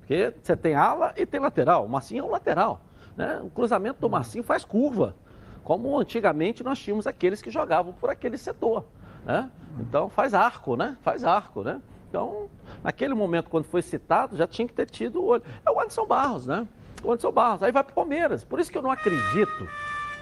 Porque 0.02 0.36
você 0.40 0.56
tem 0.56 0.76
ala 0.76 1.12
e 1.18 1.26
tem 1.26 1.40
lateral. 1.40 1.86
O 1.86 1.90
Marcinho 1.90 2.26
é 2.26 2.28
um 2.28 2.32
lateral. 2.32 2.82
Né? 3.18 3.42
O 3.44 3.50
cruzamento 3.50 4.00
do 4.00 4.08
Marcinho 4.08 4.44
faz 4.44 4.64
curva, 4.64 5.16
como 5.64 5.98
antigamente 5.98 6.64
nós 6.64 6.78
tínhamos 6.78 7.08
aqueles 7.08 7.42
que 7.42 7.50
jogavam 7.50 7.92
por 7.94 8.12
aquele 8.12 8.38
setor. 8.38 8.86
Né? 9.26 9.50
Então 9.80 10.10
faz 10.10 10.36
arco, 10.36 10.76
né? 10.76 10.96
Faz 11.02 11.24
arco, 11.24 11.64
né? 11.64 11.82
Então, 12.16 12.50
naquele 12.82 13.14
momento, 13.14 13.50
quando 13.50 13.66
foi 13.66 13.82
citado, 13.82 14.38
já 14.38 14.48
tinha 14.48 14.66
que 14.66 14.74
ter 14.74 14.90
tido 14.90 15.22
o 15.22 15.26
olho. 15.26 15.44
É 15.66 15.70
o 15.70 15.78
Anderson 15.78 16.06
Barros, 16.06 16.46
né? 16.46 16.66
O 17.04 17.12
Anderson 17.12 17.32
Barros. 17.34 17.62
Aí 17.62 17.74
vai 17.74 17.84
para 17.84 17.92
o 17.92 17.94
Palmeiras. 17.94 18.42
Por 18.46 18.58
isso 18.58 18.72
que 18.72 18.78
eu 18.78 18.82
não 18.82 18.90
acredito, 18.90 19.68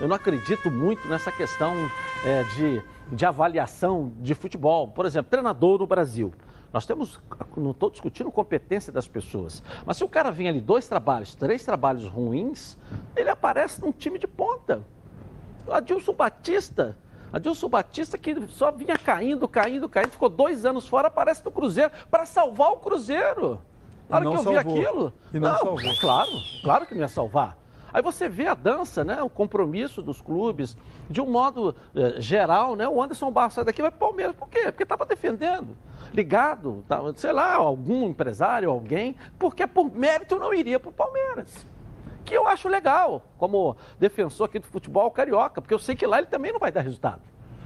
eu 0.01 0.07
não 0.07 0.15
acredito 0.15 0.71
muito 0.71 1.07
nessa 1.07 1.31
questão 1.31 1.75
é, 2.25 2.41
de, 2.55 2.81
de 3.11 3.25
avaliação 3.27 4.11
de 4.21 4.33
futebol. 4.33 4.87
Por 4.87 5.05
exemplo, 5.05 5.29
treinador 5.29 5.77
no 5.77 5.85
Brasil. 5.85 6.33
Nós 6.73 6.87
temos, 6.87 7.21
não 7.55 7.69
estou 7.69 7.91
discutindo 7.91 8.31
competência 8.31 8.91
das 8.91 9.07
pessoas, 9.07 9.61
mas 9.85 9.97
se 9.97 10.03
o 10.03 10.09
cara 10.09 10.31
vem 10.31 10.49
ali 10.49 10.59
dois 10.59 10.87
trabalhos, 10.87 11.35
três 11.35 11.63
trabalhos 11.63 12.07
ruins, 12.07 12.75
ele 13.15 13.29
aparece 13.29 13.79
num 13.79 13.91
time 13.91 14.17
de 14.17 14.25
ponta. 14.25 14.81
Adilson 15.69 16.13
Batista, 16.13 16.97
Adilson 17.33 17.67
Batista 17.67 18.17
que 18.17 18.47
só 18.47 18.71
vinha 18.71 18.95
caindo, 18.97 19.47
caindo, 19.47 19.89
caindo, 19.89 20.11
ficou 20.11 20.29
dois 20.29 20.65
anos 20.65 20.87
fora, 20.87 21.07
aparece 21.07 21.43
no 21.43 21.51
Cruzeiro 21.51 21.91
para 22.09 22.25
salvar 22.25 22.71
o 22.71 22.77
Cruzeiro. 22.77 23.59
Na 24.07 24.17
hora 24.17 24.25
que 24.29 24.31
eu 24.31 24.43
salvou. 24.43 24.53
vi 24.53 24.59
aquilo, 24.59 25.13
E 25.33 25.39
não 25.39 25.49
não, 25.49 25.57
salvou. 25.57 25.99
claro, 25.99 26.29
claro 26.63 26.85
que 26.85 26.93
não 26.93 27.01
ia 27.01 27.07
salvar. 27.07 27.57
Aí 27.91 28.01
você 28.01 28.27
vê 28.29 28.47
a 28.47 28.53
dança, 28.53 29.03
né, 29.03 29.21
o 29.21 29.29
compromisso 29.29 30.01
dos 30.01 30.19
clubes, 30.21 30.75
de 31.09 31.21
um 31.21 31.27
modo 31.29 31.75
eh, 31.95 32.15
geral, 32.19 32.75
né, 32.75 32.87
o 32.87 33.01
Anderson 33.01 33.31
Barros 33.31 33.53
sai 33.53 33.63
daqui 33.63 33.81
vai 33.81 33.91
para 33.91 33.97
o 33.97 34.09
Palmeiras. 34.09 34.35
Por 34.35 34.49
quê? 34.49 34.63
Porque 34.65 34.81
estava 34.83 35.05
defendendo, 35.05 35.77
ligado, 36.11 36.83
tava, 36.87 37.13
sei 37.15 37.31
lá, 37.31 37.53
algum 37.55 38.07
empresário, 38.07 38.69
alguém, 38.69 39.15
porque 39.37 39.65
por 39.67 39.91
mérito 39.95 40.37
não 40.37 40.53
iria 40.53 40.79
para 40.79 40.89
o 40.89 40.93
Palmeiras. 40.93 41.65
Que 42.25 42.35
eu 42.35 42.47
acho 42.47 42.67
legal, 42.69 43.21
como 43.37 43.75
defensor 43.99 44.45
aqui 44.45 44.59
do 44.59 44.67
futebol 44.67 45.09
carioca, 45.11 45.61
porque 45.61 45.73
eu 45.73 45.79
sei 45.79 45.95
que 45.95 46.05
lá 46.05 46.17
ele 46.19 46.27
também 46.27 46.51
não 46.51 46.59
vai 46.59 46.71
dar 46.71 46.81
resultado. 46.81 47.21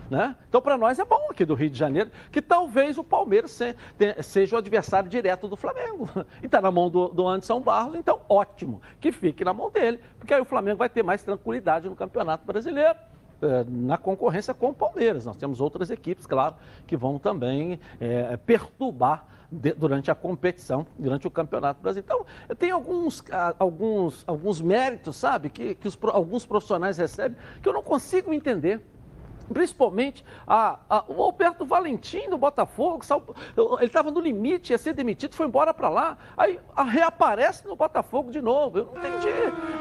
Né? 0.10 0.38
Então, 0.47 0.62
para 0.62 0.78
nós 0.78 0.97
é 0.99 1.03
bom 1.03 1.28
aqui 1.30 1.43
do 1.43 1.53
Rio 1.53 1.70
de 1.70 1.78
Janeiro 1.78 2.10
que 2.32 2.41
talvez 2.41 2.97
o 2.97 3.03
Palmeiras 3.03 3.51
se- 3.51 3.76
te- 3.97 4.24
seja 4.24 4.55
o 4.55 4.60
adversário 4.60 5.10
direto 5.10 5.49
do 5.49 5.58
Flamengo. 5.58 6.10
E 6.41 6.45
está 6.45 6.62
na 6.62 6.72
mão 6.72 6.89
do, 6.89 7.10
do 7.10 7.28
Anderson 7.28 7.60
Barros, 7.60 7.95
então 7.95 8.22
ótimo 8.30 8.82
que 9.01 9.12
fique 9.12 9.43
na 9.43 9.53
mão 9.53 9.70
dele, 9.70 9.99
porque 10.18 10.34
aí 10.34 10.39
o 10.39 10.45
Flamengo 10.45 10.78
vai 10.78 10.88
ter 10.88 11.03
mais 11.03 11.22
tranquilidade 11.24 11.89
no 11.89 11.95
Campeonato 11.95 12.45
Brasileiro. 12.47 12.95
eh, 13.41 13.66
Na 13.68 13.97
concorrência 13.97 14.53
com 14.53 14.70
o 14.70 14.74
Palmeiras. 14.74 15.26
Nós 15.26 15.36
temos 15.36 15.60
outras 15.60 15.89
equipes, 15.89 16.26
claro, 16.26 16.55
que 16.88 16.95
vão 16.95 17.20
também 17.20 17.78
eh, 17.99 18.38
perturbar 18.45 19.26
de- 19.52 19.74
durante 19.74 20.12
a 20.12 20.16
competição, 20.16 20.86
durante 20.98 21.28
o 21.28 21.32
Campeonato 21.32 21.82
Brasileiro. 21.82 22.26
Então, 22.45 22.56
tem 22.56 22.72
alguns, 22.72 23.24
ah, 23.32 23.56
alguns, 23.58 24.24
alguns 24.28 24.62
méritos, 24.62 25.16
sabe, 25.16 25.50
que, 25.50 25.76
que 25.76 25.88
os 25.88 25.98
alguns 26.14 26.45
profissionais 26.45 26.98
recebem 26.98 27.38
que 27.62 27.68
eu 27.68 27.74
não 27.74 27.82
consigo 27.84 28.34
entender. 28.34 28.82
Principalmente 29.50 30.26
a, 30.45 30.78
a- 30.89 31.06
o 31.08 31.24
Alberto 31.24 31.66
Valentim 31.66 32.30
do 32.30 32.38
Botafogo, 32.38 33.02
ele 33.78 33.86
estava 33.86 34.12
no 34.12 34.20
limite, 34.20 34.74
ia 34.74 34.78
ser 34.78 34.91
demitido, 34.93 35.36
foi 35.36 35.45
embora 35.48 35.74
para 35.74 35.88
lá, 35.88 36.18
aí 36.36 36.60
a- 36.76 36.84
reaparece 36.84 37.66
no 37.66 37.74
Botafogo 37.78 38.30
de 38.30 38.41
novo. 38.41 38.80
Eu 38.80 38.86
não 38.93 38.98
entendi. 38.98 39.30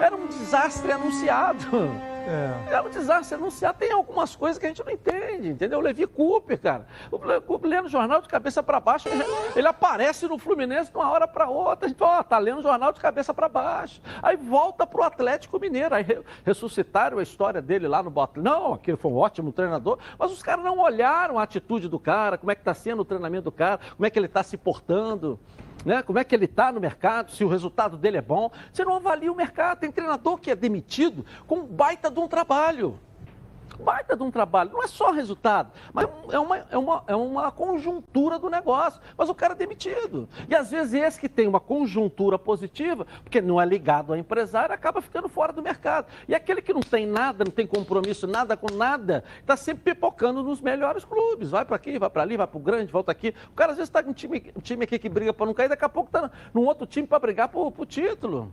Era 0.00 0.14
um 0.16 0.28
desastre 0.28 0.92
anunciado. 0.92 1.64
É. 2.26 2.72
Era 2.72 2.82
um 2.82 2.90
desastre 2.90 3.36
anunciado. 3.36 3.78
Tem 3.78 3.92
algumas 3.92 4.34
coisas 4.34 4.58
que 4.58 4.66
a 4.66 4.68
gente 4.68 4.84
não 4.84 4.92
entende, 4.92 5.48
entendeu? 5.48 5.78
O 5.78 5.82
Levi 5.82 6.06
Cooper, 6.06 6.60
cara. 6.60 6.86
O 7.10 7.24
Levi 7.24 7.40
Cooper 7.46 7.70
lendo 7.70 7.88
jornal 7.88 8.20
de 8.20 8.28
cabeça 8.28 8.62
para 8.62 8.80
baixo, 8.80 9.08
ele, 9.08 9.22
ele 9.54 9.68
aparece 9.68 10.26
no 10.26 10.36
Fluminense 10.38 10.90
de 10.90 10.96
uma 10.96 11.10
hora 11.10 11.28
para 11.28 11.48
outra. 11.48 11.86
A 11.86 11.88
gente 11.88 11.98
fala, 11.98 12.18
ó, 12.18 12.22
tá 12.22 12.36
lendo 12.38 12.62
jornal 12.62 12.92
de 12.92 13.00
cabeça 13.00 13.32
para 13.32 13.48
baixo. 13.48 14.00
Aí 14.22 14.36
volta 14.36 14.86
pro 14.86 15.02
Atlético 15.04 15.60
Mineiro. 15.60 15.94
Aí 15.94 16.02
re- 16.02 16.22
ressuscitaram 16.44 17.18
a 17.18 17.22
história 17.22 17.62
dele 17.62 17.86
lá 17.86 18.02
no 18.02 18.10
Botafogo. 18.10 18.42
Não, 18.44 18.74
aquele 18.74 18.96
foi 18.96 19.10
um 19.10 19.16
ótimo 19.16 19.52
treinador, 19.52 19.98
mas 20.18 20.32
os 20.32 20.42
caras 20.42 20.64
não 20.64 20.78
olharam 20.78 21.38
a 21.38 21.42
atitude 21.44 21.88
do 21.88 21.98
cara, 22.00 22.36
como 22.36 22.50
é 22.50 22.54
que 22.54 22.60
está 22.60 22.74
sendo 22.74 23.02
o 23.02 23.04
treinamento 23.04 23.44
do 23.44 23.52
cara, 23.52 23.78
como 23.96 24.04
é 24.04 24.10
que 24.10 24.18
ele 24.18 24.26
está 24.26 24.42
se 24.42 24.56
portando. 24.56 25.38
Né? 25.86 26.02
Como 26.02 26.18
é 26.18 26.24
que 26.24 26.34
ele 26.34 26.46
está 26.46 26.72
no 26.72 26.80
mercado, 26.80 27.30
se 27.30 27.44
o 27.44 27.48
resultado 27.48 27.96
dele 27.96 28.16
é 28.16 28.20
bom. 28.20 28.50
Você 28.72 28.84
não 28.84 28.96
avalia 28.96 29.30
o 29.30 29.36
mercado. 29.36 29.78
Tem 29.78 29.92
treinador 29.92 30.36
que 30.36 30.50
é 30.50 30.56
demitido 30.56 31.24
com 31.46 31.64
baita 31.64 32.10
de 32.10 32.18
um 32.18 32.26
trabalho. 32.26 32.98
Baita 33.78 34.16
de 34.16 34.22
um 34.22 34.30
trabalho. 34.30 34.70
Não 34.72 34.82
é 34.82 34.86
só 34.86 35.10
resultado, 35.10 35.70
mas 35.92 36.08
é 36.30 36.38
uma, 36.38 36.56
é 36.70 36.78
uma, 36.78 37.04
é 37.06 37.16
uma 37.16 37.50
conjuntura 37.50 38.38
do 38.38 38.48
negócio. 38.48 39.00
Mas 39.16 39.28
o 39.28 39.34
cara 39.34 39.52
é 39.52 39.56
demitido. 39.56 40.28
E 40.48 40.54
às 40.54 40.70
vezes 40.70 40.94
esse 40.94 41.20
que 41.20 41.28
tem 41.28 41.46
uma 41.46 41.60
conjuntura 41.60 42.38
positiva, 42.38 43.06
porque 43.22 43.40
não 43.40 43.60
é 43.60 43.66
ligado 43.66 44.12
ao 44.12 44.18
empresário, 44.18 44.74
acaba 44.74 45.00
ficando 45.00 45.28
fora 45.28 45.52
do 45.52 45.62
mercado. 45.62 46.06
E 46.28 46.34
aquele 46.34 46.62
que 46.62 46.72
não 46.72 46.80
tem 46.80 47.06
nada, 47.06 47.44
não 47.44 47.52
tem 47.52 47.66
compromisso 47.66 48.26
nada 48.26 48.56
com 48.56 48.72
nada, 48.72 49.24
está 49.40 49.56
sempre 49.56 49.94
pipocando 49.94 50.42
nos 50.42 50.60
melhores 50.60 51.04
clubes. 51.04 51.50
Vai 51.50 51.64
para 51.64 51.76
aqui, 51.76 51.98
vai 51.98 52.10
para 52.10 52.22
ali, 52.22 52.36
vai 52.36 52.46
para 52.46 52.58
o 52.58 52.60
grande, 52.60 52.92
volta 52.92 53.12
aqui. 53.12 53.34
O 53.50 53.54
cara 53.54 53.72
às 53.72 53.78
vezes 53.78 53.88
está 53.88 54.02
com 54.02 54.10
um 54.10 54.14
time, 54.14 54.52
um 54.56 54.60
time 54.60 54.84
aqui 54.84 54.98
que 54.98 55.08
briga 55.08 55.32
para 55.32 55.46
não 55.46 55.54
cair, 55.54 55.68
daqui 55.68 55.84
a 55.84 55.88
pouco 55.88 56.08
está 56.08 56.30
num 56.52 56.64
outro 56.64 56.86
time 56.86 57.06
para 57.06 57.18
brigar 57.18 57.48
por, 57.48 57.70
por 57.72 57.86
título. 57.86 58.52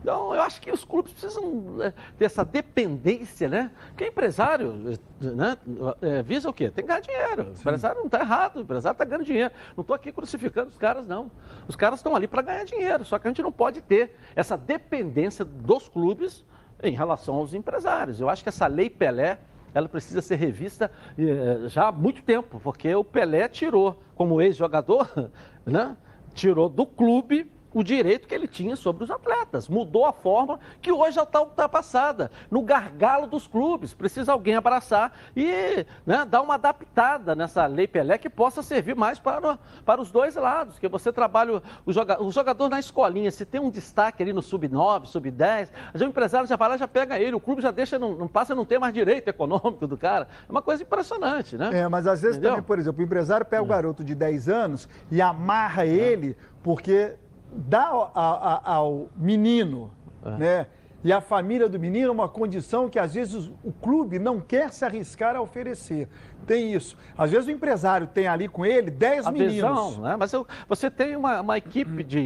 Então, 0.00 0.32
eu 0.32 0.40
acho 0.40 0.60
que 0.60 0.70
os 0.70 0.84
clubes 0.84 1.12
precisam 1.12 1.82
é, 1.82 1.92
ter 2.16 2.26
essa 2.26 2.44
dependência, 2.44 3.48
né? 3.48 3.72
Porque 3.88 4.06
empresário 4.06 4.98
né, 5.20 5.56
é, 6.00 6.22
visa 6.22 6.48
o 6.48 6.52
quê? 6.52 6.70
Tem 6.70 6.84
que 6.84 6.88
ganhar 6.88 7.00
dinheiro. 7.00 7.48
O 7.48 7.60
empresário 7.60 7.98
não 7.98 8.06
está 8.06 8.20
errado, 8.20 8.58
o 8.58 8.60
empresário 8.60 8.94
está 8.94 9.04
ganhando 9.04 9.24
dinheiro. 9.24 9.52
Não 9.76 9.82
estou 9.82 9.96
aqui 9.96 10.12
crucificando 10.12 10.68
os 10.68 10.78
caras, 10.78 11.08
não. 11.08 11.28
Os 11.66 11.74
caras 11.74 11.98
estão 11.98 12.14
ali 12.14 12.28
para 12.28 12.42
ganhar 12.42 12.64
dinheiro, 12.64 13.04
só 13.04 13.18
que 13.18 13.26
a 13.26 13.30
gente 13.30 13.42
não 13.42 13.50
pode 13.50 13.80
ter 13.80 14.14
essa 14.36 14.56
dependência 14.56 15.44
dos 15.44 15.88
clubes 15.88 16.44
em 16.82 16.94
relação 16.94 17.34
aos 17.34 17.52
empresários. 17.52 18.20
Eu 18.20 18.28
acho 18.28 18.42
que 18.42 18.48
essa 18.48 18.68
lei 18.68 18.88
Pelé, 18.88 19.38
ela 19.74 19.88
precisa 19.88 20.22
ser 20.22 20.36
revista 20.36 20.90
eh, 21.18 21.68
já 21.68 21.88
há 21.88 21.92
muito 21.92 22.22
tempo, 22.22 22.60
porque 22.62 22.94
o 22.94 23.02
Pelé 23.02 23.48
tirou, 23.48 24.00
como 24.14 24.40
ex-jogador, 24.40 25.10
né, 25.66 25.96
tirou 26.32 26.68
do 26.68 26.86
clube 26.86 27.50
o 27.76 27.84
direito 27.84 28.26
que 28.26 28.34
ele 28.34 28.48
tinha 28.48 28.74
sobre 28.74 29.04
os 29.04 29.10
atletas. 29.10 29.68
Mudou 29.68 30.06
a 30.06 30.12
forma 30.12 30.58
que 30.80 30.90
hoje 30.90 31.16
já 31.16 31.24
está 31.24 31.42
ultrapassada. 31.42 32.30
No 32.50 32.62
gargalo 32.62 33.26
dos 33.26 33.46
clubes, 33.46 33.92
precisa 33.92 34.32
alguém 34.32 34.54
abraçar 34.54 35.12
e 35.36 35.84
né, 36.06 36.24
dar 36.24 36.40
uma 36.40 36.54
adaptada 36.54 37.34
nessa 37.34 37.66
lei 37.66 37.86
Pelé 37.86 38.16
que 38.16 38.30
possa 38.30 38.62
servir 38.62 38.96
mais 38.96 39.18
para, 39.18 39.58
para 39.84 40.00
os 40.00 40.10
dois 40.10 40.36
lados. 40.36 40.78
Que 40.78 40.88
você 40.88 41.12
trabalha 41.12 41.60
o, 41.84 41.92
joga- 41.92 42.22
o 42.22 42.32
jogador 42.32 42.70
na 42.70 42.80
escolinha, 42.80 43.30
se 43.30 43.44
tem 43.44 43.60
um 43.60 43.68
destaque 43.68 44.22
ali 44.22 44.32
no 44.32 44.40
sub-9, 44.40 45.04
sub-10, 45.04 45.68
o 46.00 46.02
empresário 46.04 46.48
já 46.48 46.56
vai 46.56 46.70
lá, 46.70 46.76
já 46.78 46.88
pega 46.88 47.18
ele, 47.18 47.36
o 47.36 47.40
clube 47.40 47.60
já 47.60 47.70
deixa, 47.70 47.98
não, 47.98 48.14
não 48.14 48.26
passa 48.26 48.54
a 48.54 48.56
não 48.56 48.64
ter 48.64 48.78
mais 48.78 48.94
direito 48.94 49.28
econômico 49.28 49.86
do 49.86 49.98
cara. 49.98 50.26
É 50.48 50.50
uma 50.50 50.62
coisa 50.62 50.82
impressionante, 50.82 51.58
né? 51.58 51.68
É, 51.80 51.88
mas 51.88 52.06
às 52.06 52.22
vezes 52.22 52.36
Entendeu? 52.38 52.52
também, 52.52 52.64
por 52.64 52.78
exemplo, 52.78 53.02
o 53.02 53.04
empresário 53.04 53.44
pega 53.44 53.62
o 53.62 53.66
garoto 53.66 54.02
de 54.02 54.14
10 54.14 54.48
anos 54.48 54.88
e 55.10 55.20
amarra 55.20 55.84
ele 55.84 56.34
porque 56.62 57.14
dá 57.56 57.86
ao, 57.88 58.12
a- 58.14 58.60
ao 58.64 59.08
menino, 59.16 59.90
né? 60.38 60.66
E 61.04 61.12
a 61.12 61.20
família 61.20 61.68
do 61.68 61.78
menino 61.78 62.10
uma 62.10 62.28
condição 62.28 62.88
que 62.88 62.98
às 62.98 63.14
vezes 63.14 63.48
o 63.62 63.70
clube 63.72 64.18
não 64.18 64.40
quer 64.40 64.72
se 64.72 64.84
arriscar 64.84 65.36
a 65.36 65.40
oferecer. 65.40 66.08
Tem 66.46 66.72
isso. 66.74 66.96
Às 67.16 67.30
vezes 67.30 67.46
o 67.46 67.50
empresário 67.50 68.08
tem 68.08 68.26
ali 68.26 68.48
com 68.48 68.66
ele 68.66 68.90
10 68.90 69.26
a 69.26 69.30
meninos. 69.30 69.98
né? 69.98 70.16
Mas 70.18 70.32
eu- 70.32 70.44
você 70.68 70.90
tem 70.90 71.14
uma, 71.14 71.40
uma 71.42 71.58
equipe 71.58 72.02
de 72.02 72.18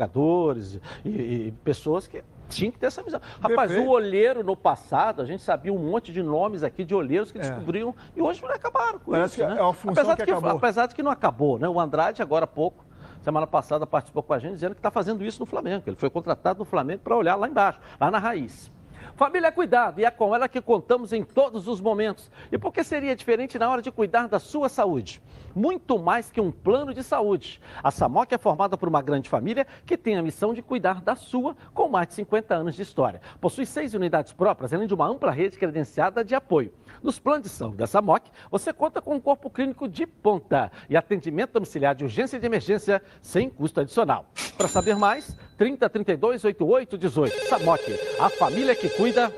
ex-jogadores 0.00 0.80
e, 1.04 1.08
e 1.08 1.52
pessoas 1.64 2.06
que 2.08 2.22
tinham 2.48 2.72
que 2.72 2.78
ter 2.78 2.86
essa 2.86 3.02
visão. 3.02 3.20
Rapaz, 3.40 3.68
Perfeito. 3.70 3.88
o 3.88 3.92
olheiro 3.92 4.42
no 4.42 4.56
passado, 4.56 5.20
a 5.22 5.24
gente 5.24 5.42
sabia 5.42 5.72
um 5.72 5.78
monte 5.78 6.12
de 6.12 6.22
nomes 6.22 6.62
aqui 6.64 6.84
de 6.84 6.94
olheiros 6.94 7.30
que 7.30 7.38
É. 7.38 7.42
descobriam 7.42 7.94
e 8.16 8.22
hoje 8.22 8.40
não 8.42 8.50
acabaram 8.50 8.98
com 8.98 9.10
Parece 9.12 9.34
isso, 9.34 9.42
que 9.48 9.54
né? 9.54 9.60
é 9.60 9.62
uma 9.62 9.74
função 9.74 9.92
apesar 10.02 10.16
que 10.16 10.22
de 10.22 10.26
que, 10.26 10.32
acabou. 10.32 10.50
Apesar 10.56 10.86
de 10.86 10.94
que 10.94 11.02
não 11.02 11.10
acabou, 11.10 11.58
né? 11.58 11.68
O 11.68 11.78
Andrade, 11.80 12.22
agora 12.22 12.44
há 12.44 12.48
pouco, 12.48 12.84
semana 13.26 13.46
passada, 13.46 13.84
participou 13.84 14.22
com 14.22 14.32
a 14.34 14.38
gente 14.38 14.52
dizendo 14.52 14.72
que 14.72 14.78
está 14.78 14.88
fazendo 14.88 15.24
isso 15.24 15.40
no 15.40 15.46
Flamengo. 15.46 15.82
Ele 15.84 15.96
foi 15.96 16.08
contratado 16.08 16.60
no 16.60 16.64
Flamengo 16.64 17.02
para 17.02 17.16
olhar 17.16 17.34
lá 17.34 17.48
embaixo, 17.48 17.80
lá 17.98 18.08
na 18.08 18.20
raiz. 18.20 18.70
Família 19.16 19.48
é 19.48 19.50
cuidado 19.50 19.98
e 19.98 20.04
é 20.04 20.10
com 20.12 20.32
ela 20.32 20.48
que 20.48 20.60
contamos 20.60 21.12
em 21.12 21.24
todos 21.24 21.66
os 21.66 21.80
momentos. 21.80 22.30
E 22.52 22.56
por 22.56 22.72
que 22.72 22.84
seria 22.84 23.16
diferente 23.16 23.58
na 23.58 23.68
hora 23.68 23.82
de 23.82 23.90
cuidar 23.90 24.28
da 24.28 24.38
sua 24.38 24.68
saúde? 24.68 25.20
Muito 25.56 25.98
mais 25.98 26.30
que 26.30 26.40
um 26.40 26.52
plano 26.52 26.94
de 26.94 27.02
saúde. 27.02 27.60
A 27.82 27.90
Samoc 27.90 28.30
é 28.30 28.38
formada 28.38 28.76
por 28.76 28.88
uma 28.88 29.02
grande 29.02 29.28
família 29.28 29.66
que 29.84 29.96
tem 29.96 30.16
a 30.16 30.22
missão 30.22 30.54
de 30.54 30.62
cuidar 30.62 31.00
da 31.00 31.16
sua 31.16 31.56
com 31.74 31.88
mais 31.88 32.06
de 32.06 32.14
50 32.14 32.54
anos 32.54 32.76
de 32.76 32.82
história. 32.82 33.20
Possui 33.40 33.66
seis 33.66 33.92
unidades 33.92 34.32
próprias, 34.32 34.72
além 34.72 34.86
de 34.86 34.94
uma 34.94 35.08
ampla 35.08 35.32
rede 35.32 35.58
credenciada 35.58 36.22
de 36.22 36.34
apoio. 36.34 36.72
Nos 37.02 37.18
planos 37.18 37.44
de 37.44 37.48
saúde 37.48 37.76
da 37.76 37.86
Samoc, 37.86 38.24
você 38.50 38.72
conta 38.72 39.00
com 39.00 39.14
um 39.14 39.20
corpo 39.20 39.50
clínico 39.50 39.88
de 39.88 40.06
ponta 40.06 40.70
e 40.88 40.96
atendimento 40.96 41.52
domiciliar 41.52 41.94
de 41.94 42.04
urgência 42.04 42.36
e 42.36 42.40
de 42.40 42.46
emergência 42.46 43.02
sem 43.20 43.48
custo 43.50 43.80
adicional. 43.80 44.26
Para 44.56 44.68
saber 44.68 44.96
mais, 44.96 45.36
30 45.56 45.88
32 45.88 46.44
88 46.44 46.98
18. 46.98 47.48
Samoc, 47.48 47.80
a 48.20 48.28
família 48.30 48.74
que 48.74 48.88
cuida 48.88 49.32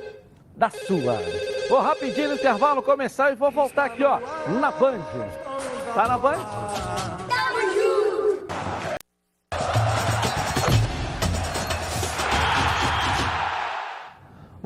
da 0.56 0.70
sua. 0.70 1.18
Vou 1.68 1.80
rapidinho 1.80 2.28
no 2.28 2.34
intervalo 2.34 2.82
começar 2.82 3.30
e 3.30 3.34
vou 3.34 3.50
voltar 3.50 3.84
aqui, 3.84 4.02
ó, 4.02 4.18
na 4.60 4.70
Band. 4.70 5.04
Tá 5.94 6.08
na 6.08 6.18
Band? 6.18 6.38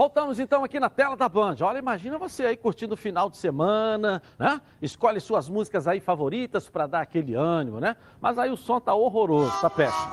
Voltamos 0.03 0.41
então 0.41 0.65
aqui 0.65 0.81
na 0.81 0.91
tela 0.91 1.17
da 1.17 1.29
Band. 1.29 1.55
Olha, 1.61 1.79
imagina 1.79 2.19
você 2.19 2.45
aí 2.45 2.57
curtindo 2.57 2.95
o 2.95 2.97
final 2.97 3.31
de 3.31 3.37
semana, 3.37 4.21
né? 4.37 4.61
Escolhe 4.81 5.21
suas 5.21 5.49
músicas 5.49 5.87
aí 5.87 6.01
favoritas 6.01 6.69
para 6.69 6.89
dar 6.89 7.03
aquele 7.03 7.37
ânimo, 7.37 7.79
né? 7.79 7.97
Mas 8.21 8.37
aí 8.37 8.51
o 8.51 8.57
som 8.57 8.81
tá 8.81 8.93
horroroso, 8.93 9.53
tá 9.61 9.71
péssimo. 9.71 10.13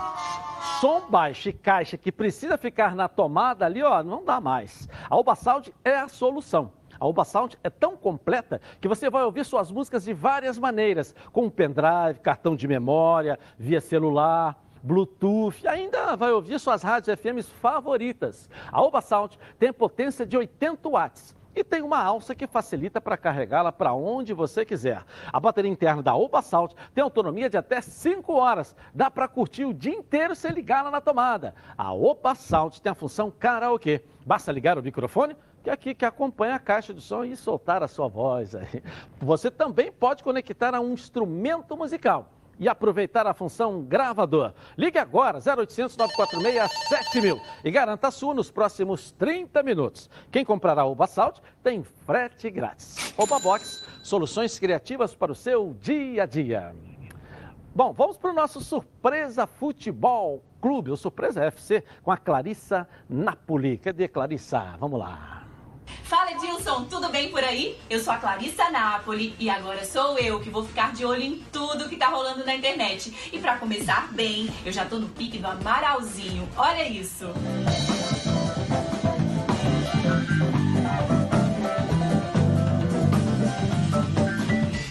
Som 0.80 1.10
baixo 1.10 1.50
e 1.50 1.54
caixa 1.54 1.98
que 1.98 2.12
precisa 2.12 2.56
ficar 2.56 2.96
na 2.96 3.08
tomada 3.08 3.66
ali, 3.66 3.82
ó, 3.82 4.04
não 4.04 4.24
dá 4.24 4.40
mais. 4.40 4.88
A 5.10 5.16
Alba 5.16 5.34
Sound 5.34 5.74
é 5.84 5.96
a 5.96 6.08
solução. 6.08 6.72
A 7.00 7.08
Oba 7.08 7.24
Sound 7.24 7.58
é 7.64 7.70
tão 7.70 7.96
completa 7.96 8.60
que 8.82 8.88
você 8.88 9.10
vai 9.10 9.24
ouvir 9.24 9.46
suas 9.46 9.72
músicas 9.72 10.04
de 10.04 10.14
várias 10.14 10.60
maneiras, 10.60 11.16
com 11.32 11.50
pendrive, 11.50 12.20
cartão 12.22 12.56
de 12.56 12.68
memória, 12.68 13.40
via 13.58 13.80
celular. 13.80 14.56
Bluetooth, 14.84 15.68
ainda 15.68 16.16
vai 16.16 16.32
ouvir 16.32 16.60
suas 16.60 16.82
rádios 16.82 17.18
FMs 17.20 17.50
favoritas. 17.50 18.50
A 18.72 18.82
Oba 18.82 19.02
Sound 19.02 19.38
tem 19.58 19.74
potência 19.74 20.26
de 20.26 20.38
80 20.38 20.90
watts 20.90 21.36
e 21.56 21.64
tem 21.64 21.82
uma 21.82 22.02
alça 22.02 22.34
que 22.34 22.48
facilita 22.48 23.02
para 23.02 23.18
carregá-la 23.18 23.72
para 23.72 23.94
onde 23.94 24.34
você 24.34 24.64
quiser. 24.64 25.04
A 25.32 25.40
bateria 25.40 25.72
interna 25.72 26.02
da 26.02 26.16
Oba 26.16 26.42
Salt 26.42 26.74
tem 26.94 27.04
autonomia 27.04 27.50
de 27.50 27.58
até 27.58 27.82
5 27.82 28.34
horas. 28.34 28.76
Dá 28.94 29.12
para 29.12 29.28
curtir 29.28 29.66
o 29.66 29.74
dia 29.74 29.94
inteiro 29.94 30.36
sem 30.36 30.52
ligá-la 30.52 30.92
na 30.92 31.02
tomada. 31.02 31.54
A 31.78 31.94
Oba 31.94 32.36
Salt 32.36 32.80
tem 32.80 32.92
a 32.92 32.96
função 32.96 33.32
karaokê. 33.32 34.02
Basta 34.26 34.52
ligar 34.52 34.78
o 34.78 34.84
microfone 34.84 35.36
que 35.62 35.70
é 35.70 35.74
aqui 35.74 35.94
que 35.94 36.06
acompanha 36.06 36.56
a 36.56 36.60
caixa 36.60 36.94
de 36.94 37.02
som 37.02 37.26
e 37.26 37.36
soltar 37.36 37.84
a 37.84 37.88
sua 37.88 38.08
voz. 38.08 38.56
Você 39.20 39.52
também 39.52 39.92
pode 39.92 40.24
conectar 40.24 40.74
a 40.74 40.80
um 40.80 40.94
instrumento 40.94 41.76
musical 41.76 42.32
e 42.60 42.68
aproveitar 42.68 43.26
a 43.26 43.34
função 43.34 43.82
gravador. 43.82 44.54
Ligue 44.78 44.98
agora, 44.98 45.40
0800 45.40 45.96
946 45.96 46.72
7000 46.90 47.42
e 47.64 47.72
garanta 47.72 48.10
a 48.10 48.12
sua 48.12 48.34
nos 48.34 48.52
próximos 48.52 49.12
30 49.14 49.64
minutos. 49.64 50.10
Quem 50.32 50.44
comprar 50.44 50.78
a 50.78 50.86
Oba 50.86 51.08
Salt 51.08 51.40
tem 51.64 51.84
frete 51.84 52.50
grátis. 52.50 53.14
Oba 53.18 53.40
Box, 53.40 53.88
soluções 54.04 54.60
criativas 54.60 55.16
para 55.16 55.32
o 55.32 55.36
seu 55.36 55.76
dia 55.80 56.24
a 56.24 56.26
dia. 56.26 56.76
Bom, 57.74 57.94
vamos 57.94 58.18
para 58.18 58.32
o 58.32 58.34
nosso 58.34 58.60
Surpresa 58.62 59.48
Futebol 59.48 60.44
Clube, 60.60 60.92
o 60.92 60.98
Surpresa 60.98 61.46
FC, 61.46 61.84
com 62.04 62.12
a 62.12 62.18
Clarissa 62.18 62.88
Napoli. 63.08 63.78
Cadê 63.78 64.08
Clarissa? 64.08 64.76
Vamos 64.80 65.00
lá. 65.00 65.39
Fala 66.04 66.32
Edilson, 66.32 66.86
tudo 66.86 67.10
bem 67.10 67.30
por 67.30 67.44
aí? 67.44 67.78
Eu 67.90 68.00
sou 68.00 68.12
a 68.12 68.18
Clarissa 68.18 68.70
Napoli 68.72 69.36
e 69.40 69.50
agora 69.50 69.86
sou 69.86 70.18
eu 70.18 70.40
que 70.40 70.50
vou 70.50 70.66
ficar 70.66 70.92
de 70.92 71.06
olho 71.06 71.22
em 71.22 71.40
tudo 71.52 71.88
que 71.88 71.96
tá 71.96 72.08
rolando 72.08 72.44
na 72.44 72.56
internet. 72.56 73.14
E 73.32 73.38
para 73.40 73.58
começar 73.58 74.08
bem, 74.12 74.50
eu 74.66 74.72
já 74.72 74.86
tô 74.86 74.98
no 74.98 75.08
pique 75.10 75.38
do 75.38 75.48
Amaralzinho. 75.48 76.50
Olha 76.58 76.88
isso! 76.88 77.28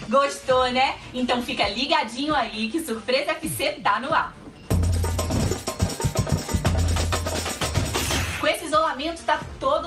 Gostou, 0.09 0.71
né? 0.71 0.97
Então 1.13 1.41
fica 1.43 1.67
ligadinho 1.67 2.33
aí 2.33 2.69
que 2.69 2.79
Surpresa 2.79 3.31
FC 3.31 3.73
tá 3.83 3.99
no 3.99 4.13
ar. 4.13 4.38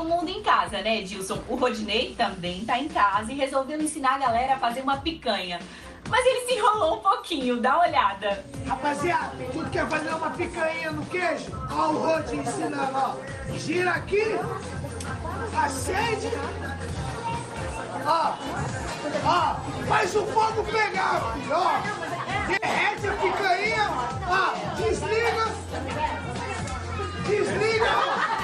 Todo 0.02 0.08
mundo 0.08 0.28
em 0.28 0.42
casa, 0.42 0.82
né, 0.82 0.98
Edilson? 0.98 1.38
O 1.48 1.54
Rodney 1.54 2.14
também 2.16 2.64
tá 2.64 2.76
em 2.78 2.88
casa 2.88 3.30
e 3.30 3.36
resolveu 3.36 3.80
ensinar 3.80 4.16
a 4.16 4.18
galera 4.18 4.54
a 4.54 4.58
fazer 4.58 4.80
uma 4.80 4.96
picanha. 4.96 5.60
Mas 6.08 6.26
ele 6.26 6.40
se 6.46 6.54
enrolou 6.54 6.96
um 6.96 7.00
pouquinho, 7.00 7.60
dá 7.60 7.76
uma 7.76 7.86
olhada. 7.86 8.44
Rapaziada, 8.66 9.36
tudo 9.52 9.70
quer 9.70 9.88
fazer 9.88 10.12
uma 10.12 10.30
picanha 10.30 10.90
no 10.90 11.06
queijo? 11.06 11.52
Ó 11.70 11.90
o 11.90 11.98
Rod 11.98 12.32
ensinando, 12.32 12.92
ó. 12.92 13.14
Gira 13.56 13.92
aqui, 13.92 14.24
acende, 15.56 16.30
ó, 18.04 18.34
ó, 19.24 19.56
faz 19.86 20.16
o 20.16 20.26
fogo 20.26 20.64
pegar, 20.64 21.32
filho, 21.34 21.54
ó. 21.54 21.80
Derrete 22.48 23.06
a 23.06 23.12
picanha, 23.12 23.90
ó, 24.28 24.74
desliga, 24.82 25.46
desliga, 27.28 28.41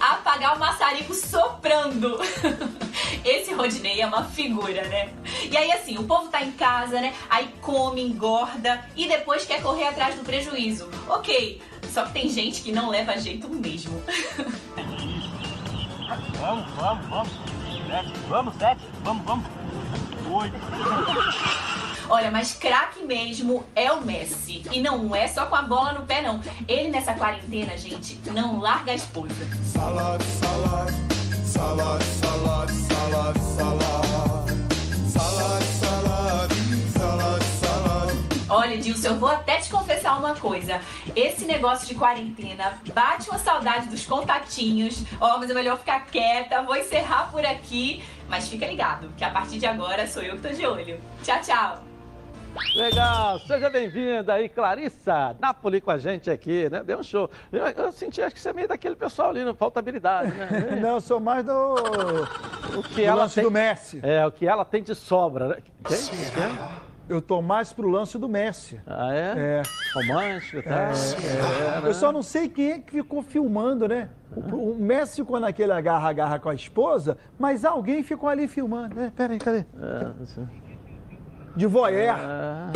Apagar 0.00 0.56
o 0.56 0.58
maçarico 0.58 1.14
soprando. 1.14 2.18
Esse 3.24 3.54
Rodney 3.54 4.00
é 4.00 4.06
uma 4.06 4.24
figura, 4.24 4.84
né? 4.84 5.08
E 5.50 5.56
aí, 5.56 5.72
assim, 5.72 5.96
o 5.96 6.04
povo 6.04 6.28
tá 6.28 6.42
em 6.42 6.52
casa, 6.52 7.00
né? 7.00 7.14
Aí 7.30 7.48
come, 7.62 8.02
engorda 8.02 8.84
e 8.94 9.08
depois 9.08 9.46
quer 9.46 9.62
correr 9.62 9.88
atrás 9.88 10.14
do 10.14 10.22
prejuízo. 10.22 10.90
Ok, 11.08 11.62
só 11.90 12.04
que 12.04 12.12
tem 12.12 12.28
gente 12.28 12.60
que 12.60 12.70
não 12.70 12.90
leva 12.90 13.16
jeito 13.16 13.48
mesmo. 13.48 14.02
Vamos, 16.38 16.70
vamos, 16.74 17.06
vamos. 17.06 17.32
Vamos, 18.28 18.54
sete, 18.56 18.82
vamos, 19.02 19.24
vamos. 19.24 19.46
Oito. 20.30 20.56
Olha, 22.08 22.30
mas 22.30 22.54
craque 22.54 23.04
mesmo 23.04 23.64
é 23.74 23.90
o 23.90 24.02
Messi. 24.02 24.62
E 24.70 24.80
não 24.80 25.14
é 25.14 25.26
só 25.26 25.46
com 25.46 25.54
a 25.54 25.62
bola 25.62 25.92
no 25.92 26.06
pé, 26.06 26.20
não. 26.20 26.40
Ele 26.68 26.90
nessa 26.90 27.14
quarentena, 27.14 27.76
gente, 27.78 28.20
não 28.30 28.60
larga 28.60 28.92
a 28.92 28.94
esposa. 28.94 29.34
Salad, 29.72 30.22
salad, 30.22 30.92
salad, 31.44 32.02
salad, 32.02 32.70
salad, 32.86 33.38
salad. 33.56 34.44
Salad, 35.08 35.62
salad, 35.62 36.50
salad, 36.92 37.42
salad. 37.60 38.14
Olha, 38.50 38.76
Dilson, 38.76 39.08
eu 39.08 39.18
vou 39.18 39.30
até 39.30 39.56
te 39.58 39.70
confessar 39.70 40.18
uma 40.18 40.34
coisa. 40.34 40.80
Esse 41.16 41.46
negócio 41.46 41.88
de 41.88 41.94
quarentena 41.94 42.78
bate 42.92 43.30
uma 43.30 43.38
saudade 43.38 43.88
dos 43.88 44.04
contatinhos. 44.04 45.02
Ó, 45.18 45.36
oh, 45.36 45.38
mas 45.38 45.48
é 45.48 45.54
melhor 45.54 45.78
ficar 45.78 46.04
quieta. 46.06 46.62
Vou 46.62 46.76
encerrar 46.76 47.30
por 47.30 47.44
aqui. 47.46 48.04
Mas 48.28 48.48
fica 48.48 48.66
ligado, 48.66 49.12
que 49.16 49.24
a 49.24 49.30
partir 49.30 49.58
de 49.58 49.66
agora 49.66 50.06
sou 50.06 50.22
eu 50.22 50.36
que 50.36 50.42
tô 50.42 50.48
de 50.48 50.66
olho. 50.66 51.00
Tchau, 51.22 51.40
tchau. 51.40 51.93
Legal, 52.76 53.40
seja 53.40 53.68
bem-vinda 53.68 54.34
aí, 54.34 54.48
Clarissa 54.48 55.34
Napoli 55.40 55.80
com 55.80 55.90
a 55.90 55.98
gente 55.98 56.30
aqui, 56.30 56.68
né? 56.70 56.84
Deu 56.84 57.00
um 57.00 57.02
show. 57.02 57.28
Eu, 57.50 57.66
eu, 57.66 57.92
senti, 57.92 58.22
acho 58.22 58.34
que 58.34 58.40
você 58.40 58.50
é 58.50 58.52
meio 58.52 58.68
daquele 58.68 58.94
pessoal 58.94 59.30
ali, 59.30 59.44
não 59.44 59.54
falta 59.54 59.80
habilidade, 59.80 60.32
né? 60.32 60.78
não, 60.80 60.94
eu 60.94 61.00
sou 61.00 61.18
mais 61.18 61.44
do. 61.44 61.74
O 62.78 62.82
que 62.82 63.02
do 63.02 63.02
ela 63.02 63.22
lance 63.22 63.34
tem... 63.36 63.44
do 63.44 63.50
Messi. 63.50 64.00
É, 64.02 64.24
o 64.24 64.30
que 64.30 64.46
ela 64.46 64.64
tem 64.64 64.82
de 64.82 64.94
sobra, 64.94 65.48
né? 65.48 65.56
Quem? 65.84 65.98
Quem? 65.98 66.84
Eu 67.08 67.20
tô 67.20 67.42
mais 67.42 67.72
pro 67.72 67.88
lance 67.88 68.16
do 68.18 68.28
Messi. 68.28 68.80
Ah, 68.86 69.12
é? 69.12 69.34
É. 69.36 69.62
Romântico, 69.94 70.62
tá? 70.62 70.70
É, 70.70 71.82
é, 71.82 71.84
é, 71.84 71.88
eu 71.88 71.92
só 71.92 72.10
não 72.10 72.22
sei 72.22 72.48
quem 72.48 72.72
é 72.72 72.78
que 72.78 72.92
ficou 72.92 73.22
filmando, 73.22 73.88
né? 73.88 74.08
O, 74.34 74.72
o 74.72 74.78
Messi 74.78 75.16
ficou 75.16 75.38
naquele 75.38 75.72
agarra-agarra 75.72 76.38
com 76.38 76.48
a 76.48 76.54
esposa, 76.54 77.18
mas 77.38 77.64
alguém 77.64 78.02
ficou 78.02 78.28
ali 78.28 78.48
filmando, 78.48 78.94
né? 78.94 79.12
Peraí, 79.14 79.38
cadê? 79.38 79.58
É, 79.58 80.22
assim 80.22 80.48
de 81.56 81.66
voyeur. 81.66 82.16
Ah, 82.18 82.70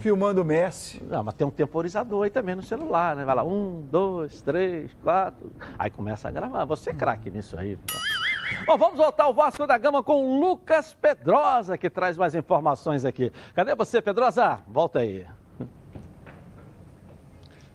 filmando 0.00 0.42
o 0.42 0.44
Messi. 0.44 1.02
Não, 1.02 1.24
mas 1.24 1.34
tem 1.34 1.46
um 1.46 1.50
temporizador 1.50 2.24
aí 2.24 2.30
também 2.30 2.54
no 2.54 2.62
celular, 2.62 3.16
né? 3.16 3.24
Vai 3.24 3.34
lá, 3.34 3.42
um, 3.42 3.80
dois, 3.90 4.42
três, 4.42 4.92
quatro. 5.02 5.50
Aí 5.78 5.90
começa 5.90 6.28
a 6.28 6.30
gravar. 6.30 6.64
Você 6.66 6.90
é 6.90 6.94
craque 6.94 7.30
nisso 7.30 7.58
aí. 7.58 7.78
Bom, 8.66 8.76
vamos 8.76 8.98
voltar 8.98 9.24
ao 9.24 9.34
Vasco 9.34 9.66
da 9.66 9.78
Gama 9.78 10.02
com 10.02 10.22
o 10.22 10.40
Lucas 10.40 10.94
Pedrosa, 11.00 11.78
que 11.78 11.88
traz 11.88 12.16
mais 12.16 12.34
informações 12.34 13.04
aqui. 13.04 13.32
Cadê 13.54 13.74
você, 13.74 14.02
Pedrosa? 14.02 14.60
Volta 14.68 14.98
aí. 14.98 15.26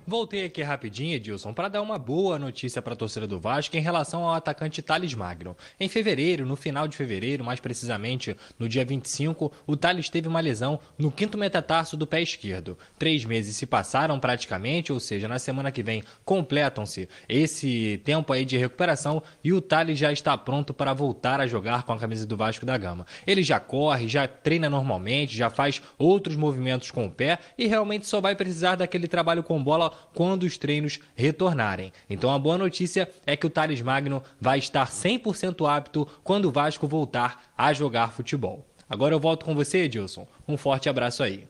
Voltei 0.09 0.43
aqui 0.43 0.63
rapidinho, 0.63 1.13
Edilson, 1.13 1.53
para 1.53 1.67
dar 1.67 1.83
uma 1.83 1.99
boa 1.99 2.39
notícia 2.39 2.81
para 2.81 2.93
a 2.93 2.95
torcida 2.95 3.27
do 3.27 3.39
Vasco 3.39 3.77
em 3.77 3.79
relação 3.79 4.23
ao 4.23 4.33
atacante 4.33 4.81
Thales 4.81 5.13
Magno. 5.13 5.55
Em 5.79 5.87
fevereiro, 5.87 6.47
no 6.47 6.55
final 6.55 6.87
de 6.87 6.97
fevereiro, 6.97 7.43
mais 7.43 7.59
precisamente 7.59 8.35
no 8.57 8.67
dia 8.67 8.83
25, 8.83 9.51
o 9.67 9.77
Thales 9.77 10.09
teve 10.09 10.27
uma 10.27 10.39
lesão 10.39 10.79
no 10.97 11.11
quinto 11.11 11.37
metatarso 11.37 11.95
do 11.95 12.07
pé 12.07 12.23
esquerdo. 12.23 12.75
Três 12.97 13.23
meses 13.23 13.55
se 13.55 13.67
passaram 13.67 14.19
praticamente, 14.19 14.91
ou 14.91 14.99
seja, 14.99 15.27
na 15.27 15.37
semana 15.37 15.71
que 15.71 15.83
vem 15.83 16.03
completam-se 16.25 17.07
esse 17.27 18.01
tempo 18.03 18.33
aí 18.33 18.45
de 18.45 18.57
recuperação 18.57 19.21
e 19.43 19.53
o 19.53 19.61
Thales 19.61 19.99
já 19.99 20.11
está 20.11 20.35
pronto 20.35 20.73
para 20.73 20.91
voltar 20.91 21.39
a 21.39 21.45
jogar 21.45 21.83
com 21.83 21.93
a 21.93 21.99
camisa 21.99 22.25
do 22.25 22.35
Vasco 22.35 22.65
da 22.65 22.75
Gama. 22.79 23.05
Ele 23.27 23.43
já 23.43 23.59
corre, 23.59 24.07
já 24.07 24.27
treina 24.27 24.71
normalmente, 24.71 25.37
já 25.37 25.51
faz 25.51 25.83
outros 25.99 26.35
movimentos 26.35 26.89
com 26.89 27.05
o 27.05 27.11
pé 27.11 27.37
e 27.55 27.67
realmente 27.67 28.07
só 28.07 28.19
vai 28.19 28.35
precisar 28.35 28.75
daquele 28.75 29.07
trabalho 29.07 29.43
com 29.43 29.63
bola 29.63 29.98
quando 30.13 30.43
os 30.43 30.57
treinos 30.57 30.99
retornarem. 31.15 31.91
Então 32.09 32.31
a 32.31 32.39
boa 32.39 32.57
notícia 32.57 33.09
é 33.25 33.35
que 33.35 33.47
o 33.47 33.49
Thales 33.49 33.81
Magno 33.81 34.23
vai 34.39 34.59
estar 34.59 34.87
100% 34.87 35.69
apto 35.69 36.07
quando 36.23 36.45
o 36.45 36.51
Vasco 36.51 36.87
voltar 36.87 37.43
a 37.57 37.73
jogar 37.73 38.11
futebol. 38.11 38.65
Agora 38.89 39.13
eu 39.13 39.19
volto 39.19 39.45
com 39.45 39.53
você, 39.53 39.79
Edilson. 39.79 40.27
Um 40.47 40.57
forte 40.57 40.89
abraço 40.89 41.21
aí. 41.21 41.47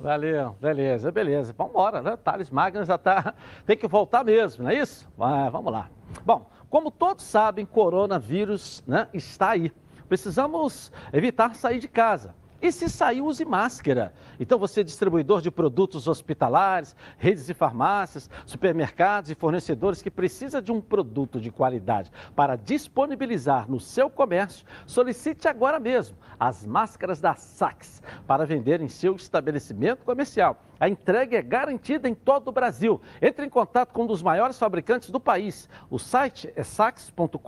Valeu, 0.00 0.56
beleza, 0.60 1.10
beleza. 1.10 1.54
Vamos 1.56 1.72
embora, 1.72 2.02
né? 2.02 2.16
Thales 2.16 2.50
Magno 2.50 2.84
já 2.84 2.98
tá. 2.98 3.34
Tem 3.66 3.76
que 3.76 3.88
voltar 3.88 4.22
mesmo, 4.22 4.64
não 4.64 4.70
é 4.70 4.74
isso? 4.74 5.08
Vamos 5.16 5.72
lá. 5.72 5.88
Bom, 6.24 6.48
como 6.68 6.90
todos 6.90 7.24
sabem, 7.24 7.64
coronavírus 7.64 8.84
né, 8.86 9.08
está 9.14 9.50
aí. 9.50 9.72
Precisamos 10.08 10.92
evitar 11.12 11.54
sair 11.54 11.80
de 11.80 11.88
casa. 11.88 12.34
E 12.60 12.72
se 12.72 12.88
sair, 12.88 13.20
use 13.20 13.44
máscara. 13.44 14.14
Então, 14.40 14.58
você, 14.58 14.82
distribuidor 14.82 15.40
de 15.40 15.50
produtos 15.50 16.08
hospitalares, 16.08 16.96
redes 17.18 17.46
de 17.46 17.54
farmácias, 17.54 18.30
supermercados 18.46 19.30
e 19.30 19.34
fornecedores 19.34 20.00
que 20.00 20.10
precisa 20.10 20.62
de 20.62 20.72
um 20.72 20.80
produto 20.80 21.40
de 21.40 21.50
qualidade 21.50 22.10
para 22.34 22.56
disponibilizar 22.56 23.70
no 23.70 23.78
seu 23.78 24.08
comércio, 24.08 24.64
solicite 24.86 25.48
agora 25.48 25.78
mesmo 25.78 26.16
as 26.38 26.64
máscaras 26.64 27.20
da 27.20 27.34
Sax 27.34 28.02
para 28.26 28.46
vender 28.46 28.80
em 28.80 28.88
seu 28.88 29.16
estabelecimento 29.16 30.04
comercial. 30.04 30.62
A 30.78 30.88
entrega 30.88 31.38
é 31.38 31.42
garantida 31.42 32.08
em 32.08 32.14
todo 32.14 32.48
o 32.48 32.52
Brasil. 32.52 33.00
Entre 33.20 33.46
em 33.46 33.48
contato 33.48 33.92
com 33.92 34.04
um 34.04 34.06
dos 34.06 34.22
maiores 34.22 34.58
fabricantes 34.58 35.10
do 35.10 35.18
país. 35.18 35.68
O 35.90 35.98
site 35.98 36.52
é 36.54 36.62
sax.com.br. 36.62 37.38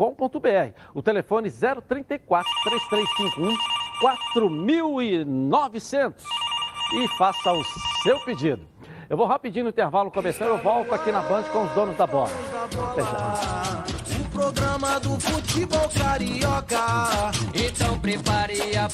O 0.94 1.02
telefone 1.02 1.50
034 1.50 2.50
3351 2.64 3.87
4900 4.00 6.24
e 6.94 7.08
faça 7.16 7.52
o 7.52 7.62
seu 8.02 8.18
pedido. 8.20 8.66
Eu 9.10 9.16
vou 9.16 9.26
rapidinho 9.26 9.64
no 9.64 9.70
intervalo 9.70 10.08
começando, 10.10 10.48
eu 10.48 10.58
volto 10.58 10.94
aqui 10.94 11.10
na 11.10 11.22
Band 11.22 11.44
com 11.44 11.64
os 11.64 11.70
donos 11.72 11.96
da 11.96 12.06
bola. 12.06 12.28
Até. 12.92 13.00
O 14.20 14.24
programa 14.30 15.00
do 15.00 15.18
futebol 15.18 15.88
carioca. 15.88 17.32
Então 17.54 17.98
prepare 17.98 18.76
a. 18.76 18.86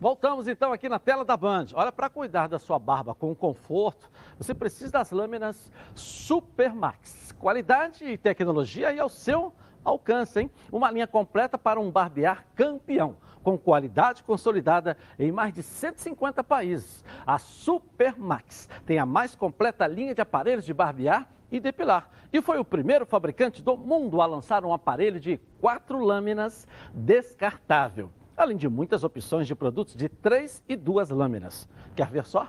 Voltamos 0.00 0.46
então 0.46 0.72
aqui 0.72 0.88
na 0.88 1.00
tela 1.00 1.24
da 1.24 1.36
Band. 1.36 1.66
Olha, 1.74 1.90
para 1.90 2.08
cuidar 2.08 2.46
da 2.46 2.60
sua 2.60 2.78
barba 2.78 3.12
com 3.14 3.34
conforto, 3.34 4.08
você 4.38 4.54
precisa 4.54 4.92
das 4.92 5.10
lâminas 5.10 5.72
Supermax. 5.96 7.32
Qualidade 7.32 8.04
e 8.04 8.16
tecnologia 8.16 8.90
aí 8.90 9.00
ao 9.00 9.08
seu 9.08 9.52
alcance, 9.88 10.40
hein? 10.40 10.50
Uma 10.70 10.90
linha 10.90 11.06
completa 11.06 11.58
para 11.58 11.80
um 11.80 11.90
barbear 11.90 12.44
campeão, 12.54 13.16
com 13.42 13.58
qualidade 13.58 14.22
consolidada 14.22 14.96
em 15.18 15.32
mais 15.32 15.52
de 15.52 15.62
150 15.62 16.42
países. 16.44 17.04
A 17.26 17.38
Supermax 17.38 18.68
tem 18.86 18.98
a 18.98 19.06
mais 19.06 19.34
completa 19.34 19.86
linha 19.86 20.14
de 20.14 20.20
aparelhos 20.20 20.64
de 20.64 20.74
barbear 20.74 21.28
e 21.50 21.58
depilar. 21.58 22.10
E 22.32 22.42
foi 22.42 22.58
o 22.58 22.64
primeiro 22.64 23.06
fabricante 23.06 23.62
do 23.62 23.76
mundo 23.76 24.20
a 24.20 24.26
lançar 24.26 24.64
um 24.64 24.72
aparelho 24.72 25.18
de 25.18 25.38
quatro 25.60 25.98
lâminas 25.98 26.66
descartável 26.92 28.10
além 28.38 28.56
de 28.56 28.68
muitas 28.68 29.02
opções 29.02 29.48
de 29.48 29.54
produtos 29.54 29.96
de 29.96 30.08
três 30.08 30.62
e 30.68 30.76
duas 30.76 31.10
lâminas. 31.10 31.68
Quer 31.96 32.08
ver 32.08 32.24
só? 32.24 32.48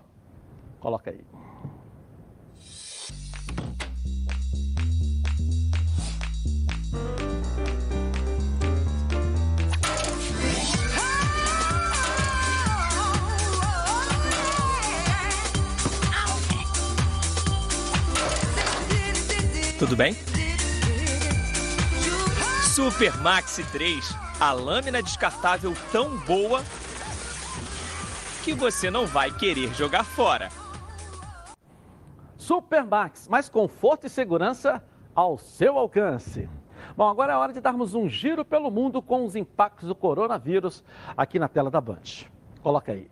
Coloca 0.79 1.09
aí. 1.09 1.25
Tudo 19.79 19.95
bem? 19.95 20.13
Super 22.75 23.17
Maxi 23.19 23.63
3, 23.71 24.13
a 24.37 24.51
lâmina 24.51 25.01
descartável 25.01 25.73
tão 25.89 26.17
boa 26.17 26.61
que 28.43 28.53
você 28.53 28.91
não 28.91 29.07
vai 29.07 29.31
querer 29.31 29.73
jogar 29.73 30.03
fora. 30.03 30.49
Super 32.37 32.83
Max, 32.83 33.29
mais 33.29 33.47
conforto 33.47 34.05
e 34.05 34.09
segurança 34.09 34.83
ao 35.15 35.37
seu 35.37 35.77
alcance. 35.77 36.49
Bom, 36.97 37.07
agora 37.07 37.31
é 37.31 37.37
hora 37.37 37.53
de 37.53 37.61
darmos 37.61 37.93
um 37.93 38.09
giro 38.09 38.43
pelo 38.43 38.69
mundo 38.69 39.01
com 39.01 39.23
os 39.23 39.33
impactos 39.33 39.87
do 39.87 39.95
coronavírus 39.95 40.83
aqui 41.15 41.39
na 41.39 41.47
tela 41.47 41.71
da 41.71 41.79
Band. 41.79 42.27
Coloca 42.61 42.91
aí. 42.91 43.09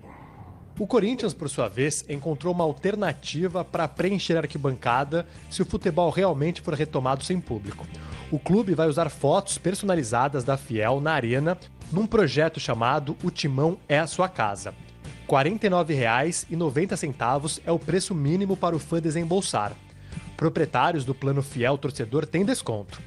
O 0.79 0.85
Corinthians, 0.85 1.33
por 1.33 1.49
sua 1.49 1.67
vez, 1.67 2.05
encontrou 2.07 2.53
uma 2.53 2.63
alternativa 2.63 3.65
para 3.65 3.87
preencher 3.87 4.35
a 4.35 4.41
arquibancada 4.41 5.25
se 5.49 5.63
o 5.63 5.65
futebol 5.65 6.11
realmente 6.11 6.61
for 6.61 6.75
retomado 6.75 7.23
sem 7.23 7.41
público. 7.41 7.83
O 8.29 8.37
clube 8.37 8.75
vai 8.75 8.87
usar 8.87 9.09
fotos 9.09 9.57
personalizadas 9.57 10.43
da 10.43 10.55
Fiel 10.55 11.01
na 11.01 11.13
arena 11.13 11.57
num 11.91 12.05
projeto 12.05 12.59
chamado 12.59 13.17
O 13.23 13.31
Timão 13.31 13.79
é 13.89 13.97
a 13.97 14.05
Sua 14.05 14.29
Casa. 14.29 14.75
R$ 15.27 15.27
49,90 15.27 17.61
é 17.65 17.71
o 17.71 17.79
preço 17.79 18.13
mínimo 18.13 18.55
para 18.55 18.75
o 18.75 18.79
fã 18.79 19.01
desembolsar. 19.01 19.73
Proprietários 20.35 21.03
do 21.03 21.15
plano 21.15 21.41
Fiel 21.41 21.79
Torcedor 21.79 22.27
têm 22.27 22.45
desconto. 22.45 23.01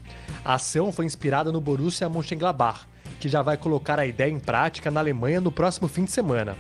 A 0.45 0.55
ação 0.55 0.91
foi 0.91 1.05
inspirada 1.05 1.53
no 1.53 1.61
Borussia 1.61 2.09
Mönchengladbach, 2.09 2.81
que 3.21 3.29
já 3.29 3.43
vai 3.43 3.57
colocar 3.57 4.01
a 4.01 4.07
ideia 4.07 4.31
em 4.31 4.41
prática 4.41 4.91
na 4.91 4.99
Alemanha 4.99 5.41
no 5.41 5.53
próximo 5.53 5.87
fim 5.87 6.05
de 6.05 6.11
semana. 6.11 6.57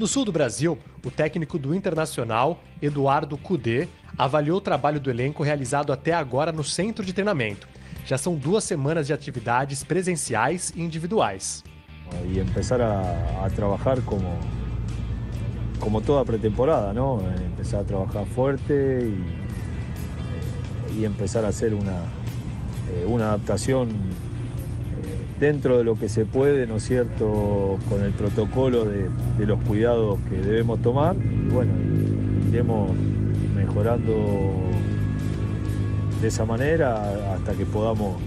No 0.00 0.06
sul 0.06 0.24
do 0.24 0.32
Brasil, 0.32 0.78
o 1.04 1.10
técnico 1.10 1.58
do 1.58 1.74
Internacional, 1.74 2.58
Eduardo 2.80 3.36
Cudê, 3.36 3.86
avaliou 4.16 4.56
o 4.56 4.60
trabalho 4.60 4.98
do 4.98 5.10
elenco 5.10 5.42
realizado 5.42 5.92
até 5.92 6.14
agora 6.14 6.50
no 6.50 6.64
centro 6.64 7.04
de 7.04 7.12
treinamento. 7.12 7.68
Já 8.06 8.16
são 8.16 8.34
duas 8.34 8.64
semanas 8.64 9.06
de 9.06 9.12
atividades 9.12 9.84
presenciais 9.84 10.72
e 10.74 10.80
individuais. 10.80 11.62
E 12.34 12.40
começar 12.50 12.80
a, 12.80 13.44
a 13.44 13.50
trabalhar 13.50 14.00
como, 14.06 14.38
como 15.78 16.00
toda 16.00 16.24
pretemporada, 16.24 16.94
¿no? 16.94 17.20
Empezar 17.52 17.82
a 17.82 17.84
trabajar 17.84 18.24
fuerte 18.24 19.02
y, 19.02 20.98
y 20.98 21.04
empezar 21.04 21.44
a 21.44 21.48
hacer 21.48 21.74
una, 21.74 22.04
eh, 22.88 23.04
una 23.06 23.26
adaptación 23.26 23.90
dentro 25.40 25.78
de 25.78 25.84
lo 25.84 25.98
que 25.98 26.08
se 26.08 26.26
puede, 26.26 26.66
¿no 26.66 26.76
es 26.76 26.84
cierto?, 26.84 27.78
con 27.88 28.04
el 28.04 28.12
protocolo 28.12 28.84
de, 28.84 29.08
de 29.38 29.46
los 29.46 29.60
cuidados 29.62 30.18
que 30.28 30.36
debemos 30.36 30.80
tomar. 30.82 31.16
Y 31.16 31.50
bueno, 31.50 31.72
iremos 32.50 32.90
mejorando 33.56 34.12
de 36.20 36.28
esa 36.28 36.44
manera 36.44 37.34
hasta 37.34 37.54
que 37.54 37.64
podamos 37.64 38.20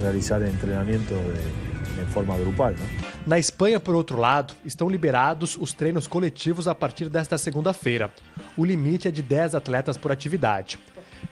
realizar 0.00 0.42
entrenamiento 0.42 1.14
de, 1.14 2.02
de 2.02 2.06
forma 2.12 2.36
grupal. 2.36 2.74
¿no? 2.74 3.12
Na 3.26 3.38
Espanha, 3.38 3.78
por 3.78 3.94
outro 3.94 4.18
lado, 4.18 4.54
estão 4.64 4.88
liberados 4.88 5.56
os 5.60 5.72
treinos 5.72 6.06
coletivos 6.06 6.66
a 6.66 6.74
partir 6.74 7.08
desta 7.08 7.38
segunda-feira. 7.38 8.10
O 8.56 8.64
limite 8.64 9.08
é 9.08 9.10
de 9.10 9.22
10 9.22 9.54
atletas 9.54 9.96
por 9.96 10.10
atividade. 10.10 10.78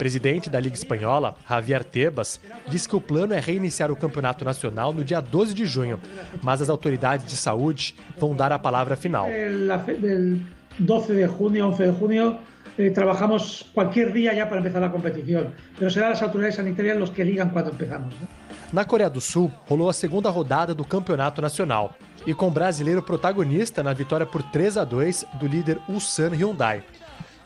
Presidente 0.00 0.48
da 0.48 0.58
Liga 0.58 0.74
Espanhola, 0.74 1.34
Javier 1.46 1.84
Tebas, 1.84 2.40
disse 2.66 2.88
que 2.88 2.96
o 2.96 3.02
plano 3.02 3.34
é 3.34 3.38
reiniciar 3.38 3.90
o 3.90 3.96
campeonato 3.96 4.46
nacional 4.46 4.94
no 4.94 5.04
dia 5.04 5.20
12 5.20 5.52
de 5.52 5.66
junho, 5.66 6.00
mas 6.40 6.62
as 6.62 6.70
autoridades 6.70 7.26
de 7.26 7.36
saúde 7.36 7.94
vão 8.16 8.34
dar 8.34 8.50
a 8.50 8.58
palavra 8.58 8.96
final. 8.96 9.26
Del 9.26 10.40
12 10.78 11.14
de 11.14 11.26
junio, 11.26 11.66
11 11.66 11.82
de 11.84 11.92
junio, 11.92 12.38
eh, 12.78 12.88
trabajamos 12.88 13.70
cualquier 13.74 14.10
día 14.10 14.32
ya 14.32 14.48
para 14.48 14.60
empezar 14.62 14.80
la 14.80 14.90
competición, 14.90 15.52
pero 15.78 15.90
serán 15.90 16.12
las 16.12 16.22
autoridades 16.22 16.54
sanitarias 16.54 16.96
los 16.96 17.10
que 17.10 17.22
digan 17.22 17.50
cuándo 17.50 17.70
empezamos. 17.70 18.14
¿no? 18.18 18.26
Na 18.72 18.86
Coreia 18.86 19.10
do 19.10 19.20
Sul, 19.20 19.52
rolou 19.68 19.90
a 19.90 19.92
segunda 19.92 20.30
rodada 20.30 20.74
do 20.74 20.84
Campeonato 20.84 21.42
Nacional, 21.42 21.94
e 22.26 22.32
com 22.32 22.50
brasileiro 22.50 23.02
protagonista 23.02 23.82
na 23.82 23.92
vitória 23.92 24.24
por 24.24 24.42
3 24.44 24.78
a 24.78 24.84
2 24.84 25.26
do 25.34 25.46
líder 25.46 25.78
Ulsan 25.88 26.34
Hyundai. 26.34 26.82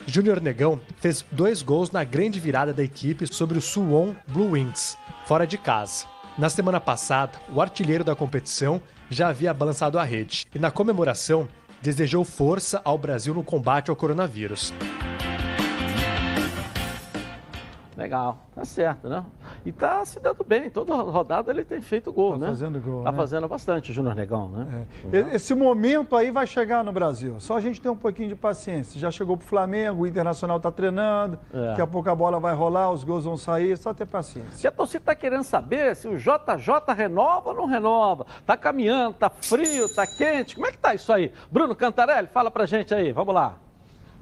Júnior 0.07 0.40
Negão 0.40 0.80
fez 0.98 1.24
dois 1.32 1.62
gols 1.62 1.90
na 1.90 2.05
grande 2.05 2.38
virada 2.38 2.72
da 2.72 2.82
equipe 2.82 3.26
sobre 3.32 3.59
o 3.59 3.62
Suwon 3.62 4.14
Blue 4.28 4.50
Wings, 4.50 4.98
fora 5.26 5.46
de 5.46 5.57
casa. 5.57 6.07
Na 6.36 6.48
semana 6.50 6.80
passada, 6.80 7.32
o 7.52 7.61
artilheiro 7.61 8.05
da 8.05 8.14
competição 8.14 8.82
já 9.09 9.28
havia 9.28 9.55
balançado 9.55 9.98
a 9.98 10.05
rede 10.05 10.46
e, 10.55 10.59
na 10.59 10.70
comemoração, 10.70 11.48
desejou 11.80 12.24
força 12.24 12.80
ao 12.84 12.98
Brasil 12.98 13.34
no 13.34 13.44
combate 13.44 13.90
ao 13.90 13.96
coronavírus. 13.96 14.72
Legal, 17.97 18.38
tá 18.55 18.64
certo, 18.64 19.09
né? 19.09 19.24
E 19.64 19.70
tá 19.70 20.05
se 20.05 20.18
dando 20.18 20.42
bem, 20.45 20.68
toda 20.68 20.95
rodada 20.97 21.51
ele 21.53 21.64
tem 21.64 21.80
feito 21.80 22.12
gol, 22.12 22.32
Tá 22.32 22.38
né? 22.38 22.47
fazendo 22.49 22.80
gol, 22.80 23.05
Tá 23.05 23.12
né? 23.12 23.16
fazendo 23.16 23.47
bastante 23.47 23.92
Júnior 23.92 24.14
Negão, 24.16 24.49
né? 24.49 24.86
E- 25.12 25.34
Esse 25.36 25.55
momento 25.55 26.16
aí 26.16 26.30
vai 26.32 26.47
chegar 26.47 26.82
no 26.82 26.90
Brasil. 26.92 27.36
Só 27.38 27.57
a 27.57 27.61
gente 27.61 27.80
tem 27.80 27.90
um 27.90 27.97
pouquinho 27.97 28.28
de 28.30 28.34
paciência. 28.34 28.99
Já 29.01 29.11
chegou 29.12 29.36
pro 29.36 29.47
Flamengo, 29.47 30.03
o 30.03 30.07
Internacional 30.07 30.59
tá 30.59 30.72
treinando, 30.72 31.38
É. 31.53 31.68
daqui 31.68 31.82
a 31.82 31.86
pouco 31.86 32.11
a 32.11 32.14
bola 32.14 32.40
vai 32.40 32.55
rolar, 32.55 32.90
os 32.90 33.05
gols 33.05 33.24
vão 33.24 33.36
sair, 33.36 33.76
só 33.78 33.95
ter 33.95 34.07
paciência. 34.07 34.53
Se 34.53 34.66
a 34.66 34.72
torcida 34.72 35.05
tá 35.05 35.14
querendo 35.14 35.45
saber 35.45 35.95
se 35.95 36.09
o 36.09 36.16
JJ 36.18 36.92
renova 36.97 37.51
ou 37.51 37.55
não 37.57 37.66
renova, 37.66 38.26
tá 38.45 38.57
caminhando, 38.57 39.14
tá 39.14 39.30
frio, 39.30 39.86
tá 39.95 40.05
quente, 40.07 40.57
como 40.57 40.66
é 40.66 40.72
que 40.72 40.78
tá 40.78 40.95
isso 40.95 41.12
aí? 41.12 41.32
Bruno 41.51 41.74
Cantarelli, 41.76 42.26
fala 42.28 42.51
pra 42.51 42.66
gente 42.66 42.92
aí, 42.92 43.12
vamos 43.12 43.34
lá. 43.34 43.55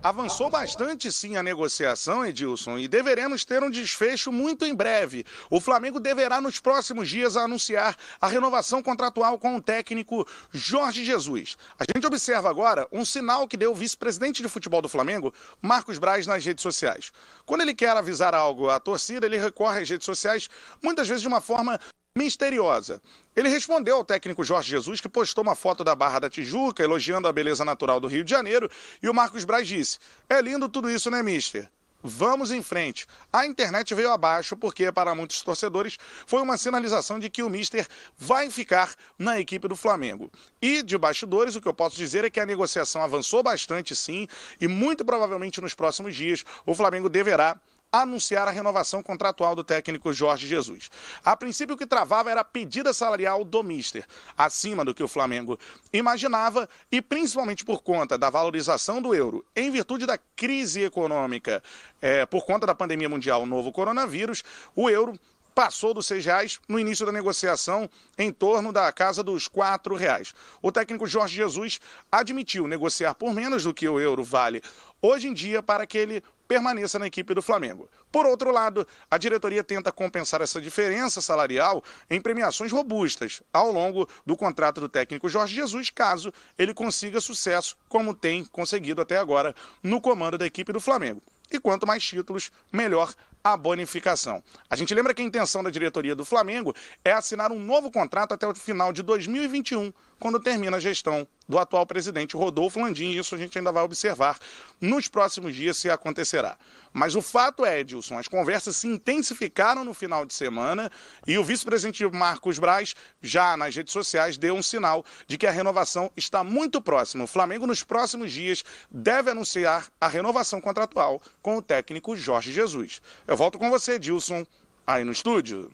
Avançou 0.02 0.50
bastante 0.50 1.12
sim 1.12 1.36
a 1.36 1.44
negociação, 1.44 2.26
Edilson, 2.26 2.76
e 2.76 2.88
deveremos 2.88 3.44
ter 3.44 3.62
um 3.62 3.70
desfecho 3.70 4.32
muito 4.32 4.64
em 4.64 4.74
breve. 4.74 5.24
O 5.48 5.60
Flamengo 5.60 6.00
deverá 6.00 6.40
nos 6.40 6.58
próximos 6.58 7.08
dias 7.08 7.36
anunciar 7.36 7.96
a 8.20 8.26
renovação 8.26 8.82
contratual 8.82 9.38
com 9.38 9.54
o 9.54 9.62
técnico 9.62 10.26
Jorge 10.50 11.04
Jesus. 11.04 11.56
A 11.78 11.84
gente 11.84 12.04
observa 12.04 12.50
agora 12.50 12.88
um 12.90 13.04
sinal 13.04 13.46
que 13.46 13.56
deu 13.56 13.70
o 13.70 13.76
vice-presidente 13.76 14.42
de 14.42 14.48
futebol 14.48 14.82
do 14.82 14.88
Flamengo, 14.88 15.32
Marcos 15.62 15.98
Braz, 15.98 16.26
nas 16.26 16.44
redes 16.44 16.62
sociais. 16.62 17.12
Quando 17.46 17.60
ele 17.60 17.72
quer 17.74 17.96
avisar 17.96 18.34
algo 18.34 18.70
à 18.70 18.80
torcida, 18.80 19.24
ele 19.26 19.38
recorre 19.38 19.82
às 19.82 19.88
redes 19.88 20.04
sociais, 20.04 20.50
muitas 20.82 21.06
vezes 21.06 21.22
de 21.22 21.28
uma 21.28 21.40
forma 21.40 21.78
misteriosa. 22.16 23.00
Ele 23.34 23.48
respondeu 23.48 23.96
ao 23.96 24.04
técnico 24.04 24.44
Jorge 24.44 24.70
Jesus, 24.70 25.00
que 25.00 25.08
postou 25.08 25.42
uma 25.42 25.54
foto 25.54 25.82
da 25.82 25.94
Barra 25.94 26.20
da 26.20 26.30
Tijuca, 26.30 26.82
elogiando 26.82 27.26
a 27.26 27.32
beleza 27.32 27.64
natural 27.64 27.98
do 27.98 28.08
Rio 28.08 28.24
de 28.24 28.30
Janeiro, 28.30 28.70
e 29.02 29.08
o 29.08 29.14
Marcos 29.14 29.44
Braz 29.44 29.66
disse: 29.66 29.98
É 30.28 30.40
lindo 30.40 30.68
tudo 30.68 30.90
isso, 30.90 31.10
né, 31.10 31.22
mister? 31.22 31.68
Vamos 32.04 32.50
em 32.50 32.62
frente. 32.62 33.06
A 33.32 33.46
internet 33.46 33.94
veio 33.94 34.10
abaixo 34.10 34.56
porque, 34.56 34.90
para 34.90 35.14
muitos 35.14 35.40
torcedores, 35.40 35.96
foi 36.26 36.42
uma 36.42 36.58
sinalização 36.58 37.20
de 37.20 37.30
que 37.30 37.44
o 37.44 37.48
Mister 37.48 37.86
vai 38.18 38.50
ficar 38.50 38.92
na 39.16 39.38
equipe 39.38 39.68
do 39.68 39.76
Flamengo. 39.76 40.28
E, 40.60 40.82
de 40.82 40.98
bastidores, 40.98 41.54
o 41.54 41.60
que 41.60 41.68
eu 41.68 41.74
posso 41.74 41.96
dizer 41.96 42.24
é 42.24 42.30
que 42.30 42.40
a 42.40 42.46
negociação 42.46 43.02
avançou 43.02 43.40
bastante, 43.40 43.94
sim, 43.94 44.26
e 44.60 44.66
muito 44.66 45.04
provavelmente 45.04 45.60
nos 45.60 45.74
próximos 45.74 46.16
dias 46.16 46.44
o 46.66 46.74
Flamengo 46.74 47.08
deverá 47.08 47.56
anunciar 47.92 48.48
a 48.48 48.50
renovação 48.50 49.02
contratual 49.02 49.54
do 49.54 49.62
técnico 49.62 50.12
Jorge 50.12 50.46
Jesus. 50.46 50.90
A 51.22 51.36
princípio, 51.36 51.74
o 51.74 51.78
que 51.78 51.86
travava 51.86 52.30
era 52.30 52.40
a 52.40 52.44
pedida 52.44 52.94
salarial 52.94 53.44
do 53.44 53.62
Mister, 53.62 54.06
acima 54.36 54.82
do 54.82 54.94
que 54.94 55.02
o 55.02 55.08
Flamengo 55.08 55.58
imaginava 55.92 56.66
e 56.90 57.02
principalmente 57.02 57.64
por 57.64 57.82
conta 57.82 58.16
da 58.16 58.30
valorização 58.30 59.02
do 59.02 59.14
euro, 59.14 59.44
em 59.54 59.70
virtude 59.70 60.06
da 60.06 60.18
crise 60.34 60.82
econômica, 60.82 61.62
é, 62.00 62.24
por 62.24 62.46
conta 62.46 62.66
da 62.66 62.74
pandemia 62.74 63.10
mundial, 63.10 63.42
o 63.42 63.46
novo 63.46 63.70
coronavírus, 63.70 64.42
o 64.74 64.88
euro 64.88 65.12
passou 65.54 65.92
dos 65.92 66.06
seis 66.06 66.24
reais 66.24 66.58
no 66.66 66.78
início 66.78 67.04
da 67.04 67.12
negociação 67.12 67.88
em 68.16 68.32
torno 68.32 68.72
da 68.72 68.90
casa 68.90 69.22
dos 69.22 69.48
quatro 69.48 69.94
reais. 69.94 70.32
O 70.62 70.72
técnico 70.72 71.06
Jorge 71.06 71.36
Jesus 71.36 71.78
admitiu 72.10 72.66
negociar 72.66 73.14
por 73.14 73.34
menos 73.34 73.64
do 73.64 73.74
que 73.74 73.86
o 73.86 74.00
euro 74.00 74.24
vale 74.24 74.62
hoje 75.02 75.28
em 75.28 75.34
dia 75.34 75.62
para 75.62 75.86
que 75.86 75.98
ele 75.98 76.22
permaneça 76.52 76.98
na 76.98 77.06
equipe 77.06 77.32
do 77.32 77.40
Flamengo. 77.40 77.88
Por 78.10 78.26
outro 78.26 78.52
lado, 78.52 78.86
a 79.10 79.16
diretoria 79.16 79.64
tenta 79.64 79.90
compensar 79.90 80.42
essa 80.42 80.60
diferença 80.60 81.22
salarial 81.22 81.82
em 82.10 82.20
premiações 82.20 82.70
robustas 82.70 83.42
ao 83.50 83.72
longo 83.72 84.06
do 84.26 84.36
contrato 84.36 84.78
do 84.78 84.86
técnico 84.86 85.30
Jorge 85.30 85.54
Jesus, 85.54 85.88
caso 85.88 86.30
ele 86.58 86.74
consiga 86.74 87.22
sucesso, 87.22 87.74
como 87.88 88.12
tem 88.12 88.44
conseguido 88.44 89.00
até 89.00 89.16
agora 89.16 89.54
no 89.82 89.98
comando 89.98 90.36
da 90.36 90.44
equipe 90.44 90.74
do 90.74 90.80
Flamengo. 90.80 91.22
E 91.50 91.58
quanto 91.58 91.86
mais 91.86 92.04
títulos, 92.04 92.50
melhor 92.70 93.14
a 93.44 93.56
bonificação. 93.56 94.42
A 94.70 94.76
gente 94.76 94.94
lembra 94.94 95.12
que 95.12 95.22
a 95.22 95.24
intenção 95.24 95.62
da 95.62 95.70
diretoria 95.70 96.14
do 96.14 96.24
Flamengo 96.24 96.74
é 97.04 97.12
assinar 97.12 97.50
um 97.50 97.58
novo 97.58 97.90
contrato 97.90 98.32
até 98.32 98.46
o 98.46 98.54
final 98.54 98.92
de 98.92 99.02
2021 99.02 99.92
quando 100.22 100.38
termina 100.38 100.76
a 100.76 100.80
gestão 100.80 101.26
do 101.48 101.58
atual 101.58 101.84
presidente 101.84 102.36
Rodolfo 102.36 102.80
Landim. 102.80 103.10
Isso 103.10 103.34
a 103.34 103.38
gente 103.38 103.58
ainda 103.58 103.72
vai 103.72 103.82
observar 103.82 104.38
nos 104.80 105.08
próximos 105.08 105.54
dias 105.54 105.76
se 105.76 105.90
acontecerá. 105.90 106.56
Mas 106.92 107.16
o 107.16 107.22
fato 107.22 107.64
é, 107.64 107.80
Edilson, 107.80 108.18
as 108.18 108.28
conversas 108.28 108.76
se 108.76 108.86
intensificaram 108.86 109.84
no 109.84 109.94
final 109.94 110.26
de 110.26 110.34
semana 110.34 110.92
e 111.26 111.38
o 111.38 111.44
vice-presidente 111.44 112.06
Marcos 112.06 112.58
Braz, 112.58 112.94
já 113.20 113.56
nas 113.56 113.74
redes 113.74 113.92
sociais, 113.92 114.36
deu 114.36 114.54
um 114.54 114.62
sinal 114.62 115.04
de 115.26 115.38
que 115.38 115.46
a 115.46 115.50
renovação 115.50 116.10
está 116.16 116.44
muito 116.44 116.80
próxima. 116.82 117.24
O 117.24 117.28
Flamengo, 117.28 117.66
nos 117.66 117.82
próximos 117.82 118.30
dias, 118.30 118.62
deve 118.90 119.30
anunciar 119.30 119.88
a 120.00 120.06
renovação 120.06 120.60
contratual 120.60 121.20
com 121.40 121.56
o 121.56 121.62
técnico 121.62 122.14
Jorge 122.14 122.52
Jesus. 122.52 123.00
Eu 123.32 123.36
volto 123.38 123.58
com 123.58 123.70
você, 123.70 123.92
Edilson, 123.92 124.44
aí 124.86 125.04
no 125.04 125.10
estúdio. 125.10 125.70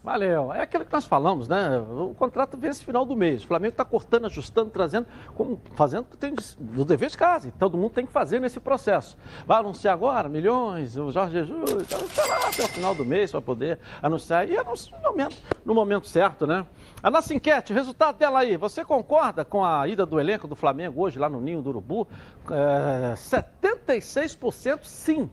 Valeu. 0.00 0.52
É 0.52 0.60
aquilo 0.60 0.84
que 0.84 0.92
nós 0.92 1.04
falamos, 1.04 1.48
né? 1.48 1.76
O 1.80 2.14
contrato 2.14 2.56
vence 2.56 2.84
final 2.84 3.04
do 3.04 3.16
mês. 3.16 3.42
O 3.42 3.48
Flamengo 3.48 3.72
está 3.72 3.84
cortando, 3.84 4.26
ajustando, 4.26 4.70
trazendo, 4.70 5.08
como, 5.34 5.60
fazendo 5.74 6.04
tem 6.20 6.36
do 6.56 6.84
dever 6.84 7.10
de 7.10 7.18
casa. 7.18 7.48
Então, 7.48 7.68
todo 7.68 7.76
mundo 7.76 7.90
tem 7.90 8.06
que 8.06 8.12
fazer 8.12 8.38
nesse 8.38 8.60
processo. 8.60 9.16
Vai 9.44 9.58
anunciar 9.58 9.92
agora 9.92 10.28
milhões, 10.28 10.96
o 10.96 11.10
Jorge 11.10 11.32
Jesus, 11.32 11.82
esperar 11.90 12.46
até 12.46 12.62
o 12.62 12.68
final 12.68 12.94
do 12.94 13.04
mês 13.04 13.32
para 13.32 13.42
poder 13.42 13.80
anunciar. 14.00 14.48
E 14.48 14.56
anuncia 14.56 14.96
no 14.96 15.02
momento, 15.02 15.36
no 15.64 15.74
momento 15.74 16.06
certo, 16.06 16.46
né? 16.46 16.64
A 17.02 17.10
nossa 17.10 17.34
enquete, 17.34 17.72
o 17.72 17.74
resultado 17.74 18.18
dela 18.18 18.38
aí. 18.38 18.56
Você 18.56 18.84
concorda 18.84 19.44
com 19.44 19.64
a 19.64 19.88
ida 19.88 20.06
do 20.06 20.20
elenco 20.20 20.46
do 20.46 20.54
Flamengo 20.54 21.02
hoje 21.02 21.18
lá 21.18 21.28
no 21.28 21.40
Ninho 21.40 21.60
do 21.60 21.70
Urubu? 21.70 22.06
É, 22.48 23.14
76% 23.14 24.84
sim. 24.84 25.28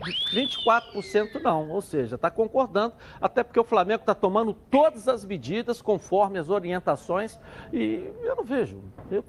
24% 0.00 1.40
não, 1.42 1.70
ou 1.70 1.80
seja, 1.80 2.14
está 2.14 2.30
concordando, 2.30 2.94
até 3.20 3.42
porque 3.42 3.58
o 3.58 3.64
Flamengo 3.64 4.00
está 4.00 4.14
tomando 4.14 4.52
todas 4.52 5.08
as 5.08 5.24
medidas 5.24 5.82
conforme 5.82 6.38
as 6.38 6.48
orientações 6.48 7.38
e 7.72 8.10
eu 8.22 8.36
não 8.36 8.44
vejo. 8.44 8.80
Eu, 9.10 9.24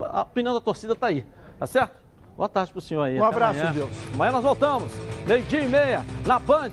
a 0.00 0.22
opinião 0.22 0.54
da 0.54 0.60
torcida 0.60 0.94
está 0.94 1.08
aí, 1.08 1.26
tá 1.58 1.66
certo? 1.66 2.00
Boa 2.36 2.48
tarde 2.48 2.72
para 2.72 2.78
o 2.78 2.82
senhor 2.82 3.02
aí. 3.02 3.20
Um 3.20 3.24
abraço, 3.24 3.60
amanhã. 3.60 3.74
Deus. 3.74 3.90
Amanhã 4.14 4.32
nós 4.32 4.42
voltamos, 4.42 4.92
meio-dia 5.26 5.60
e 5.60 5.68
meia, 5.68 6.04
na 6.26 6.38
Band, 6.38 6.72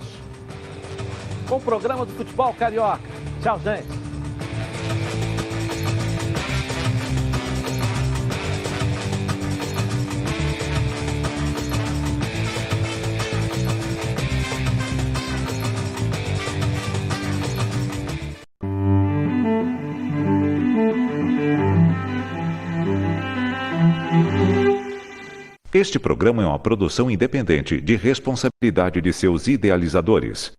com 1.48 1.58
o 1.58 1.62
programa 1.62 2.06
do 2.06 2.14
Futebol 2.14 2.54
Carioca. 2.54 3.02
Tchau, 3.42 3.60
gente. 3.60 3.99
Este 25.72 26.00
programa 26.00 26.42
é 26.42 26.48
uma 26.48 26.58
produção 26.58 27.12
independente 27.12 27.80
de 27.80 27.96
responsabilidade 27.96 29.00
de 29.00 29.14
seus 29.14 29.48
idealizadores. 29.48 30.52